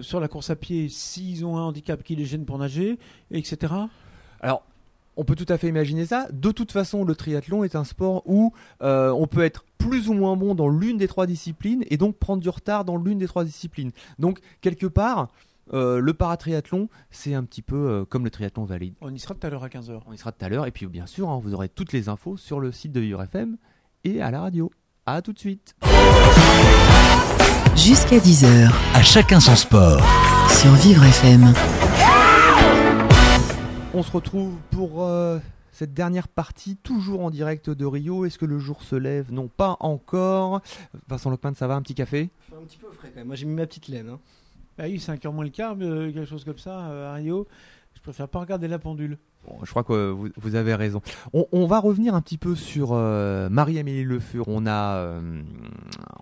sur 0.00 0.18
la 0.18 0.28
course 0.28 0.50
à 0.50 0.56
pied 0.56 0.88
s'ils 0.88 1.44
ont 1.44 1.58
un 1.58 1.62
handicap 1.62 2.02
qui 2.02 2.16
les 2.16 2.24
gêne 2.24 2.46
pour 2.46 2.58
nager, 2.58 2.98
etc. 3.30 3.74
Alors, 4.40 4.62
on 5.18 5.24
peut 5.24 5.34
tout 5.34 5.52
à 5.52 5.58
fait 5.58 5.68
imaginer 5.68 6.06
ça. 6.06 6.28
De 6.32 6.52
toute 6.52 6.70
façon, 6.70 7.04
le 7.04 7.14
triathlon 7.16 7.64
est 7.64 7.74
un 7.74 7.82
sport 7.84 8.22
où 8.24 8.52
euh, 8.82 9.10
on 9.10 9.26
peut 9.26 9.42
être 9.42 9.64
plus 9.76 10.08
ou 10.08 10.14
moins 10.14 10.36
bon 10.36 10.54
dans 10.54 10.68
l'une 10.68 10.96
des 10.96 11.08
trois 11.08 11.26
disciplines 11.26 11.84
et 11.90 11.96
donc 11.96 12.16
prendre 12.16 12.40
du 12.40 12.48
retard 12.48 12.84
dans 12.84 12.96
l'une 12.96 13.18
des 13.18 13.26
trois 13.26 13.44
disciplines. 13.44 13.90
Donc, 14.20 14.38
quelque 14.60 14.86
part, 14.86 15.28
euh, 15.74 15.98
le 15.98 16.14
paratriathlon, 16.14 16.88
c'est 17.10 17.34
un 17.34 17.42
petit 17.42 17.62
peu 17.62 17.76
euh, 17.76 18.04
comme 18.04 18.24
le 18.24 18.30
triathlon 18.30 18.64
valide. 18.64 18.94
On 19.00 19.12
y 19.12 19.18
sera 19.18 19.34
tout 19.34 19.44
à 19.44 19.50
l'heure 19.50 19.64
à 19.64 19.68
15h. 19.68 20.00
On 20.06 20.12
y 20.12 20.18
sera 20.18 20.30
tout 20.30 20.44
à 20.44 20.48
l'heure. 20.48 20.66
Et 20.66 20.70
puis, 20.70 20.86
bien 20.86 21.06
sûr, 21.06 21.28
hein, 21.28 21.40
vous 21.42 21.52
aurez 21.52 21.68
toutes 21.68 21.92
les 21.92 22.08
infos 22.08 22.36
sur 22.36 22.60
le 22.60 22.70
site 22.70 22.92
de 22.92 23.00
Vivre 23.00 23.20
FM 23.22 23.56
et 24.04 24.22
à 24.22 24.30
la 24.30 24.40
radio. 24.40 24.70
À 25.04 25.20
tout 25.20 25.32
de 25.32 25.38
suite. 25.38 25.74
Jusqu'à 27.74 28.18
10h 28.18 28.70
À 28.94 29.02
chacun 29.02 29.40
son 29.40 29.56
sport. 29.56 30.00
sur 30.48 30.72
Vivre 30.74 31.02
FM. 31.02 31.52
On 33.98 34.02
se 34.04 34.12
retrouve 34.12 34.54
pour 34.70 35.02
euh, 35.02 35.40
cette 35.72 35.92
dernière 35.92 36.28
partie, 36.28 36.76
toujours 36.76 37.24
en 37.24 37.30
direct 37.30 37.68
de 37.68 37.84
Rio. 37.84 38.24
Est-ce 38.24 38.38
que 38.38 38.44
le 38.44 38.60
jour 38.60 38.84
se 38.84 38.94
lève? 38.94 39.32
Non, 39.32 39.48
pas 39.48 39.76
encore. 39.80 40.60
Vincent 41.08 41.30
Lockman, 41.30 41.54
ça 41.56 41.66
va? 41.66 41.74
Un 41.74 41.82
petit 41.82 41.96
café? 41.96 42.30
Un 42.56 42.64
petit 42.64 42.78
peu 42.78 42.86
frais 42.92 43.08
quand 43.12 43.16
même. 43.18 43.26
Moi 43.26 43.34
j'ai 43.34 43.44
mis 43.46 43.54
ma 43.56 43.66
petite 43.66 43.88
laine. 43.88 44.08
hein. 44.10 44.20
Bah 44.78 44.84
oui, 44.86 44.98
5h 44.98 45.32
moins 45.32 45.42
le 45.42 45.50
quart, 45.50 45.74
mais, 45.74 45.84
euh, 45.86 46.12
quelque 46.12 46.26
chose 46.28 46.44
comme 46.44 46.58
ça, 46.58 46.78
euh, 46.90 47.10
à 47.10 47.14
Rio. 47.14 47.48
Je 47.96 48.00
préfère 48.00 48.28
pas 48.28 48.38
regarder 48.38 48.68
la 48.68 48.78
pendule. 48.78 49.18
Bon, 49.48 49.56
je 49.64 49.70
crois 49.70 49.82
que 49.82 50.10
vous, 50.12 50.28
vous 50.36 50.54
avez 50.54 50.76
raison. 50.76 51.02
On, 51.32 51.46
on 51.50 51.66
va 51.66 51.80
revenir 51.80 52.14
un 52.14 52.20
petit 52.20 52.38
peu 52.38 52.54
sur 52.54 52.90
euh, 52.92 53.48
Marie-Amélie 53.48 54.04
Le 54.04 54.20
Fur. 54.20 54.46
On 54.46 54.64
a, 54.66 54.94
euh, 54.98 55.42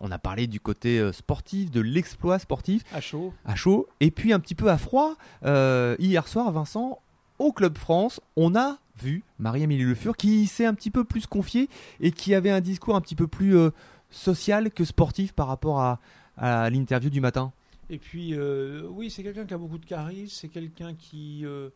on 0.01 0.11
a 0.11 0.19
parlé 0.19 0.47
du 0.47 0.61
côté 0.61 0.99
euh, 0.99 1.13
sportif, 1.13 1.71
de 1.71 1.83
l'exploit 1.83 2.39
sportif 2.39 2.85
À 2.95 3.03
chaud. 3.03 3.35
à 3.45 3.55
chaud, 3.55 3.87
et 4.01 4.11
puis 4.11 4.33
un 4.33 4.41
petit 4.41 4.55
peu 4.55 4.71
à 4.71 4.79
froid. 4.79 5.17
Euh, 5.45 5.95
hier 5.99 6.27
soir, 6.27 6.51
Vincent, 6.53 7.01
au 7.39 7.53
Club 7.53 7.79
France, 7.79 8.21
on 8.37 8.55
a 8.55 8.79
vu 8.99 9.23
Marie-Amélie 9.39 9.85
Le 9.85 9.95
Fur 9.95 10.17
qui 10.17 10.47
s'est 10.47 10.67
un 10.67 10.75
petit 10.75 10.91
peu 10.91 11.05
plus 11.05 11.27
confiée 11.27 11.69
et 12.01 12.11
qui 12.11 12.35
avait 12.35 12.51
un 12.51 12.61
discours 12.61 12.97
un 12.97 13.01
petit 13.01 13.15
peu 13.15 13.27
plus 13.27 13.57
euh, 13.57 13.71
social 14.11 14.71
que 14.71 14.85
sportif 14.85 15.33
par 15.33 15.49
rapport 15.49 15.81
à, 15.81 15.99
l'interview 16.39 17.09
du 17.09 17.23
matin. 17.23 17.51
Et 17.89 17.97
puis, 17.97 18.35
euh, 18.35 18.83
oui, 18.91 19.11
c'est 19.11 19.23
quelqu'un 19.23 19.47
qui 19.47 19.55
a 19.55 19.59
beaucoup 19.59 19.79
de 19.79 19.87
charisme, 19.87 20.35
c'est 20.39 20.49
quelqu'un 20.49 20.93
qui 20.93 21.47
euh, 21.47 21.71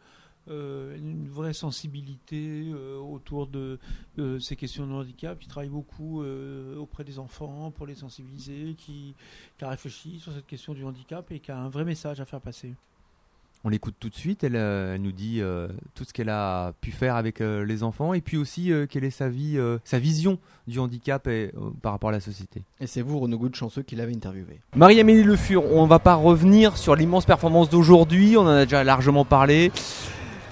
euh, 0.51 0.95
a 0.95 0.99
une 0.99 1.29
vraie 1.29 1.55
sensibilité 1.55 2.71
euh, 2.71 2.99
autour 2.99 3.47
de, 3.47 3.79
ces 4.39 4.57
questions 4.57 4.87
de 4.87 4.93
handicap, 4.93 5.39
qui 5.39 5.49
travaille 5.49 5.71
beaucoup 5.71 6.23
auprès 6.79 7.05
des 7.05 7.19
enfants 7.19 7.71
pour 7.71 7.87
les 7.87 7.95
sensibiliser, 7.95 8.75
qui, 8.77 9.15
qui 9.57 9.65
a 9.65 9.71
réfléchi 9.71 10.19
sur 10.19 10.33
cette 10.35 10.47
question 10.47 10.75
du 10.75 10.85
handicap 10.85 11.31
et 11.33 11.41
qui 11.41 11.51
a 11.51 11.59
un 11.59 11.71
vrai 11.71 11.85
message 11.87 12.21
à 12.21 12.27
faire 12.27 12.43
passer. 12.43 12.75
On 13.63 13.69
l'écoute 13.69 13.95
tout 14.01 14.09
de 14.09 14.15
suite, 14.15 14.43
elle, 14.43 14.57
euh, 14.57 14.95
elle 14.95 15.03
nous 15.03 15.13
dit 15.13 15.43
euh, 15.43 15.69
tout 15.95 16.05
ce 16.05 16.15
qu'elle 16.15 16.31
a 16.31 16.73
pu 16.81 16.93
faire 16.93 17.15
avec 17.17 17.43
euh, 17.43 17.63
les 17.63 17.83
enfants 17.83 18.15
et 18.15 18.23
puis 18.23 18.39
aussi 18.39 18.73
euh, 18.73 18.87
quelle 18.89 19.05
est 19.05 19.11
sa 19.11 19.29
vie, 19.29 19.59
euh, 19.59 19.77
sa 19.85 19.99
vision 19.99 20.39
du 20.67 20.79
handicap 20.79 21.27
et, 21.27 21.53
euh, 21.55 21.61
par 21.83 21.93
rapport 21.93 22.09
à 22.09 22.13
la 22.13 22.21
société. 22.21 22.63
Et 22.81 22.87
c'est 22.87 23.03
vous, 23.03 23.19
Renaud 23.19 23.37
Good, 23.37 23.55
chanceux, 23.55 23.83
qui 23.83 23.97
l'avez 23.97 24.15
interviewé. 24.15 24.61
Marie-Amélie 24.77 25.25
Le 25.25 25.37
Fur, 25.37 25.63
on 25.75 25.87
va 25.87 25.99
pas 25.99 26.15
revenir 26.15 26.79
sur 26.79 26.97
l'immense 26.97 27.27
performance 27.27 27.69
d'aujourd'hui, 27.69 28.39
on 28.39 28.43
en 28.43 28.47
a 28.49 28.65
déjà 28.65 28.83
largement 28.83 29.27
parlé. 29.27 29.71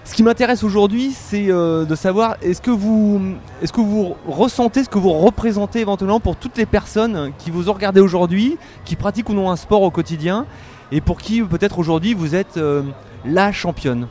Ce 0.04 0.14
qui 0.14 0.22
m'intéresse 0.22 0.62
aujourd'hui, 0.62 1.12
c'est 1.12 1.50
euh, 1.50 1.86
de 1.86 1.94
savoir 1.94 2.36
est-ce 2.42 2.60
que 2.60 2.70
vous 2.70 3.20
est-ce 3.62 3.72
que 3.72 3.80
vous 3.80 4.16
ressentez 4.26 4.84
ce 4.84 4.88
que 4.90 4.98
vous 4.98 5.12
représentez 5.12 5.80
éventuellement 5.80 6.20
pour 6.20 6.36
toutes 6.36 6.58
les 6.58 6.66
personnes 6.66 7.32
qui 7.38 7.50
vous 7.50 7.70
ont 7.70 7.74
regardé 7.74 8.00
aujourd'hui, 8.00 8.58
qui 8.84 8.96
pratiquent 8.96 9.30
ou 9.30 9.34
non 9.34 9.50
un 9.50 9.56
sport 9.56 9.80
au 9.82 9.90
quotidien 9.90 10.46
et 10.92 11.00
pour 11.00 11.18
qui 11.18 11.42
peut-être 11.42 11.78
aujourd'hui 11.78 12.14
vous 12.14 12.34
êtes 12.34 12.56
euh, 12.56 12.82
la 13.24 13.52
championne. 13.52 14.08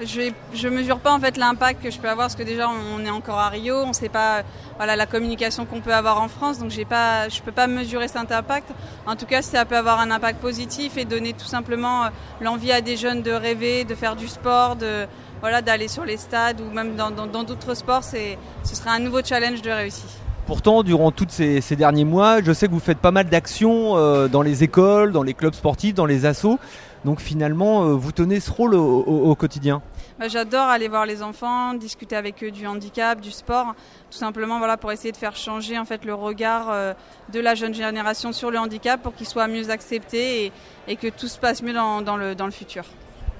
Je 0.00 0.32
je 0.52 0.68
mesure 0.68 0.98
pas 0.98 1.12
en 1.12 1.20
fait 1.20 1.36
l'impact 1.36 1.80
que 1.80 1.90
je 1.90 2.00
peux 2.00 2.08
avoir 2.08 2.26
parce 2.26 2.34
que 2.34 2.42
déjà 2.42 2.68
on 2.68 3.04
est 3.04 3.10
encore 3.10 3.38
à 3.38 3.48
Rio, 3.48 3.76
on 3.76 3.92
sait 3.92 4.08
pas 4.08 4.42
voilà 4.76 4.96
la 4.96 5.06
communication 5.06 5.66
qu'on 5.66 5.80
peut 5.80 5.94
avoir 5.94 6.20
en 6.20 6.26
France, 6.26 6.58
donc 6.58 6.70
j'ai 6.70 6.84
pas, 6.84 7.28
je 7.28 7.40
peux 7.40 7.52
pas 7.52 7.68
mesurer 7.68 8.08
cet 8.08 8.32
impact. 8.32 8.70
En 9.06 9.14
tout 9.14 9.26
cas, 9.26 9.40
ça 9.40 9.64
peut 9.64 9.76
avoir 9.76 10.00
un 10.00 10.10
impact 10.10 10.40
positif 10.40 10.96
et 10.96 11.04
donner 11.04 11.32
tout 11.32 11.46
simplement 11.46 12.04
euh, 12.04 12.08
l'envie 12.40 12.72
à 12.72 12.80
des 12.80 12.96
jeunes 12.96 13.22
de 13.22 13.30
rêver, 13.30 13.84
de 13.84 13.94
faire 13.94 14.16
du 14.16 14.26
sport, 14.26 14.74
de 14.74 15.06
voilà 15.40 15.62
d'aller 15.62 15.86
sur 15.86 16.04
les 16.04 16.16
stades 16.16 16.60
ou 16.60 16.74
même 16.74 16.96
dans 16.96 17.10
d'autres 17.44 17.74
sports, 17.74 18.02
ce 18.02 18.74
serait 18.74 18.90
un 18.90 18.98
nouveau 18.98 19.22
challenge 19.22 19.62
de 19.62 19.70
réussite. 19.70 20.23
Pourtant, 20.46 20.82
durant 20.82 21.10
tous 21.10 21.28
ces, 21.30 21.76
derniers 21.76 22.04
mois, 22.04 22.42
je 22.42 22.52
sais 22.52 22.66
que 22.66 22.72
vous 22.72 22.78
faites 22.78 22.98
pas 22.98 23.10
mal 23.10 23.30
d'actions 23.30 23.96
euh, 23.96 24.28
dans 24.28 24.42
les 24.42 24.62
écoles, 24.62 25.10
dans 25.12 25.22
les 25.22 25.32
clubs 25.32 25.54
sportifs, 25.54 25.94
dans 25.94 26.04
les 26.04 26.26
assos. 26.26 26.58
Donc 27.06 27.20
finalement, 27.20 27.84
euh, 27.84 27.94
vous 27.94 28.12
tenez 28.12 28.40
ce 28.40 28.50
rôle 28.50 28.74
au, 28.74 29.34
quotidien. 29.36 29.80
Bah, 30.18 30.28
J'adore 30.28 30.68
aller 30.68 30.88
voir 30.88 31.06
les 31.06 31.22
enfants, 31.22 31.72
discuter 31.74 32.14
avec 32.14 32.44
eux 32.44 32.50
du 32.50 32.66
handicap, 32.66 33.20
du 33.20 33.30
sport, 33.30 33.74
tout 34.10 34.18
simplement 34.18 34.58
voilà, 34.58 34.76
pour 34.76 34.92
essayer 34.92 35.12
de 35.12 35.16
faire 35.16 35.36
changer 35.36 35.78
en 35.78 35.86
fait, 35.86 36.04
le 36.04 36.14
regard 36.14 36.66
euh, 36.70 36.92
de 37.32 37.40
la 37.40 37.54
jeune 37.54 37.74
génération 37.74 38.32
sur 38.32 38.50
le 38.50 38.58
handicap 38.58 39.02
pour 39.02 39.14
qu'il 39.14 39.26
soit 39.26 39.48
mieux 39.48 39.70
accepté 39.70 40.52
et, 40.88 40.96
que 40.96 41.08
tout 41.08 41.28
se 41.28 41.38
passe 41.38 41.62
mieux 41.62 41.72
dans, 41.72 42.16
le, 42.16 42.34
dans 42.34 42.46
le 42.46 42.52
futur. 42.52 42.84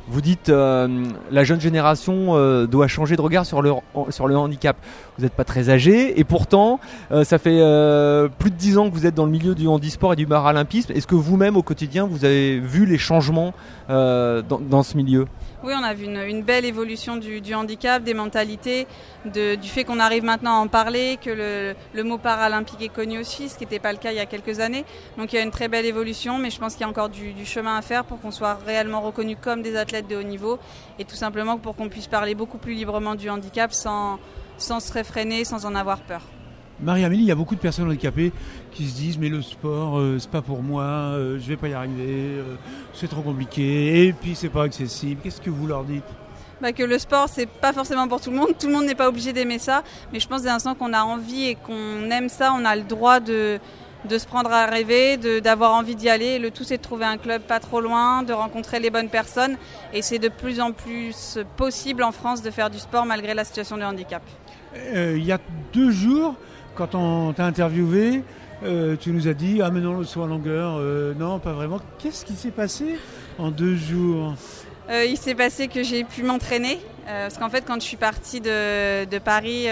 Vous 0.07 0.21
dites 0.21 0.51
euh, 0.51 1.07
la 1.31 1.45
jeune 1.45 1.61
génération 1.61 2.37
euh, 2.37 2.67
doit 2.67 2.89
changer 2.89 3.17
de 3.17 3.23
regard 3.23 3.47
sur 3.47 3.63
le, 3.63 3.73
sur 4.11 4.29
le 4.29 4.37
handicap. 4.37 4.77
Vous 5.17 5.25
n'êtes 5.25 5.33
pas 5.33 5.45
très 5.45 5.71
âgé 5.71 6.21
et 6.21 6.25
pourtant 6.25 6.79
euh, 7.11 7.25
ça 7.25 7.39
fait 7.39 7.61
euh, 7.61 8.29
plus 8.39 8.51
de 8.51 8.57
dix 8.57 8.77
ans 8.77 8.91
que 8.91 8.95
vous 8.95 9.07
êtes 9.07 9.15
dans 9.15 9.25
le 9.25 9.31
milieu 9.31 9.55
du 9.55 9.67
handisport 9.67 10.13
et 10.13 10.17
du 10.17 10.27
paralympisme. 10.27 10.93
Est-ce 10.93 11.07
que 11.07 11.15
vous-même 11.15 11.57
au 11.57 11.63
quotidien 11.63 12.07
vous 12.07 12.27
avez 12.27 12.61
vu 12.61 12.85
les 12.85 12.99
changements 12.99 13.55
euh, 13.89 14.43
dans, 14.47 14.61
dans 14.61 14.83
ce 14.83 14.97
milieu? 14.97 15.27
Oui, 15.65 15.73
on 15.75 15.83
a 15.83 15.95
vu 15.95 16.05
une, 16.05 16.43
belle 16.43 16.67
évolution 16.67 17.17
du, 17.17 17.55
handicap, 17.55 18.03
des 18.03 18.13
mentalités, 18.13 18.87
du 19.25 19.69
fait 19.69 19.85
qu'on 19.85 19.99
arrive 19.99 20.23
maintenant 20.23 20.59
à 20.59 20.59
en 20.59 20.69
parler, 20.69 21.19
que 21.23 21.31
le, 21.31 21.75
le 21.95 22.05
mot 22.05 22.19
paralympique 22.19 22.83
est 22.83 22.93
connu 22.93 23.19
aussi, 23.19 23.49
ce 23.49 23.57
qui 23.57 23.65
n'était 23.65 23.79
pas 23.79 23.93
le 23.93 23.99
cas 23.99 24.13
il 24.13 24.17
y 24.17 24.21
a 24.21 24.27
quelques 24.27 24.61
années. 24.61 24.85
Donc 25.17 25.33
il 25.33 25.37
y 25.37 25.39
a 25.39 25.43
une 25.43 25.51
très 25.51 25.69
belle 25.69 25.87
évolution, 25.87 26.37
mais 26.37 26.51
je 26.51 26.59
pense 26.59 26.75
qu'il 26.75 26.83
y 26.83 26.85
a 26.85 26.89
encore 26.89 27.09
du, 27.09 27.33
du 27.33 27.47
chemin 27.47 27.77
à 27.77 27.83
faire 27.83 28.05
pour 28.05 28.21
qu'on 28.21 28.31
soit 28.31 28.59
réellement 28.67 29.01
reconnus 29.01 29.39
comme 29.41 29.63
des 29.63 29.75
athlètes 29.77 30.07
de 30.07 30.17
haut 30.17 30.23
niveau 30.23 30.59
et 30.99 31.07
tout 31.07 31.17
simplement 31.17 31.57
pour 31.57 31.77
qu'on 31.77 31.89
puisse 31.89 32.09
parler 32.09 32.35
beaucoup 32.35 32.59
plus 32.59 32.75
librement 32.75 33.15
du 33.15 33.31
handicap 33.31 33.73
sans, 33.73 34.19
sans 34.59 34.81
se 34.81 34.93
réfréner, 34.93 35.45
sans 35.45 35.65
en 35.65 35.75
avoir 35.75 36.01
peur. 36.03 36.21
Marie-Amélie, 36.81 37.23
il 37.23 37.29
y 37.29 37.33
a 37.33 37.37
beaucoup 37.37 37.55
de 37.55 37.61
personnes 37.61 37.87
handicapées 37.89 38.33
qui 38.75 38.89
se 38.89 38.97
disent 38.97 39.19
mais 39.19 39.29
le 39.29 39.41
sport 39.41 39.99
euh, 39.99 40.19
c'est 40.19 40.31
pas 40.31 40.43
pour 40.43 40.63
moi, 40.63 40.83
euh, 40.83 41.39
je 41.39 41.47
vais 41.47 41.57
pas 41.57 41.69
y 41.69 41.75
arriver, 41.75 42.39
euh, 42.39 42.57
c'est 42.93 43.09
trop 43.09 43.23
compliqué 43.23 44.07
et 44.07 44.13
puis 44.13 44.35
c'est 44.35 44.49
pas 44.49 44.65
accessible. 44.65 45.21
Qu'est-ce 45.23 45.41
que 45.41 45.51
vous 45.51 45.67
leur 45.67 45.85
dites? 45.85 46.05
Bah 46.61 46.73
que 46.73 46.83
le 46.83 46.99
sport 46.99 47.29
c'est 47.29 47.49
pas 47.49 47.73
forcément 47.73 48.09
pour 48.09 48.21
tout 48.21 48.31
le 48.31 48.37
monde, 48.37 48.55
tout 48.59 48.67
le 48.67 48.73
monde 48.73 48.87
n'est 48.87 48.95
pas 48.95 49.09
obligé 49.09 49.33
d'aimer 49.33 49.59
ça, 49.59 49.83
mais 50.13 50.21
je 50.21 50.29
pense 50.29 50.43
dès 50.43 50.49
l'instant 50.49 50.75
qu'on 50.75 50.93
a 50.93 51.03
envie 51.03 51.47
et 51.47 51.55
qu'on 51.55 52.11
aime 52.11 52.29
ça, 52.29 52.53
on 52.57 52.65
a 52.65 52.77
le 52.77 52.83
droit 52.83 53.21
de 53.21 53.59
de 54.05 54.19
se 54.19 54.27
prendre 54.27 54.53
à 54.53 54.67
rêver, 54.67 55.17
d'avoir 55.41 55.73
envie 55.73 55.95
d'y 55.95 56.09
aller. 56.09 56.39
Le 56.39 56.51
tout, 56.51 56.65
c'est 56.65 56.77
de 56.77 56.83
trouver 56.83 57.07
un 57.07 57.17
club 57.17 57.43
pas 57.43 57.61
trop 57.61 57.81
loin, 57.81 58.23
de 58.23 58.33
rencontrer 58.33 58.79
les 58.79 58.91
bonnes 58.91 59.09
personnes. 59.09 59.57
Et 59.93 60.03
c'est 60.03 60.19
de 60.19 60.29
plus 60.29 60.61
en 60.61 60.73
plus 60.73 61.39
possible 61.57 62.03
en 62.03 62.13
France 62.13 62.43
de 62.43 62.51
faire 62.51 62.71
du 62.71 62.79
sport 62.79 63.07
malgré 63.07 63.35
la 63.35 63.45
situation 63.45 63.77
de 63.77 63.83
handicap. 63.83 64.23
Euh, 64.77 65.15
il 65.17 65.25
y 65.25 65.33
a 65.33 65.39
deux 65.73 65.91
jours, 65.91 66.35
quand 66.75 66.95
on 66.95 67.33
t'a 67.33 67.47
interviewé, 67.47 68.23
euh, 68.63 68.97
tu 68.97 69.11
nous 69.11 69.29
as 69.29 69.35
dit 69.35 69.61
Ah, 69.63 69.71
mais 69.71 69.81
non, 69.81 69.99
le 69.99 70.05
saut 70.05 70.23
en 70.23 70.27
longueur, 70.27 70.77
euh, 70.79 71.15
non, 71.15 71.39
pas 71.39 71.53
vraiment. 71.53 71.81
Qu'est-ce 71.99 72.25
qui 72.25 72.35
s'est 72.35 72.51
passé 72.51 72.99
en 73.39 73.51
deux 73.51 73.77
jours 73.77 74.35
euh, 74.91 75.05
Il 75.05 75.17
s'est 75.17 75.35
passé 75.35 75.69
que 75.69 75.83
j'ai 75.83 76.05
pu 76.05 76.23
m'entraîner. 76.23 76.79
Parce 77.07 77.37
qu'en 77.37 77.51
fait, 77.51 77.67
quand 77.67 77.75
je 77.75 77.87
suis 77.87 77.99
partie 77.99 78.41
de, 78.41 79.05
de 79.05 79.19
Paris, 79.19 79.67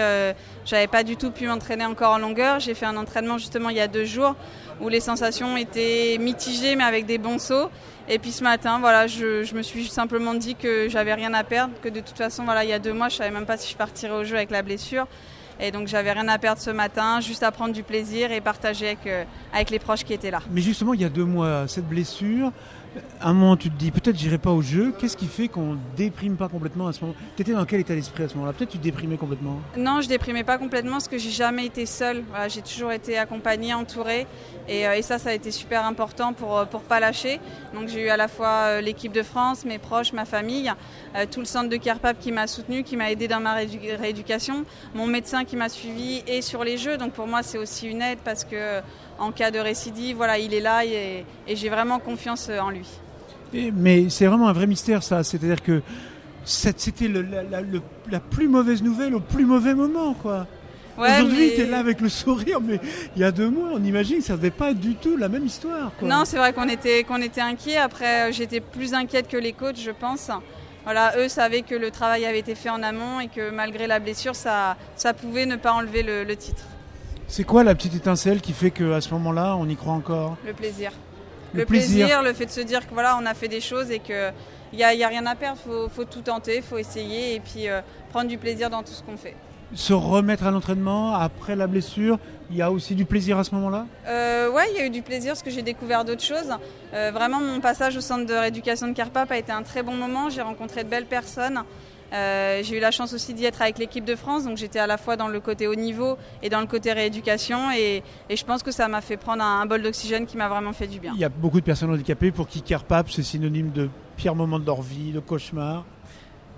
j'avais 0.65 0.85
pas 0.85 1.03
du 1.03 1.17
tout 1.17 1.31
pu 1.31 1.47
m'entraîner 1.47 1.83
encore 1.83 2.11
en 2.11 2.19
longueur. 2.19 2.59
J'ai 2.59 2.75
fait 2.75 2.85
un 2.85 2.95
entraînement 2.95 3.39
justement 3.39 3.69
il 3.69 3.77
y 3.77 3.79
a 3.79 3.87
deux 3.87 4.05
jours 4.05 4.35
où 4.79 4.87
les 4.87 4.99
sensations 4.99 5.57
étaient 5.57 6.17
mitigées, 6.19 6.75
mais 6.75 6.83
avec 6.83 7.07
des 7.07 7.17
bons 7.17 7.39
sauts. 7.39 7.71
Et 8.07 8.19
puis 8.19 8.31
ce 8.31 8.43
matin, 8.43 8.77
voilà, 8.79 9.07
je, 9.07 9.43
je 9.43 9.55
me 9.55 9.63
suis 9.63 9.87
simplement 9.87 10.35
dit 10.35 10.53
que 10.53 10.89
j'avais 10.89 11.15
rien 11.15 11.33
à 11.33 11.43
perdre, 11.43 11.73
que 11.81 11.89
de 11.89 12.01
toute 12.01 12.17
façon, 12.17 12.43
voilà, 12.43 12.63
il 12.65 12.69
y 12.69 12.73
a 12.73 12.79
deux 12.79 12.93
mois, 12.93 13.09
je 13.09 13.15
savais 13.15 13.31
même 13.31 13.47
pas 13.47 13.57
si 13.57 13.71
je 13.71 13.77
partirais 13.77 14.13
au 14.13 14.23
jeu 14.23 14.35
avec 14.35 14.51
la 14.51 14.61
blessure. 14.61 15.07
Et 15.59 15.71
donc 15.71 15.87
j'avais 15.87 16.11
rien 16.11 16.27
à 16.27 16.37
perdre 16.37 16.61
ce 16.61 16.69
matin, 16.71 17.19
juste 17.19 17.43
à 17.43 17.51
prendre 17.51 17.73
du 17.73 17.83
plaisir 17.83 18.31
et 18.31 18.41
partager 18.41 18.87
avec, 18.87 19.07
euh, 19.07 19.23
les 19.69 19.79
proches 19.79 20.03
qui 20.03 20.13
étaient 20.13 20.31
là. 20.31 20.41
Mais 20.51 20.61
justement, 20.61 20.93
il 20.93 21.01
y 21.01 21.05
a 21.05 21.09
deux 21.09 21.25
mois, 21.25 21.67
cette 21.67 21.87
blessure, 21.87 22.51
à 23.19 23.29
un 23.29 23.33
moment 23.33 23.57
tu 23.57 23.69
te 23.69 23.75
dis 23.75 23.91
peut-être 23.91 24.17
j'irai 24.17 24.37
pas 24.37 24.51
au 24.51 24.61
jeu, 24.61 24.93
qu'est-ce 24.99 25.17
qui 25.17 25.27
fait 25.27 25.47
qu'on 25.47 25.77
déprime 25.95 26.35
pas 26.35 26.49
complètement 26.49 26.87
à 26.87 26.93
ce 26.93 27.01
moment? 27.01 27.15
Tu 27.35 27.41
étais 27.41 27.53
dans 27.53 27.65
quel 27.65 27.79
état 27.79 27.95
d'esprit 27.95 28.23
à 28.23 28.29
ce 28.29 28.35
moment-là? 28.35 28.53
Peut-être 28.53 28.71
tu 28.71 28.77
déprimais 28.77 29.17
complètement 29.17 29.59
Non, 29.77 30.01
je 30.01 30.07
déprimais 30.07 30.43
pas 30.43 30.57
complètement 30.57 30.93
parce 30.93 31.07
que 31.07 31.17
j'ai 31.17 31.31
jamais 31.31 31.65
été 31.65 31.85
seule. 31.85 32.23
Voilà, 32.29 32.47
j'ai 32.47 32.61
toujours 32.61 32.91
été 32.91 33.17
accompagnée, 33.17 33.73
entourée 33.73 34.27
et, 34.67 34.87
euh, 34.87 35.01
ça, 35.01 35.19
ça 35.19 35.29
a 35.29 35.33
été 35.33 35.51
super 35.51 35.85
important 35.85 36.33
pour 36.33 36.57
euh, 36.57 36.65
pour 36.65 36.81
pas 36.81 36.99
lâcher. 36.99 37.39
Donc 37.73 37.87
j'ai 37.87 38.05
eu 38.05 38.09
à 38.09 38.17
la 38.17 38.27
fois 38.27 38.47
euh, 38.47 38.81
l'équipe 38.81 39.11
de 39.11 39.23
France, 39.23 39.65
mes 39.65 39.79
proches, 39.79 40.13
ma 40.13 40.25
famille, 40.25 40.71
tout 41.31 41.39
le 41.39 41.45
centre 41.45 41.69
de 41.69 41.77
Carpap 41.77 42.19
qui 42.19 42.31
m'a 42.31 42.47
soutenu, 42.47 42.83
qui 42.83 42.97
m'a 42.97 43.11
aidé 43.11 43.27
dans 43.27 43.39
ma 43.39 43.53
rééducation, 43.53 44.65
mon 44.95 45.05
médecin 45.05 45.45
qui 45.45 45.55
m'a 45.55 45.69
suivi 45.69 46.23
et 46.27 46.41
sur 46.41 46.63
les 46.63 46.77
jeux. 46.77 46.97
Donc 46.97 47.13
pour 47.13 47.27
moi, 47.27 47.43
c'est 47.43 47.57
aussi 47.57 47.87
une 47.87 48.01
aide 48.01 48.19
parce 48.23 48.43
que 48.43 48.81
en 49.19 49.31
cas 49.31 49.51
de 49.51 49.59
récidive, 49.59 50.17
voilà, 50.17 50.39
il 50.39 50.53
est 50.53 50.59
là 50.59 50.83
et 50.85 51.25
j'ai 51.47 51.69
vraiment 51.69 51.99
confiance 51.99 52.49
en 52.49 52.69
lui. 52.71 52.82
Et, 53.53 53.71
mais 53.71 54.09
c'est 54.09 54.25
vraiment 54.25 54.47
un 54.47 54.53
vrai 54.53 54.67
mystère 54.67 55.03
ça, 55.03 55.23
c'est-à-dire 55.23 55.61
que 55.61 55.81
c'était 56.45 57.07
la, 57.07 57.21
la, 57.21 57.43
la, 57.43 57.61
la, 58.11 58.19
plus 58.19 58.47
mauvaise 58.47 58.81
nouvelle 58.83 59.15
au 59.15 59.19
plus 59.19 59.45
mauvais 59.45 59.73
moment, 59.73 60.13
quoi. 60.13 60.47
Ouais, 60.97 61.09
Aujourd'hui, 61.11 61.47
mais... 61.49 61.55
tu 61.55 61.61
es 61.61 61.65
là 61.65 61.79
avec 61.79 62.01
le 62.01 62.09
sourire, 62.09 62.59
mais 62.61 62.79
il 63.15 63.21
y 63.21 63.25
a 63.25 63.31
deux 63.31 63.49
mois, 63.49 63.69
on 63.73 63.83
imagine 63.83 64.17
que 64.17 64.23
ça 64.23 64.33
ne 64.33 64.37
devait 64.37 64.51
pas 64.51 64.71
être 64.71 64.79
du 64.79 64.95
tout 64.95 65.17
la 65.17 65.29
même 65.29 65.45
histoire. 65.45 65.91
Quoi. 65.97 66.07
Non, 66.07 66.23
c'est 66.25 66.37
vrai 66.37 66.53
qu'on 66.53 66.69
était, 66.69 67.03
qu'on 67.03 67.21
était 67.21 67.41
inquiets. 67.41 67.77
Après, 67.77 68.31
j'étais 68.31 68.59
plus 68.59 68.93
inquiète 68.93 69.27
que 69.27 69.37
les 69.37 69.53
coachs, 69.53 69.79
je 69.79 69.91
pense. 69.91 70.29
Voilà, 70.83 71.13
eux 71.17 71.29
savaient 71.29 71.61
que 71.61 71.75
le 71.75 71.89
travail 71.91 72.25
avait 72.25 72.39
été 72.39 72.55
fait 72.55 72.69
en 72.69 72.83
amont 72.83 73.21
et 73.21 73.27
que 73.27 73.49
malgré 73.49 73.87
la 73.87 73.99
blessure, 73.99 74.35
ça, 74.35 74.75
ça 74.95 75.13
pouvait 75.13 75.45
ne 75.45 75.55
pas 75.55 75.71
enlever 75.73 76.03
le, 76.03 76.23
le 76.25 76.35
titre. 76.35 76.65
C'est 77.27 77.45
quoi 77.45 77.63
la 77.63 77.73
petite 77.73 77.95
étincelle 77.95 78.41
qui 78.41 78.51
fait 78.53 78.69
qu'à 78.69 79.01
ce 79.01 79.09
moment-là, 79.11 79.55
on 79.57 79.67
y 79.67 79.75
croit 79.75 79.93
encore? 79.93 80.37
Le 80.45 80.53
plaisir. 80.53 80.91
Le, 81.53 81.59
le 81.61 81.65
plaisir. 81.65 82.07
plaisir. 82.07 82.23
le 82.23 82.33
fait 82.33 82.45
de 82.45 82.51
se 82.51 82.61
dire 82.61 82.87
que 82.87 82.93
voilà, 82.93 83.17
on 83.21 83.25
a 83.25 83.33
fait 83.33 83.47
des 83.47 83.61
choses 83.61 83.91
et 83.91 83.99
qu'il 83.99 84.33
n'y 84.73 84.83
a, 84.83 84.87
a, 84.87 85.07
rien 85.07 85.25
à 85.25 85.35
perdre, 85.35 85.59
il 85.65 85.71
faut, 85.71 85.89
faut, 85.89 86.05
tout 86.05 86.21
tenter, 86.21 86.57
il 86.57 86.63
faut 86.63 86.77
essayer 86.77 87.35
et 87.35 87.39
puis 87.39 87.67
euh, 87.67 87.81
prendre 88.09 88.27
du 88.27 88.37
plaisir 88.37 88.69
dans 88.69 88.83
tout 88.83 88.93
ce 88.93 89.03
qu'on 89.03 89.17
fait. 89.17 89.35
Se 89.75 89.93
remettre 89.93 90.45
à 90.45 90.51
l'entraînement 90.51 91.15
après 91.15 91.55
la 91.55 91.65
blessure, 91.65 92.19
il 92.51 92.57
y 92.57 92.61
a 92.61 92.71
aussi 92.71 92.93
du 92.93 93.05
plaisir 93.05 93.39
à 93.39 93.43
ce 93.43 93.55
moment-là? 93.55 93.87
Euh, 94.07 94.33
Ouais, 94.53 94.65
il 94.71 94.77
y 94.77 94.81
a 94.81 94.85
eu 94.85 94.91
du 94.91 95.01
plaisir 95.01 95.31
parce 95.31 95.41
que 95.41 95.49
j'ai 95.49 95.63
découvert 95.63 96.05
d'autres 96.05 96.23
choses. 96.23 96.53
Euh, 96.93 97.09
vraiment, 97.11 97.39
mon 97.39 97.59
passage 97.59 97.97
au 97.97 98.01
centre 98.01 98.27
de 98.27 98.33
rééducation 98.35 98.87
de 98.87 98.93
Carpap 98.93 99.31
a 99.31 99.37
été 99.37 99.51
un 99.51 99.63
très 99.63 99.81
bon 99.81 99.95
moment. 99.95 100.29
J'ai 100.29 100.43
rencontré 100.43 100.83
de 100.83 100.89
belles 100.89 101.07
personnes. 101.07 101.63
Euh, 102.13 102.61
j'ai 102.63 102.77
eu 102.77 102.79
la 102.79 102.91
chance 102.91 103.11
aussi 103.13 103.33
d'y 103.33 103.45
être 103.45 103.61
avec 103.61 103.79
l'équipe 103.79 104.05
de 104.05 104.15
France, 104.15 104.43
donc 104.43 104.57
j'étais 104.57 104.79
à 104.79 104.85
la 104.85 104.97
fois 104.97 105.15
dans 105.15 105.27
le 105.27 105.39
côté 105.39 105.67
haut 105.67 105.75
niveau 105.75 106.17
et 106.43 106.49
dans 106.49 106.61
le 106.61 106.67
côté 106.67 106.93
rééducation, 106.93 107.71
et, 107.71 108.03
et 108.29 108.35
je 108.37 108.45
pense 108.45 108.61
que 108.61 108.71
ça 108.71 108.87
m'a 108.87 109.01
fait 109.01 109.17
prendre 109.17 109.43
un, 109.43 109.61
un 109.61 109.65
bol 109.65 109.81
d'oxygène 109.81 110.27
qui 110.27 110.37
m'a 110.37 110.47
vraiment 110.47 110.73
fait 110.73 110.87
du 110.87 110.99
bien. 110.99 111.13
Il 111.15 111.21
y 111.21 111.25
a 111.25 111.29
beaucoup 111.29 111.59
de 111.59 111.65
personnes 111.65 111.91
handicapées 111.91 112.31
pour 112.31 112.47
qui 112.47 112.61
Carpap 112.61 113.09
c'est 113.09 113.23
synonyme 113.23 113.71
de 113.71 113.89
pire 114.15 114.35
moment 114.35 114.59
de 114.59 114.65
leur 114.65 114.81
vie, 114.81 115.11
de 115.11 115.19
cauchemar. 115.19 115.85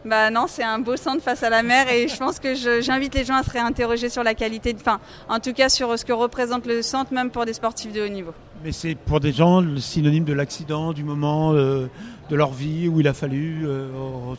Bah 0.04 0.30
non, 0.30 0.46
c'est 0.48 0.64
un 0.64 0.78
beau 0.78 0.98
centre 0.98 1.24
face 1.24 1.42
à 1.42 1.50
la 1.50 1.64
mer 1.64 1.90
et 1.92 2.08
je 2.08 2.16
pense 2.18 2.40
que 2.40 2.54
j'invite 2.82 3.16
les 3.16 3.24
gens 3.24 3.36
à 3.36 3.44
se 3.44 3.50
réinterroger 3.50 4.10
sur 4.10 4.24
la 4.24 4.36
qualité, 4.36 4.76
enfin, 4.80 5.00
en 5.30 5.40
tout 5.40 5.54
cas 5.54 5.68
sur 5.70 5.98
ce 5.98 6.06
que 6.06 6.14
représente 6.14 6.68
le 6.68 6.84
centre, 6.84 7.12
même 7.12 7.32
pour 7.32 7.46
des 7.46 7.54
sportifs 7.54 7.92
de 7.92 8.02
haut 8.02 8.10
niveau. 8.10 8.34
Mais 8.66 8.72
c'est 8.72 8.96
pour 8.96 9.20
des 9.20 9.32
gens 9.32 9.62
le 9.62 9.78
synonyme 9.78 10.24
de 10.24 10.34
l'accident, 10.34 10.92
du 10.92 11.04
moment 11.04 11.54
euh, 11.54 11.86
de 12.32 12.36
leur 12.36 12.52
vie 12.52 12.88
où 12.88 13.00
il 13.00 13.08
a 13.08 13.14
fallu 13.14 13.62
euh, 13.68 13.90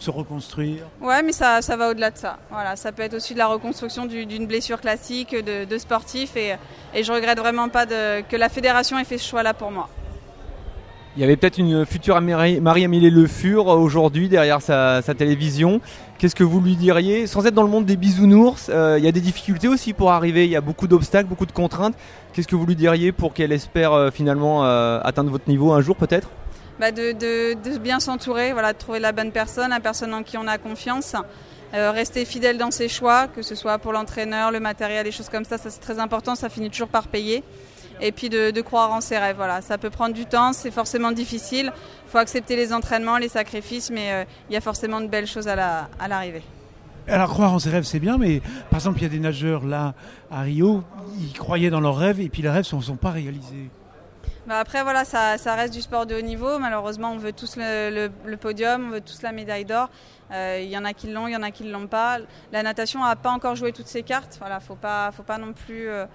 se 0.00 0.10
reconstruire. 0.10 0.82
Ouais, 1.00 1.22
mais 1.22 1.30
ça, 1.30 1.62
ça 1.62 1.76
va 1.76 1.90
au-delà 1.90 2.10
de 2.10 2.18
ça. 2.18 2.36
Voilà, 2.50 2.74
ça 2.74 2.90
peut 2.90 3.04
être 3.04 3.14
aussi 3.14 3.34
de 3.34 3.38
la 3.38 3.46
reconstruction 3.46 4.04
d'une 4.04 4.48
blessure 4.48 4.80
classique 4.80 5.32
de, 5.32 5.78
sportif 5.78 6.36
et, 6.36 6.56
et 6.92 7.04
je 7.04 7.12
regrette 7.12 7.38
vraiment 7.38 7.68
pas 7.68 7.86
que 7.86 8.34
la 8.34 8.48
fédération 8.48 8.98
ait 8.98 9.04
fait 9.04 9.16
ce 9.16 9.28
choix-là 9.28 9.54
pour 9.54 9.70
moi. 9.70 9.88
Il 11.16 11.20
y 11.20 11.24
avait 11.24 11.36
peut-être 11.36 11.56
une 11.56 11.86
future 11.86 12.20
Marie-Amélie 12.20 13.08
Le 13.08 13.26
Fur 13.26 13.68
aujourd'hui 13.68 14.28
derrière 14.28 14.60
sa, 14.60 15.00
télévision. 15.16 15.80
Qu'est-ce 16.18 16.34
que 16.34 16.44
vous 16.44 16.60
lui 16.60 16.76
diriez? 16.76 17.26
Sans 17.26 17.46
être 17.46 17.54
dans 17.54 17.62
le 17.62 17.70
monde 17.70 17.86
des 17.86 17.96
bisounours, 17.96 18.68
euh, 18.68 18.96
il 18.98 19.04
y 19.04 19.08
a 19.08 19.12
des 19.12 19.22
difficultés 19.22 19.66
aussi 19.66 19.94
pour 19.94 20.12
arriver, 20.12 20.44
il 20.44 20.50
y 20.50 20.56
a 20.56 20.60
beaucoup 20.60 20.86
d'obstacles, 20.86 21.26
beaucoup 21.26 21.46
de 21.46 21.52
contraintes. 21.52 21.94
Qu'est-ce 22.34 22.46
que 22.46 22.54
vous 22.54 22.66
lui 22.66 22.76
diriez 22.76 23.12
pour 23.12 23.32
qu'elle 23.32 23.52
espère 23.52 23.94
euh, 23.94 24.10
finalement 24.10 24.66
euh, 24.66 25.00
atteindre 25.04 25.30
votre 25.30 25.48
niveau 25.48 25.72
un 25.72 25.80
jour 25.80 25.96
peut-être? 25.96 26.28
Bah 26.78 26.90
de, 26.90 27.78
bien 27.78 27.98
s'entourer, 27.98 28.52
voilà, 28.52 28.74
de 28.74 28.78
trouver 28.78 28.98
la 28.98 29.12
bonne 29.12 29.32
personne, 29.32 29.70
la 29.70 29.80
personne 29.80 30.12
en 30.12 30.22
qui 30.22 30.36
on 30.36 30.46
a 30.46 30.58
confiance. 30.58 31.16
Euh, 31.72 31.92
rester 31.92 32.26
fidèle 32.26 32.58
dans 32.58 32.70
ses 32.70 32.88
choix, 32.88 33.26
que 33.26 33.40
ce 33.40 33.54
soit 33.54 33.78
pour 33.78 33.92
l'entraîneur, 33.92 34.50
le 34.50 34.60
matériel, 34.60 35.06
les 35.06 35.12
choses 35.12 35.30
comme 35.30 35.44
ça, 35.44 35.56
ça 35.56 35.70
c'est 35.70 35.80
très 35.80 35.98
important, 35.98 36.34
ça 36.34 36.50
finit 36.50 36.70
toujours 36.70 36.88
par 36.88 37.08
payer 37.08 37.42
et 38.00 38.12
puis 38.12 38.28
de, 38.28 38.50
de, 38.50 38.60
croire 38.60 38.92
en 38.92 39.00
ses 39.00 39.18
rêves. 39.18 39.36
Voilà, 39.36 39.60
ça 39.60 39.78
peut 39.78 39.90
prendre 39.90 40.14
du 40.14 40.26
temps, 40.26 40.52
c'est 40.52 40.70
forcément 40.70 41.12
difficile. 41.12 41.72
Il 42.06 42.10
faut 42.10 42.18
accepter 42.18 42.56
les 42.56 42.72
entraînements, 42.72 43.18
les 43.18 43.28
sacrifices, 43.28 43.90
mais 43.90 44.12
euh, 44.12 44.24
il 44.48 44.54
y 44.54 44.56
a 44.56 44.60
forcément 44.60 45.00
de 45.00 45.06
belles 45.06 45.26
choses 45.26 45.48
à 45.48 45.56
l'arrivée. 46.08 46.42
La, 47.06 47.14
Alors 47.14 47.30
croire 47.30 47.52
en 47.52 47.58
ses 47.58 47.70
rêves, 47.70 47.84
c'est 47.84 48.00
bien, 48.00 48.18
mais 48.18 48.40
par 48.70 48.78
exemple, 48.78 48.98
il 48.98 49.02
y 49.02 49.06
a 49.06 49.10
des 49.10 49.20
nageurs 49.20 49.64
là 49.64 49.94
à 50.30 50.42
Rio, 50.42 50.82
ils 51.20 51.32
croyaient 51.32 51.70
dans 51.70 51.80
leurs 51.80 51.96
rêves 51.96 52.20
et 52.20 52.28
puis 52.28 52.42
les 52.42 52.50
rêves 52.50 52.60
ne 52.60 52.64
sont, 52.64 52.80
sont 52.80 52.96
pas 52.96 53.10
réalisés. 53.10 53.70
Bah 54.46 54.60
après 54.60 54.84
voilà, 54.84 55.04
ça, 55.04 55.38
ça, 55.38 55.56
reste 55.56 55.74
du 55.74 55.82
sport 55.82 56.06
de 56.06 56.14
haut 56.14 56.20
niveau. 56.20 56.60
Malheureusement, 56.60 57.10
on 57.10 57.18
veut 57.18 57.32
tous 57.32 57.56
le, 57.56 57.90
le, 57.90 58.10
le 58.24 58.36
podium, 58.36 58.86
on 58.86 58.90
veut 58.90 59.00
tous 59.00 59.22
la 59.22 59.32
médaille 59.32 59.64
d'or. 59.64 59.90
Euh, 60.30 60.60
il 60.62 60.68
y 60.68 60.78
en 60.78 60.84
a 60.84 60.92
qui 60.92 61.08
l'ont, 61.08 61.26
il 61.26 61.32
y 61.32 61.36
en 61.36 61.42
a 61.42 61.50
qui 61.50 61.64
ne 61.64 61.72
l'ont 61.72 61.88
pas. 61.88 62.18
La 62.52 62.62
natation 62.62 63.04
n'a 63.04 63.16
pas 63.16 63.30
encore 63.30 63.56
joué 63.56 63.72
toutes 63.72 63.88
ses 63.88 64.04
cartes. 64.04 64.36
Voilà, 64.38 64.60
faut 64.60 64.76
pas, 64.76 65.10
faut 65.10 65.24
pas 65.24 65.38
non 65.38 65.52
plus. 65.52 65.88
Euh, 65.88 66.06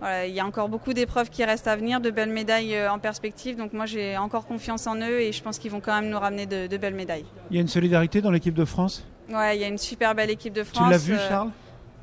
voilà, 0.00 0.26
il 0.26 0.34
y 0.34 0.40
a 0.40 0.46
encore 0.46 0.68
beaucoup 0.68 0.94
d'épreuves 0.94 1.28
qui 1.28 1.44
restent 1.44 1.68
à 1.68 1.76
venir, 1.76 2.00
de 2.00 2.10
belles 2.10 2.30
médailles 2.30 2.74
euh, 2.74 2.90
en 2.90 2.98
perspective. 2.98 3.56
Donc 3.56 3.74
moi 3.74 3.84
j'ai 3.84 4.16
encore 4.16 4.46
confiance 4.46 4.86
en 4.86 4.96
eux 4.96 5.20
et 5.20 5.30
je 5.32 5.42
pense 5.42 5.58
qu'ils 5.58 5.70
vont 5.70 5.80
quand 5.80 5.94
même 5.94 6.10
nous 6.10 6.18
ramener 6.18 6.46
de, 6.46 6.66
de, 6.66 6.76
belles 6.78 6.94
médailles. 6.94 7.26
Il 7.50 7.56
y 7.56 7.58
a 7.58 7.62
une 7.62 7.68
solidarité 7.68 8.22
dans 8.22 8.30
l'équipe 8.30 8.54
de 8.54 8.64
France? 8.64 9.06
Ouais, 9.30 9.56
il 9.56 9.60
y 9.60 9.64
a 9.64 9.68
une 9.68 9.78
super 9.78 10.14
belle 10.14 10.30
équipe 10.30 10.54
de 10.54 10.64
France. 10.64 10.86
Tu 10.86 10.90
l'as 10.90 10.98
vu, 10.98 11.14
euh, 11.14 11.28
Charles? 11.28 11.50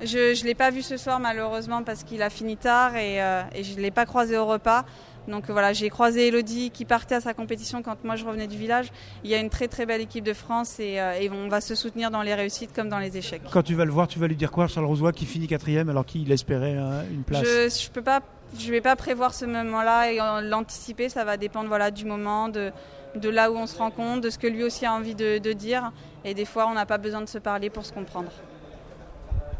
Je 0.02 0.39
ne 0.39 0.45
l'ai 0.45 0.54
pas 0.54 0.70
vu 0.70 0.84
ce 0.84 0.95
soir 0.95 1.20
malheureusement 1.20 1.82
parce 1.82 2.04
qu'il 2.04 2.22
a 2.22 2.30
fini 2.30 2.56
tard 2.56 2.95
et, 2.95 3.22
euh, 3.22 3.41
et 3.56 3.64
je 3.64 3.76
ne 3.76 3.82
l'ai 3.82 3.89
pas 3.89 4.06
croisé 4.06 4.38
au 4.38 4.45
repas. 4.45 4.86
Donc 5.28 5.49
euh, 5.49 5.53
voilà, 5.53 5.73
j'ai 5.73 5.89
croisé 5.89 6.28
Elodie 6.28 6.71
qui 6.71 6.86
partait 6.86 7.15
à 7.15 7.21
sa 7.21 7.34
compétition 7.34 7.82
quand 7.84 8.03
moi 8.03 8.15
je 8.15 8.25
revenais 8.25 8.47
du 8.47 8.57
village. 8.57 8.91
Il 9.23 9.30
y 9.30 9.36
a 9.36 9.39
une 9.39 9.49
très 9.49 9.67
très 9.67 9.86
belle 9.86 10.01
équipe 10.01 10.23
de 10.23 10.34
France 10.34 10.80
et, 10.80 10.99
euh, 10.99 11.19
et 11.19 11.30
on 11.30 11.49
va 11.49 11.61
se 11.61 11.75
soutenir 11.75 12.11
dans 12.11 12.21
les 12.21 12.34
réussites 12.34 12.73
comme 12.73 12.89
dans 12.89 12.99
les 12.99 13.17
échecs. 13.17 13.41
Quand 13.51 13.63
tu 13.63 13.75
vas 13.75 13.86
le 13.86 13.91
voir, 13.91 14.07
tu 14.07 14.19
vas 14.19 14.28
lui 14.28 14.36
dire 14.36 14.51
quoi, 14.51 14.67
Charles 14.67 14.86
Rosoy, 14.86 15.11
qui 15.13 15.25
finit 15.25 15.47
quatrième 15.47 15.89
alors 15.89 16.05
qu'il 16.05 16.32
espérait 16.32 16.78
euh, 16.78 17.03
une 17.11 17.23
place? 17.23 17.43
Je 17.43 17.69
je 17.69 17.89
peux 17.89 18.01
pas, 18.01 18.21
je 18.57 18.71
vais 18.71 18.82
pas 18.82 18.95
prévoir 18.95 19.34
ce 19.34 19.45
moment-là 19.45 20.11
et 20.11 20.17
l'anticiper. 20.47 21.09
Ça 21.09 21.25
va 21.25 21.38
dépendre 21.38 21.67
voilà 21.67 21.91
du 21.91 22.05
moment, 22.05 22.49
de 22.49 22.71
de 23.15 23.30
là 23.30 23.51
où 23.51 23.55
on 23.55 23.67
se 23.67 23.78
rencontre, 23.78 24.21
de 24.21 24.30
ce 24.30 24.38
que 24.38 24.47
lui 24.47 24.63
aussi 24.63 24.86
a 24.86 24.93
envie 24.93 25.15
de, 25.15 25.39
de 25.39 25.53
dire. 25.53 25.91
Et 26.23 26.34
des 26.34 26.45
fois, 26.45 26.67
on 26.67 26.73
n'a 26.73 26.86
pas 26.86 26.97
besoin 26.97 27.21
de 27.21 27.25
se 27.30 27.38
parler 27.38 27.69
pour 27.69 27.86
se 27.86 27.91
comprendre. 27.91 28.30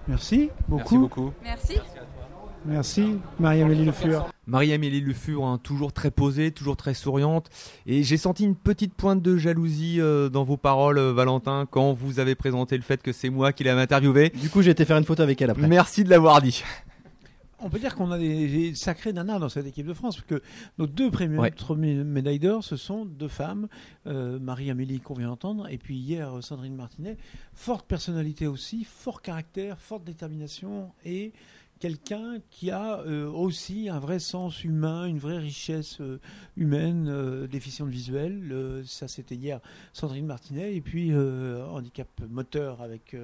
Merci 0.08 0.50
beaucoup. 0.68 0.78
Merci 0.78 0.98
beaucoup. 0.98 1.34
Merci. 1.44 1.74
Merci, 1.76 1.90
Marie-Amélie 3.40 3.86
Le 3.86 3.92
Fur. 3.94 4.28
Marie-Amélie 4.46 5.02
Le 5.02 5.14
Fur, 5.14 5.46
hein, 5.46 5.58
toujours 5.62 5.94
très 5.94 6.12
posée, 6.12 6.52
toujours 6.52 6.76
très 6.76 6.94
souriante. 6.94 7.50
Et 7.86 8.04
j'ai 8.04 8.18
senti 8.18 8.44
une 8.44 8.56
petite 8.56 8.94
pointe 8.94 9.22
de 9.22 9.38
jalousie 9.38 10.02
euh, 10.02 10.28
dans 10.30 10.44
vos 10.44 10.58
paroles, 10.58 10.98
euh, 10.98 11.14
Valentin, 11.14 11.66
quand 11.70 11.94
vous 11.94 12.20
avez 12.20 12.36
présenté 12.36 12.76
le 12.76 12.84
fait 12.84 13.02
que 13.02 13.12
c'est 13.14 13.30
moi 13.30 13.54
qui 13.54 13.64
l'avais 13.64 13.82
interviewé. 13.82 14.30
Du 14.30 14.50
coup, 14.50 14.62
j'ai 14.62 14.72
été 14.72 14.84
faire 14.86 14.98
une 14.98 15.06
photo 15.06 15.24
avec 15.24 15.42
elle 15.42 15.50
après. 15.52 15.68
Merci 15.68 16.04
de 16.04 16.10
l'avoir 16.10 16.42
dit. 16.42 16.64
On 17.60 17.70
peut 17.72 17.80
dire 17.80 17.96
qu'on 17.96 18.12
a 18.12 18.20
des, 18.20 18.48
des 18.48 18.76
sacrés 18.76 19.14
nanas 19.14 19.40
dans 19.40 19.50
cette 19.50 19.66
équipe 19.66 19.88
de 19.88 19.94
France, 19.94 20.18
parce 20.18 20.28
que 20.28 20.44
nos 20.78 20.86
deux 20.86 21.10
premières 21.10 21.40
Ouais. 21.40 21.52
médailles 22.04 22.38
d'or, 22.38 22.64
ce 22.64 22.76
sont 22.76 23.04
deux 23.06 23.28
femmes, 23.30 23.68
euh, 24.06 24.38
Marie-Amélie 24.40 25.00
qu'on 25.00 25.16
vient 25.16 25.30
d'entendre, 25.30 25.68
et 25.72 25.80
puis 25.80 25.96
hier 25.98 26.32
Sandrine 26.42 26.76
Martinet. 26.76 27.18
Forte 27.56 27.88
personnalité 27.88 28.46
aussi, 28.46 28.84
fort 28.84 29.24
caractère, 29.24 29.80
forte 29.80 30.04
détermination, 30.04 30.92
et 31.04 31.34
quelqu'un 31.80 32.40
qui 32.50 32.72
a 32.72 33.00
euh, 33.02 33.30
aussi 33.30 33.90
un 33.90 34.00
vrai 34.00 34.20
sens 34.20 34.64
humain, 34.64 35.06
une 35.06 35.20
vraie 35.20 35.38
richesse 35.38 36.00
euh, 36.02 36.20
humaine, 36.56 37.08
euh, 37.10 37.48
déficiente 37.48 37.90
visuelle. 37.90 38.52
Euh, 38.52 38.84
ça, 38.86 39.08
c'était 39.08 39.36
hier 39.36 39.60
Sandrine 39.94 40.26
Martinet, 40.26 40.76
et 40.76 40.82
puis 40.82 41.14
handicap 41.16 42.08
moteur 42.30 42.82
avec 42.82 43.16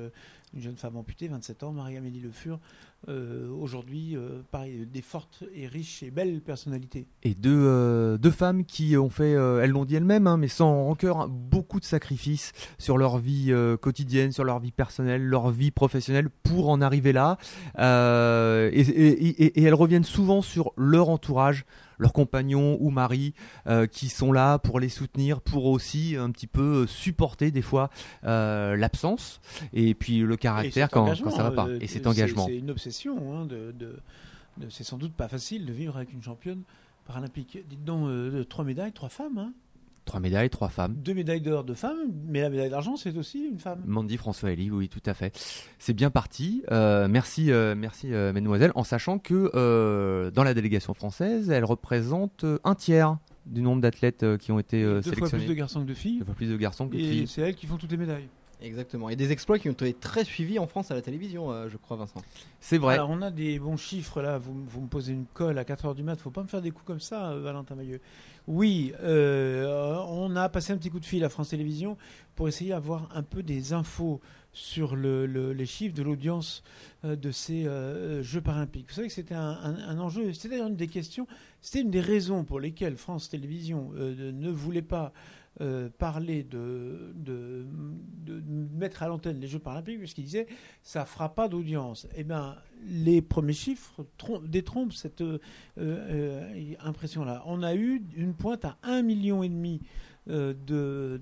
une 0.54 0.62
jeune 0.62 0.78
femme 0.78 0.95
amputée, 0.97 1.28
27 1.28 1.64
ans, 1.64 1.72
Marie-Amélie 1.72 2.20
Le 2.20 2.30
Fur. 2.32 2.60
Euh, 3.10 3.49
Aujourd'hui, 3.49 4.16
euh, 4.16 4.43
des 4.86 5.01
fortes 5.01 5.43
et 5.54 5.68
riches 5.68 6.04
et 6.04 6.12
belles 6.12 6.41
personnalités. 6.41 7.08
Et 7.24 7.34
deux, 7.34 7.51
euh, 7.51 8.18
femmes 8.32 8.64
qui 8.64 8.95
ont 8.97 9.10
fait, 9.10 9.36
euh, 9.36 9.62
elles 9.62 9.72
l'ont 9.72 9.86
dit 9.86 9.95
elles-mêmes, 9.95 10.28
hein, 10.28 10.38
mais 10.38 10.47
sans 10.47 10.86
rancœur, 10.86 11.22
hein, 11.22 11.28
beaucoup 11.30 11.80
de 11.80 11.86
sacrifices 11.86 12.51
sur 12.78 12.97
leur 12.97 13.18
vie 13.18 13.54
quotidienne, 13.82 14.32
sur 14.32 14.43
leur 14.43 14.60
vie 14.60 14.72
personnelle, 14.72 15.24
leur 15.24 15.49
vie 15.49 15.72
professionnelle 15.72 16.30
pour 16.30 16.70
en 16.70 16.82
arriver 16.82 17.14
là. 17.14 17.38
Et 17.78 19.64
elles 19.64 19.74
reviennent 19.74 20.04
souvent 20.04 20.41
sur 20.41 20.72
leur 20.78 21.10
entourage, 21.10 21.66
leurs 22.04 22.14
compagnons 22.14 22.78
ou 22.80 22.89
maris 22.91 23.34
euh, 23.68 23.88
qui 23.88 24.10
sont 24.10 24.32
là 24.32 24.60
pour 24.60 24.80
les 24.80 24.89
soutenir, 24.89 25.41
pour 25.41 25.66
aussi 25.66 26.16
un 26.16 26.30
petit 26.30 26.45
peu 26.47 26.86
supporter 26.86 27.49
des 27.49 27.62
fois 27.64 27.89
euh, 28.26 28.76
l'absence 28.76 29.41
et 29.74 29.95
puis 29.95 30.20
le 30.20 30.36
caractère 30.38 30.89
quand, 30.91 31.06
quand 31.24 31.32
ça 31.38 31.43
va 31.43 31.51
pas. 31.51 31.68
euh, 31.68 31.80
Et 31.82 31.88
cet 31.88 32.06
engagement. 32.08 32.45
C'est 32.45 32.58
une 32.58 32.70
obsession. 32.70 33.36
hein, 33.41 33.45
de, 33.45 33.72
de- 33.72 33.97
de- 34.58 34.70
c'est 34.70 34.84
sans 34.84 34.97
doute 34.97 35.14
pas 35.14 35.28
facile 35.28 35.66
de 35.66 35.74
vivre 35.74 35.95
avec 35.97 36.14
une 36.14 36.22
championne 36.22 36.62
paralympique. 37.08 37.58
Dites 37.70 37.84
donc, 37.84 38.08
euh, 38.08 38.43
trois 38.43 38.64
médailles, 38.66 38.91
trois 38.91 39.10
femmes. 39.10 39.38
hein. 39.39 39.54
Trois 40.06 40.20
médailles, 40.20 40.49
trois 40.49 40.70
femmes. 40.70 40.95
Deux 40.95 41.14
médailles 41.14 41.39
d'or 41.41 41.64
de 41.64 41.74
femmes, 41.74 41.97
mais 42.28 42.41
la 42.41 42.49
médaille 42.49 42.70
d'argent, 42.70 42.95
c'est 42.97 43.18
aussi 43.18 43.39
une 43.49 43.60
femme. 43.60 43.82
Mandy 43.86 44.18
François 44.18 44.51
Elie, 44.51 44.70
oui, 44.70 44.89
tout 44.89 45.01
à 45.06 45.14
fait. 45.14 45.34
C'est 45.80 45.93
bien 45.93 46.10
parti. 46.10 46.62
Euh, 46.72 47.08
merci, 47.08 47.51
euh, 47.51 47.74
merci, 47.76 48.14
euh, 48.14 48.34
mesdemoiselles, 48.34 48.74
en 48.76 48.84
sachant 48.84 49.18
que 49.18 50.30
dans 50.34 50.43
la 50.43 50.54
délégation 50.54 50.93
française, 50.93 51.49
elle 51.49 51.64
représente 51.66 52.45
un 52.64 52.76
tiers 52.76 53.18
du 53.45 53.62
nombre 53.62 53.82
d'athlètes 53.82 54.38
qui 54.38 54.51
ont 54.51 54.60
été 54.60 54.84
euh, 54.84 54.95
Deux 54.95 55.01
fois 55.04 55.14
sélectionnés. 55.16 55.43
plus 55.45 55.49
de 55.49 55.54
garçons 55.58 55.82
que 55.84 55.88
de 55.89 55.93
filles. 55.93 56.20
Deux 56.20 56.26
fois 56.26 56.34
plus 56.36 56.49
de 56.49 56.58
garçons 56.58 56.88
que 56.88 56.95
de 56.95 56.99
Et 56.99 57.04
filles. 57.04 57.28
c'est 57.28 57.41
elles 57.41 57.56
qui 57.56 57.66
font 57.66 57.78
toutes 57.78 57.91
les 57.91 57.97
médailles. 57.97 58.28
Exactement. 58.64 59.09
Et 59.09 59.16
des 59.16 59.32
exploits 59.32 59.59
qui 59.59 59.68
ont 59.70 59.74
été 59.74 59.93
très 59.93 60.24
suivis 60.24 60.57
en 60.57 60.68
France 60.68 60.89
à 60.89 60.95
la 60.95 61.01
télévision, 61.01 61.51
euh, 61.51 61.68
je 61.70 61.78
crois, 61.78 61.97
Vincent. 61.97 62.22
C'est 62.61 62.78
vrai. 62.78 62.93
Alors, 62.95 63.09
on 63.09 63.22
a 63.22 63.30
des 63.30 63.59
bons 63.59 63.76
chiffres 63.78 64.22
là. 64.22 64.38
Vous, 64.38 64.53
vous 64.66 64.82
me 64.82 64.88
posez 64.88 65.11
une 65.14 65.26
colle 65.26 65.57
à 65.59 65.64
4h 65.66 65.93
du 65.95 66.03
mat. 66.03 66.20
Faut 66.20 66.32
pas 66.32 66.43
me 66.43 66.47
faire 66.47 66.61
des 66.61 66.72
coups 66.72 66.86
comme 66.88 66.99
ça, 67.01 67.32
euh, 67.32 67.41
Valentin 67.41 67.76
Mailleux. 67.76 67.99
Oui, 68.47 68.93
euh, 69.01 69.97
on 70.07 70.36
a 70.36 70.49
passé 70.49 70.74
un 70.74 70.78
petit 70.78 70.89
coup 70.89 70.99
de 70.99 71.05
fil 71.05 71.24
à 71.24 71.30
France 71.30 71.49
Télévisions 71.49 71.97
pour 72.36 72.47
essayer 72.47 72.72
d'avoir 72.72 73.09
un 73.16 73.24
peu 73.24 73.43
des 73.43 73.74
infos 73.74 74.20
sur 74.53 74.95
le- 74.95 75.26
le- 75.26 75.51
les 75.53 75.66
chiffres 75.66 75.95
de 75.95 76.03
l'audience 76.03 76.64
de 77.03 77.32
ces 77.32 77.66
euh, 77.66 78.22
Jeux 78.22 78.41
paralympiques. 78.41 78.88
Vous 78.89 78.93
savez 78.95 79.07
que 79.07 79.14
c'était 79.14 79.34
un, 79.36 79.57
un- 79.64 79.89
un 79.89 79.99
enjeu. 79.99 80.32
C'était 80.34 80.49
d'ailleurs 80.49 80.68
une 80.68 80.76
des 80.76 80.88
questions. 80.88 81.26
C'était 81.61 81.82
une 81.82 81.89
des 81.91 82.01
raisons 82.01 82.43
pour 82.43 82.59
lesquelles 82.59 82.95
France 82.97 83.30
Télévisions 83.30 83.91
euh, 83.97 84.32
ne 84.32 84.49
voulait 84.51 84.82
pas 84.82 85.11
euh, 85.62 85.89
parler 85.97 86.43
de, 86.43 87.12
de, 87.16 87.66
de 88.26 88.41
mettre 88.76 89.04
à 89.04 89.08
l'antenne 89.08 89.39
les 89.39 89.47
Jeux 89.47 89.60
paralympiques, 89.60 89.99
puisqu'il 89.99 90.24
disait 90.26 90.47
ça 90.82 91.06
fera 91.06 91.34
pas 91.36 91.47
d'audience. 91.47 92.08
Eh 92.16 92.24
bien, 92.24 92.56
les 92.88 93.22
premiers 93.22 93.54
chiffres 93.54 94.04
trom- 94.18 94.47
détrompent 94.47 94.93
cette 94.93 95.22
euh, 95.22 95.38
euh, 95.78 96.74
impression-là. 96.84 97.43
On 97.45 97.62
a 97.64 97.76
eu 97.76 98.04
une 98.16 98.34
pointe 98.34 98.66
à 98.66 98.78
1,5 98.84 99.04
million 99.04 99.43
et 99.43 99.49
demi 99.49 99.82
de, 100.26 100.54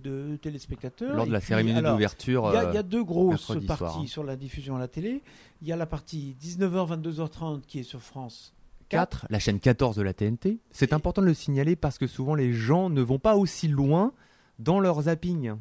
de 0.03 0.37
téléspectateurs. 0.41 1.15
Lors 1.15 1.25
de 1.25 1.31
la 1.31 1.39
puis, 1.39 1.47
cérémonie 1.47 1.81
d'ouverture. 1.81 2.49
il 2.51 2.55
y, 2.55 2.57
a, 2.57 2.69
il 2.71 2.75
y 2.75 2.77
a 2.77 2.83
deux 2.83 3.03
grosses 3.03 3.47
parties 3.65 3.65
soir, 3.77 3.97
hein. 3.99 4.05
sur 4.05 4.23
la 4.23 4.35
diffusion 4.35 4.75
à 4.75 4.79
la 4.79 4.87
télé. 4.87 5.23
Il 5.63 5.67
y 5.67 5.71
a 5.71 5.75
la 5.75 5.87
partie 5.87 6.35
19h, 6.39 7.01
22h30 7.01 7.61
qui 7.61 7.79
est 7.79 7.83
sur 7.83 7.99
France 8.01 8.53
4, 8.91 9.27
la 9.29 9.39
chaîne 9.39 9.59
14 9.59 9.95
de 9.95 10.01
la 10.01 10.13
TNT. 10.13 10.59
C'est 10.71 10.91
Et- 10.91 10.93
important 10.93 11.21
de 11.21 11.27
le 11.27 11.33
signaler 11.33 11.75
parce 11.75 11.97
que 11.97 12.07
souvent 12.07 12.35
les 12.35 12.53
gens 12.53 12.89
ne 12.89 13.01
vont 13.01 13.19
pas 13.19 13.35
aussi 13.35 13.67
loin 13.67 14.13
dans 14.59 14.79
leur 14.79 15.01
zapping. 15.03 15.53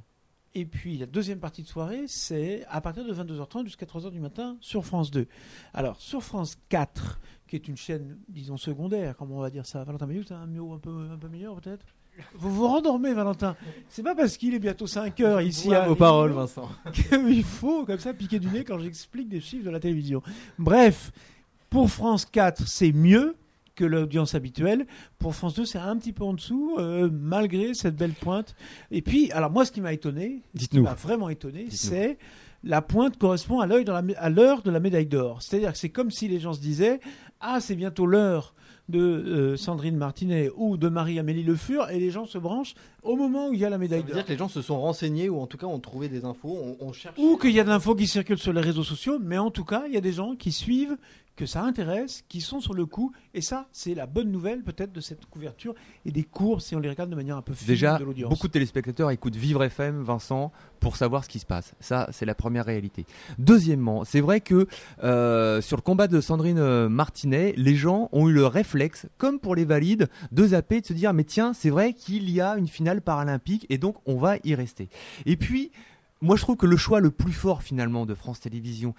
Et 0.54 0.64
puis 0.64 0.98
la 0.98 1.06
deuxième 1.06 1.38
partie 1.38 1.62
de 1.62 1.68
soirée, 1.68 2.04
c'est 2.08 2.64
à 2.68 2.80
partir 2.80 3.04
de 3.04 3.12
22h30 3.14 3.64
jusqu'à 3.66 3.86
3h 3.86 4.10
du 4.10 4.18
matin 4.20 4.56
sur 4.60 4.84
France 4.84 5.10
2. 5.12 5.28
Alors 5.72 6.00
sur 6.00 6.22
France 6.24 6.56
4, 6.70 7.20
qui 7.46 7.54
est 7.56 7.68
une 7.68 7.76
chaîne, 7.76 8.18
disons, 8.28 8.56
secondaire, 8.56 9.16
comment 9.16 9.36
on 9.36 9.40
va 9.40 9.50
dire 9.50 9.64
ça 9.66 9.84
Valentin 9.84 10.08
tu 10.08 10.32
as 10.32 10.38
un 10.38 10.46
mot 10.46 10.72
un 10.74 10.78
peu, 10.78 11.08
un 11.12 11.16
peu 11.18 11.28
meilleur 11.28 11.54
peut-être? 11.60 11.86
Vous 12.34 12.52
vous 12.52 12.66
rendormez, 12.66 13.14
Valentin. 13.14 13.56
C'est 13.88 14.02
pas 14.02 14.14
parce 14.14 14.36
qu'il 14.36 14.54
est 14.54 14.58
bientôt 14.58 14.86
5 14.88 15.20
heures 15.20 15.40
ici 15.40 15.72
à 15.72 15.86
vos 15.86 15.94
paroles, 15.94 16.32
Vincent. 16.32 16.68
qu'il 16.92 17.44
faut 17.44 17.84
comme 17.84 17.98
ça 18.00 18.12
piquer 18.12 18.38
du 18.40 18.48
nez 18.48 18.64
quand 18.64 18.78
j'explique 18.78 19.28
des 19.28 19.40
chiffres 19.40 19.64
de 19.64 19.70
la 19.70 19.80
télévision. 19.80 20.20
Bref, 20.58 21.12
pour 21.70 21.88
France 21.90 22.24
4, 22.26 22.66
c'est 22.66 22.92
mieux 22.92 23.36
que 23.76 23.84
l'audience 23.84 24.34
habituelle. 24.34 24.86
Pour 25.18 25.34
France 25.34 25.54
2, 25.54 25.64
c'est 25.64 25.78
un 25.78 25.96
petit 25.96 26.12
peu 26.12 26.24
en 26.24 26.34
dessous, 26.34 26.74
euh, 26.78 27.08
malgré 27.10 27.72
cette 27.74 27.96
belle 27.96 28.12
pointe. 28.12 28.54
Et 28.90 29.00
puis, 29.00 29.30
alors 29.32 29.50
moi, 29.50 29.64
ce 29.64 29.72
qui 29.72 29.80
m'a 29.80 29.92
étonné, 29.92 30.42
ce 30.46 30.50
qui 30.52 30.58
Dites-nous. 30.58 30.82
m'a 30.82 30.94
vraiment 30.94 31.28
étonné, 31.30 31.64
Dites-nous. 31.64 31.76
c'est 31.90 32.18
la 32.62 32.82
pointe 32.82 33.16
correspond 33.16 33.60
à 33.60 33.66
l'heure 33.66 33.82
dans 33.84 33.94
la, 33.94 34.02
à 34.18 34.28
l'heure 34.28 34.60
de 34.62 34.70
la 34.70 34.80
médaille 34.80 35.06
d'or. 35.06 35.40
C'est-à-dire 35.40 35.72
que 35.72 35.78
c'est 35.78 35.88
comme 35.88 36.10
si 36.10 36.28
les 36.28 36.40
gens 36.40 36.52
se 36.52 36.60
disaient 36.60 37.00
ah 37.40 37.58
c'est 37.58 37.74
bientôt 37.74 38.04
l'heure 38.04 38.54
de 38.90 38.98
euh, 39.00 39.56
Sandrine 39.56 39.96
Martinet 39.96 40.50
ou 40.56 40.76
de 40.76 40.90
Marie-Amélie 40.90 41.42
Le 41.44 41.54
Fur 41.56 41.88
et 41.88 41.98
les 41.98 42.10
gens 42.10 42.26
se 42.26 42.36
branchent 42.36 42.74
au 43.02 43.16
moment 43.16 43.48
où 43.48 43.54
il 43.54 43.60
y 43.60 43.64
a 43.64 43.70
la 43.70 43.78
médaille 43.78 44.02
d'or. 44.02 44.16
dire 44.16 44.26
que 44.26 44.32
les 44.32 44.36
gens 44.36 44.48
se 44.48 44.60
sont 44.60 44.78
renseignés 44.78 45.30
ou 45.30 45.40
en 45.40 45.46
tout 45.46 45.56
cas 45.56 45.66
ont 45.68 45.78
trouvé 45.78 46.10
des 46.10 46.26
infos, 46.26 46.54
on, 46.54 46.76
on 46.86 46.92
cherche. 46.92 47.14
Ou 47.18 47.38
qu'il 47.38 47.52
y 47.52 47.60
a 47.60 47.64
de 47.64 47.70
l'info 47.70 47.94
qui 47.94 48.06
circule 48.06 48.36
sur 48.36 48.52
les 48.52 48.60
réseaux 48.60 48.84
sociaux, 48.84 49.18
mais 49.22 49.38
en 49.38 49.50
tout 49.50 49.64
cas, 49.64 49.84
il 49.86 49.94
y 49.94 49.96
a 49.96 50.02
des 50.02 50.12
gens 50.12 50.34
qui 50.36 50.52
suivent, 50.52 50.98
que 51.40 51.46
ça 51.46 51.62
intéresse, 51.62 52.22
qui 52.28 52.42
sont 52.42 52.60
sur 52.60 52.74
le 52.74 52.84
coup. 52.84 53.12
Et 53.32 53.40
ça, 53.40 53.66
c'est 53.72 53.94
la 53.94 54.04
bonne 54.04 54.30
nouvelle 54.30 54.62
peut-être 54.62 54.92
de 54.92 55.00
cette 55.00 55.24
couverture 55.24 55.74
et 56.04 56.12
des 56.12 56.22
cours, 56.22 56.60
si 56.60 56.76
on 56.76 56.80
les 56.80 56.90
regarde 56.90 57.08
de 57.08 57.16
manière 57.16 57.38
un 57.38 57.40
peu 57.40 57.54
fine 57.54 57.66
Déjà, 57.66 57.98
de 57.98 58.04
l'audience. 58.04 58.28
beaucoup 58.28 58.46
de 58.46 58.52
téléspectateurs 58.52 59.10
écoutent 59.10 59.36
Vivre 59.36 59.64
FM, 59.64 60.02
Vincent, 60.02 60.52
pour 60.80 60.98
savoir 60.98 61.24
ce 61.24 61.30
qui 61.30 61.38
se 61.38 61.46
passe. 61.46 61.72
Ça, 61.80 62.10
c'est 62.12 62.26
la 62.26 62.34
première 62.34 62.66
réalité. 62.66 63.06
Deuxièmement, 63.38 64.04
c'est 64.04 64.20
vrai 64.20 64.42
que 64.42 64.66
euh, 65.02 65.62
sur 65.62 65.78
le 65.78 65.82
combat 65.82 66.08
de 66.08 66.20
Sandrine 66.20 66.58
euh, 66.58 66.90
Martinet, 66.90 67.54
les 67.56 67.74
gens 67.74 68.10
ont 68.12 68.28
eu 68.28 68.34
le 68.34 68.44
réflexe, 68.44 69.06
comme 69.16 69.40
pour 69.40 69.54
les 69.54 69.64
valides, 69.64 70.10
de 70.32 70.48
zapper, 70.48 70.82
de 70.82 70.86
se 70.86 70.92
dire 70.92 71.14
mais 71.14 71.24
tiens, 71.24 71.54
c'est 71.54 71.70
vrai 71.70 71.94
qu'il 71.94 72.28
y 72.28 72.42
a 72.42 72.58
une 72.58 72.68
finale 72.68 73.00
paralympique 73.00 73.64
et 73.70 73.78
donc 73.78 73.96
on 74.04 74.18
va 74.18 74.36
y 74.44 74.54
rester. 74.54 74.90
Et 75.24 75.38
puis, 75.38 75.70
moi 76.20 76.36
je 76.36 76.42
trouve 76.42 76.56
que 76.56 76.66
le 76.66 76.76
choix 76.76 77.00
le 77.00 77.10
plus 77.10 77.32
fort 77.32 77.62
finalement 77.62 78.04
de 78.04 78.14
France 78.14 78.40
Télévisions, 78.40 78.94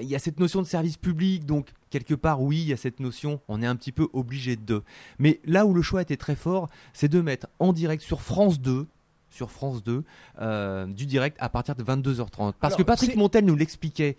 il 0.00 0.08
y 0.08 0.14
a 0.14 0.18
cette 0.18 0.40
notion 0.40 0.60
de 0.60 0.66
service 0.66 0.96
public, 0.96 1.46
donc 1.46 1.68
quelque 1.90 2.14
part 2.14 2.42
oui, 2.42 2.60
il 2.62 2.68
y 2.68 2.72
a 2.72 2.76
cette 2.76 3.00
notion, 3.00 3.40
on 3.48 3.62
est 3.62 3.66
un 3.66 3.76
petit 3.76 3.92
peu 3.92 4.08
obligé 4.12 4.56
de. 4.56 4.82
Mais 5.18 5.40
là 5.44 5.66
où 5.66 5.74
le 5.74 5.82
choix 5.82 6.02
était 6.02 6.16
très 6.16 6.36
fort, 6.36 6.68
c'est 6.92 7.08
de 7.08 7.20
mettre 7.20 7.46
en 7.58 7.72
direct 7.72 8.02
sur 8.02 8.20
France 8.20 8.60
2 8.60 8.86
sur 9.30 9.50
France 9.50 9.84
2 9.84 10.04
euh, 10.40 10.86
du 10.86 11.04
direct 11.04 11.36
à 11.38 11.50
partir 11.50 11.76
de 11.76 11.84
22h30 11.84 12.54
parce 12.58 12.72
Alors, 12.72 12.78
que 12.78 12.82
Patrick 12.82 13.14
Montel 13.14 13.44
nous 13.44 13.56
l'expliquait 13.56 14.16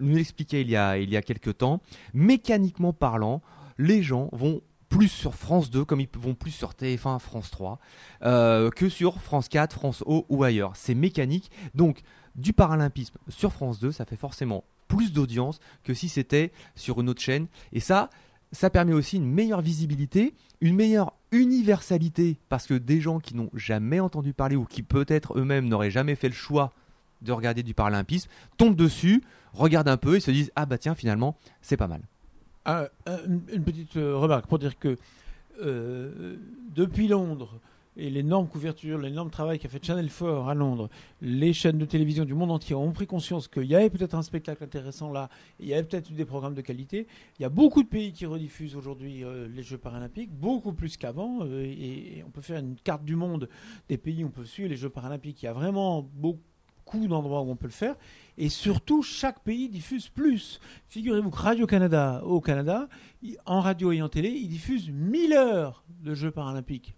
nous 0.00 0.14
l'expliquait 0.14 0.60
il 0.60 0.68
y 0.68 0.76
a 0.76 0.98
il 0.98 1.08
y 1.08 1.16
a 1.16 1.22
quelques 1.22 1.56
temps 1.56 1.80
mécaniquement 2.12 2.92
parlant 2.92 3.40
les 3.78 4.02
gens 4.02 4.28
vont 4.32 4.60
plus 4.90 5.08
sur 5.08 5.34
France 5.34 5.70
2, 5.70 5.84
comme 5.84 6.00
ils 6.00 6.08
vont 6.18 6.34
plus 6.34 6.50
sur 6.50 6.72
TF1, 6.72 7.20
France 7.20 7.50
3, 7.50 7.78
euh, 8.24 8.70
que 8.70 8.88
sur 8.88 9.22
France 9.22 9.48
4, 9.48 9.72
France 9.72 10.02
O 10.04 10.26
ou 10.28 10.42
ailleurs. 10.42 10.72
C'est 10.74 10.96
mécanique. 10.96 11.50
Donc, 11.74 12.02
du 12.34 12.52
paralympisme 12.52 13.16
sur 13.28 13.52
France 13.52 13.78
2, 13.78 13.92
ça 13.92 14.04
fait 14.04 14.16
forcément 14.16 14.64
plus 14.90 15.12
d'audience 15.12 15.60
que 15.84 15.94
si 15.94 16.08
c'était 16.08 16.50
sur 16.74 17.00
une 17.00 17.08
autre 17.08 17.22
chaîne. 17.22 17.46
Et 17.72 17.80
ça, 17.80 18.10
ça 18.50 18.68
permet 18.70 18.92
aussi 18.92 19.16
une 19.16 19.30
meilleure 19.30 19.60
visibilité, 19.60 20.34
une 20.60 20.74
meilleure 20.74 21.14
universalité, 21.30 22.38
parce 22.48 22.66
que 22.66 22.74
des 22.74 23.00
gens 23.00 23.20
qui 23.20 23.36
n'ont 23.36 23.50
jamais 23.54 24.00
entendu 24.00 24.32
parler 24.34 24.56
ou 24.56 24.64
qui 24.64 24.82
peut-être 24.82 25.38
eux-mêmes 25.38 25.68
n'auraient 25.68 25.92
jamais 25.92 26.16
fait 26.16 26.28
le 26.28 26.34
choix 26.34 26.72
de 27.22 27.30
regarder 27.30 27.62
du 27.62 27.72
paralympisme, 27.72 28.28
tombent 28.56 28.74
dessus, 28.74 29.22
regardent 29.52 29.88
un 29.88 29.96
peu 29.96 30.16
et 30.16 30.20
se 30.20 30.30
disent 30.30 30.50
ah 30.56 30.66
bah 30.66 30.78
tiens 30.78 30.94
finalement 30.94 31.36
c'est 31.62 31.76
pas 31.76 31.86
mal. 31.86 32.00
Ah, 32.64 32.88
une, 33.26 33.42
une 33.52 33.62
petite 33.62 33.96
euh, 33.96 34.16
remarque 34.16 34.46
pour 34.46 34.58
dire 34.58 34.78
que 34.78 34.96
euh, 35.62 36.36
depuis 36.74 37.08
Londres 37.08 37.60
et 38.00 38.10
l'énorme 38.10 38.48
couverture, 38.48 38.98
l'énorme 38.98 39.30
travail 39.30 39.58
qu'a 39.58 39.68
fait 39.68 39.84
Channel 39.84 40.08
4 40.08 40.48
à 40.48 40.54
Londres, 40.54 40.88
les 41.20 41.52
chaînes 41.52 41.78
de 41.78 41.84
télévision 41.84 42.24
du 42.24 42.34
monde 42.34 42.50
entier 42.50 42.74
ont 42.74 42.92
pris 42.92 43.06
conscience 43.06 43.46
qu'il 43.46 43.64
y 43.64 43.74
avait 43.74 43.90
peut-être 43.90 44.14
un 44.14 44.22
spectacle 44.22 44.64
intéressant 44.64 45.12
là, 45.12 45.28
il 45.58 45.68
y 45.68 45.74
avait 45.74 45.84
peut-être 45.84 46.10
eu 46.10 46.14
des 46.14 46.24
programmes 46.24 46.54
de 46.54 46.62
qualité. 46.62 47.06
Il 47.38 47.42
y 47.42 47.44
a 47.44 47.50
beaucoup 47.50 47.82
de 47.82 47.88
pays 47.88 48.12
qui 48.12 48.26
rediffusent 48.26 48.74
aujourd'hui 48.74 49.22
euh, 49.22 49.46
les 49.48 49.62
Jeux 49.62 49.78
paralympiques, 49.78 50.32
beaucoup 50.32 50.72
plus 50.72 50.96
qu'avant, 50.96 51.40
euh, 51.42 51.62
et, 51.62 52.18
et 52.18 52.24
on 52.26 52.30
peut 52.30 52.40
faire 52.40 52.58
une 52.58 52.76
carte 52.76 53.04
du 53.04 53.16
monde 53.16 53.48
des 53.88 53.98
pays 53.98 54.24
où 54.24 54.28
on 54.28 54.30
peut 54.30 54.44
suivre 54.44 54.70
les 54.70 54.76
Jeux 54.76 54.90
paralympiques. 54.90 55.42
Il 55.42 55.46
y 55.46 55.48
a 55.48 55.52
vraiment 55.52 56.02
beaucoup 56.02 56.40
d'endroits 56.94 57.42
où 57.42 57.50
on 57.50 57.56
peut 57.56 57.66
le 57.66 57.72
faire. 57.72 57.96
Et 58.36 58.48
surtout, 58.48 59.02
chaque 59.02 59.42
pays 59.42 59.68
diffuse 59.68 60.08
plus. 60.08 60.60
Figurez-vous 60.88 61.30
que 61.30 61.36
Radio-Canada, 61.36 62.22
au 62.24 62.40
Canada, 62.40 62.88
en 63.46 63.60
radio 63.60 63.92
et 63.92 64.02
en 64.02 64.08
télé, 64.08 64.30
ils 64.30 64.48
diffusent 64.48 64.90
1000 64.90 65.32
heures 65.34 65.84
de 66.02 66.14
Jeux 66.14 66.30
paralympiques. 66.30 66.94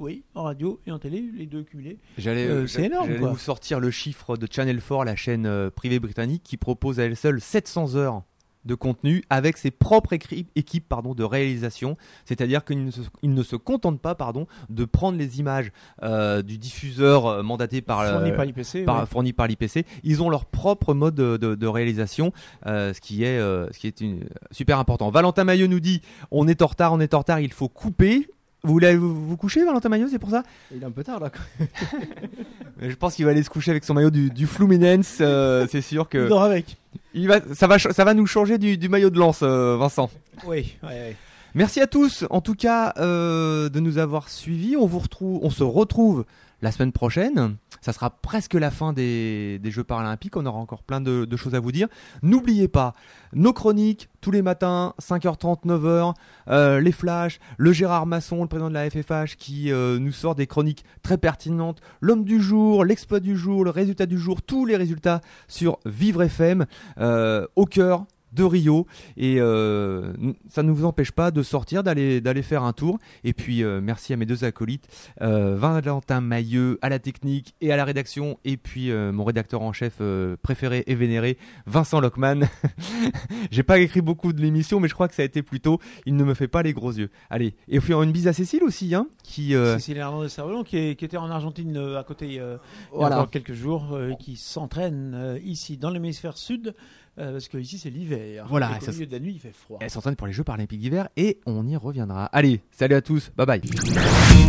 Oui, 0.00 0.24
en 0.34 0.42
radio 0.44 0.80
et 0.86 0.90
en 0.92 0.98
télé, 0.98 1.24
les 1.36 1.46
deux 1.46 1.62
cumulés. 1.62 1.98
J'allais 2.18 2.46
Euh, 2.46 2.66
c'est 2.66 2.84
énorme, 2.86 3.06
j'allais 3.08 3.20
vous 3.20 3.38
sortir 3.38 3.78
le 3.80 3.90
chiffre 3.92 4.36
de 4.36 4.48
Channel 4.50 4.80
4, 4.80 5.04
la 5.04 5.14
chaîne 5.16 5.46
euh, 5.46 5.70
privée 5.70 6.00
britannique, 6.00 6.42
qui 6.42 6.56
propose 6.56 6.98
à 6.98 7.04
elle 7.04 7.16
seule 7.16 7.40
700 7.40 7.94
heures 7.94 8.22
de 8.64 8.74
contenu 8.74 9.22
avec 9.28 9.58
ses 9.58 9.70
propres 9.70 10.14
équipes 10.56 10.88
pardon, 10.88 11.14
de 11.14 11.22
réalisation. 11.22 11.98
C'est-à-dire 12.24 12.64
qu'ils 12.64 12.82
ne, 12.82 12.90
se- 12.90 13.02
ils 13.22 13.34
ne 13.34 13.42
se 13.42 13.56
contentent 13.56 14.00
pas 14.00 14.14
pardon, 14.14 14.46
de 14.70 14.86
prendre 14.86 15.18
les 15.18 15.38
images 15.38 15.70
euh, 16.02 16.40
du 16.40 16.56
diffuseur 16.56 17.26
euh, 17.26 17.42
mandaté 17.42 17.82
par, 17.82 18.04
Fournis 18.06 18.32
par 18.32 18.44
l'IPC, 18.46 18.84
par- 18.86 19.00
ouais. 19.00 19.06
fourni 19.06 19.32
par 19.34 19.46
l'IPC. 19.48 19.84
Ils 20.02 20.22
ont 20.22 20.30
leur 20.30 20.46
propre 20.46 20.94
mode 20.94 21.14
de, 21.14 21.36
de- 21.36 21.54
de 21.54 21.66
réalisation, 21.66 22.32
euh, 22.66 22.94
ce 22.94 23.02
qui 23.02 23.22
est, 23.22 23.38
euh, 23.38 23.70
ce 23.70 23.78
qui 23.78 23.86
est 23.86 24.00
une- 24.00 24.24
super 24.50 24.78
important. 24.78 25.10
Valentin 25.10 25.44
Maillot 25.44 25.66
nous 25.66 25.80
dit 25.80 26.00
on 26.30 26.48
est 26.48 26.62
en 26.62 26.66
retard, 26.66 26.94
on 26.94 27.00
est 27.00 27.12
en 27.12 27.18
retard, 27.18 27.40
il 27.40 27.52
faut 27.52 27.68
couper. 27.68 28.28
Vous 28.64 28.72
voulez 28.72 28.96
vous, 28.96 29.14
vous 29.14 29.36
coucher, 29.36 29.62
Valentin 29.64 29.90
Maillot, 29.90 30.08
c'est 30.10 30.18
pour 30.18 30.30
ça? 30.30 30.42
Il 30.74 30.82
est 30.82 30.86
un 30.86 30.90
peu 30.90 31.04
tard 31.04 31.20
là. 31.20 31.30
Je 32.80 32.94
pense 32.94 33.14
qu'il 33.14 33.26
va 33.26 33.30
aller 33.30 33.42
se 33.42 33.50
coucher 33.50 33.70
avec 33.70 33.84
son 33.84 33.94
maillot 33.94 34.10
du, 34.10 34.30
du 34.30 34.46
Fluminense, 34.46 35.18
euh, 35.20 35.66
c'est 35.70 35.82
sûr 35.82 36.08
que. 36.08 36.24
Il 36.24 36.28
dort 36.28 36.42
avec. 36.42 36.76
Il 37.12 37.28
va, 37.28 37.40
ça, 37.54 37.66
va, 37.66 37.78
ça 37.78 38.04
va 38.04 38.14
nous 38.14 38.26
changer 38.26 38.58
du, 38.58 38.76
du 38.76 38.88
maillot 38.88 39.10
de 39.10 39.18
lance, 39.18 39.40
euh, 39.42 39.76
Vincent. 39.76 40.10
Oui, 40.46 40.76
oui, 40.82 40.88
oui. 40.90 41.14
Merci 41.54 41.80
à 41.80 41.86
tous, 41.86 42.24
en 42.30 42.40
tout 42.40 42.54
cas, 42.54 42.94
euh, 42.98 43.68
de 43.68 43.78
nous 43.78 43.98
avoir 43.98 44.28
suivis. 44.28 44.76
On, 44.76 44.86
vous 44.86 44.98
retrouve, 44.98 45.38
on 45.42 45.50
se 45.50 45.62
retrouve 45.62 46.24
la 46.64 46.72
semaine 46.72 46.92
prochaine. 46.92 47.56
Ça 47.82 47.92
sera 47.92 48.08
presque 48.08 48.54
la 48.54 48.70
fin 48.70 48.94
des, 48.94 49.60
Jeux 49.64 49.84
paralympiques. 49.84 50.36
On 50.36 50.46
aura 50.46 50.58
encore 50.58 50.82
plein 50.82 51.00
de, 51.00 51.26
de 51.26 51.36
choses 51.36 51.54
à 51.54 51.60
vous 51.60 51.72
dire. 51.72 51.88
N'oubliez 52.22 52.68
pas, 52.68 52.94
nos 53.34 53.52
chroniques, 53.52 54.08
tous 54.22 54.30
les 54.30 54.40
matins, 54.40 54.94
5h30, 55.00 55.66
9h, 55.66 56.14
euh, 56.48 56.80
les 56.80 56.92
flashs, 56.92 57.38
le 57.58 57.72
Gérard 57.72 58.06
Masson, 58.06 58.40
le 58.40 58.48
président 58.48 58.70
de 58.70 58.74
la 58.74 58.88
FFH, 58.88 59.36
qui 59.36 59.70
euh, 59.70 59.98
nous 59.98 60.12
sort 60.12 60.34
des 60.34 60.46
chroniques 60.46 60.84
très 61.02 61.18
pertinentes. 61.18 61.82
L'homme 62.00 62.24
du 62.24 62.40
jour, 62.40 62.86
l'exploit 62.86 63.20
du 63.20 63.36
jour, 63.36 63.62
le 63.62 63.70
résultat 63.70 64.06
du 64.06 64.18
jour, 64.18 64.40
tous 64.40 64.64
les 64.64 64.76
résultats 64.76 65.20
sur 65.46 65.78
Vivre 65.84 66.22
FM, 66.22 66.64
euh, 66.98 67.46
au 67.56 67.66
cœur 67.66 68.06
de 68.34 68.42
Rio 68.44 68.86
et 69.16 69.36
euh, 69.40 70.12
ça 70.48 70.62
ne 70.62 70.70
vous 70.72 70.84
empêche 70.84 71.12
pas 71.12 71.30
de 71.30 71.42
sortir, 71.42 71.82
d'aller 71.82 72.20
d'aller 72.20 72.42
faire 72.42 72.62
un 72.64 72.72
tour. 72.72 72.98
Et 73.24 73.32
puis 73.32 73.62
euh, 73.62 73.80
merci 73.82 74.12
à 74.12 74.16
mes 74.16 74.26
deux 74.26 74.44
acolytes, 74.44 74.86
euh, 75.22 75.56
Valentin 75.56 76.20
Mailleux 76.20 76.78
à 76.82 76.88
la 76.88 76.98
technique 76.98 77.54
et 77.60 77.72
à 77.72 77.76
la 77.76 77.84
rédaction, 77.84 78.38
et 78.44 78.56
puis 78.56 78.90
euh, 78.90 79.12
mon 79.12 79.24
rédacteur 79.24 79.62
en 79.62 79.72
chef 79.72 79.94
euh, 80.00 80.36
préféré 80.42 80.84
et 80.86 80.94
vénéré, 80.94 81.38
Vincent 81.66 82.00
Lockman. 82.00 82.40
J'ai 83.50 83.62
pas 83.62 83.78
écrit 83.78 84.00
beaucoup 84.00 84.32
de 84.32 84.40
l'émission, 84.40 84.80
mais 84.80 84.88
je 84.88 84.94
crois 84.94 85.08
que 85.08 85.14
ça 85.14 85.22
a 85.22 85.24
été 85.24 85.42
plutôt. 85.42 85.78
Il 86.06 86.16
ne 86.16 86.24
me 86.24 86.34
fait 86.34 86.48
pas 86.48 86.62
les 86.62 86.72
gros 86.72 86.92
yeux. 86.92 87.10
Allez, 87.30 87.54
et 87.68 87.80
puis 87.80 87.92
une 87.94 88.12
bise 88.12 88.28
à 88.28 88.32
Cécile 88.32 88.62
aussi, 88.64 88.94
hein, 88.94 89.06
qui 89.22 89.54
euh, 89.54 89.74
Cécile 89.78 89.98
Hernandez 89.98 90.28
Cervelon 90.28 90.64
qui, 90.64 90.76
est- 90.78 90.96
qui 90.96 91.04
était 91.04 91.16
en 91.16 91.30
Argentine 91.30 91.76
euh, 91.76 91.98
à 91.98 92.04
côté 92.04 92.38
euh, 92.40 92.56
il 92.92 92.94
y 92.94 92.96
a 92.96 92.98
Voilà. 92.98 93.16
encore 93.16 93.30
quelques 93.30 93.52
jours, 93.54 93.88
euh, 93.92 94.12
qui 94.18 94.36
s'entraîne 94.36 95.12
euh, 95.14 95.38
ici 95.44 95.76
dans 95.76 95.90
l'hémisphère 95.90 96.36
sud, 96.36 96.74
euh, 97.18 97.32
parce 97.32 97.48
que 97.48 97.58
ici 97.58 97.78
c'est 97.78 97.90
l'hiver. 97.90 98.46
Voilà, 98.48 98.70
Et 98.80 98.84
ça 98.84 98.92
milieu 98.92 99.06
de 99.06 99.12
la 99.12 99.20
nuit 99.20 99.32
il 99.34 99.40
fait 99.40 99.52
froid. 99.52 99.78
elle 99.80 99.90
s'entraîne 99.90 100.16
pour 100.16 100.26
les 100.26 100.32
Jeux 100.32 100.44
paralympiques 100.44 100.80
d'hiver 100.80 101.08
et 101.16 101.38
on 101.46 101.66
y 101.66 101.76
reviendra. 101.76 102.26
Allez, 102.26 102.60
salut 102.72 102.94
à 102.94 103.02
tous, 103.02 103.30
bye 103.36 103.46
bye. 103.46 103.60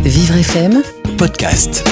Vivre 0.04 0.34
FM 0.36 0.82
Podcast. 1.16 1.84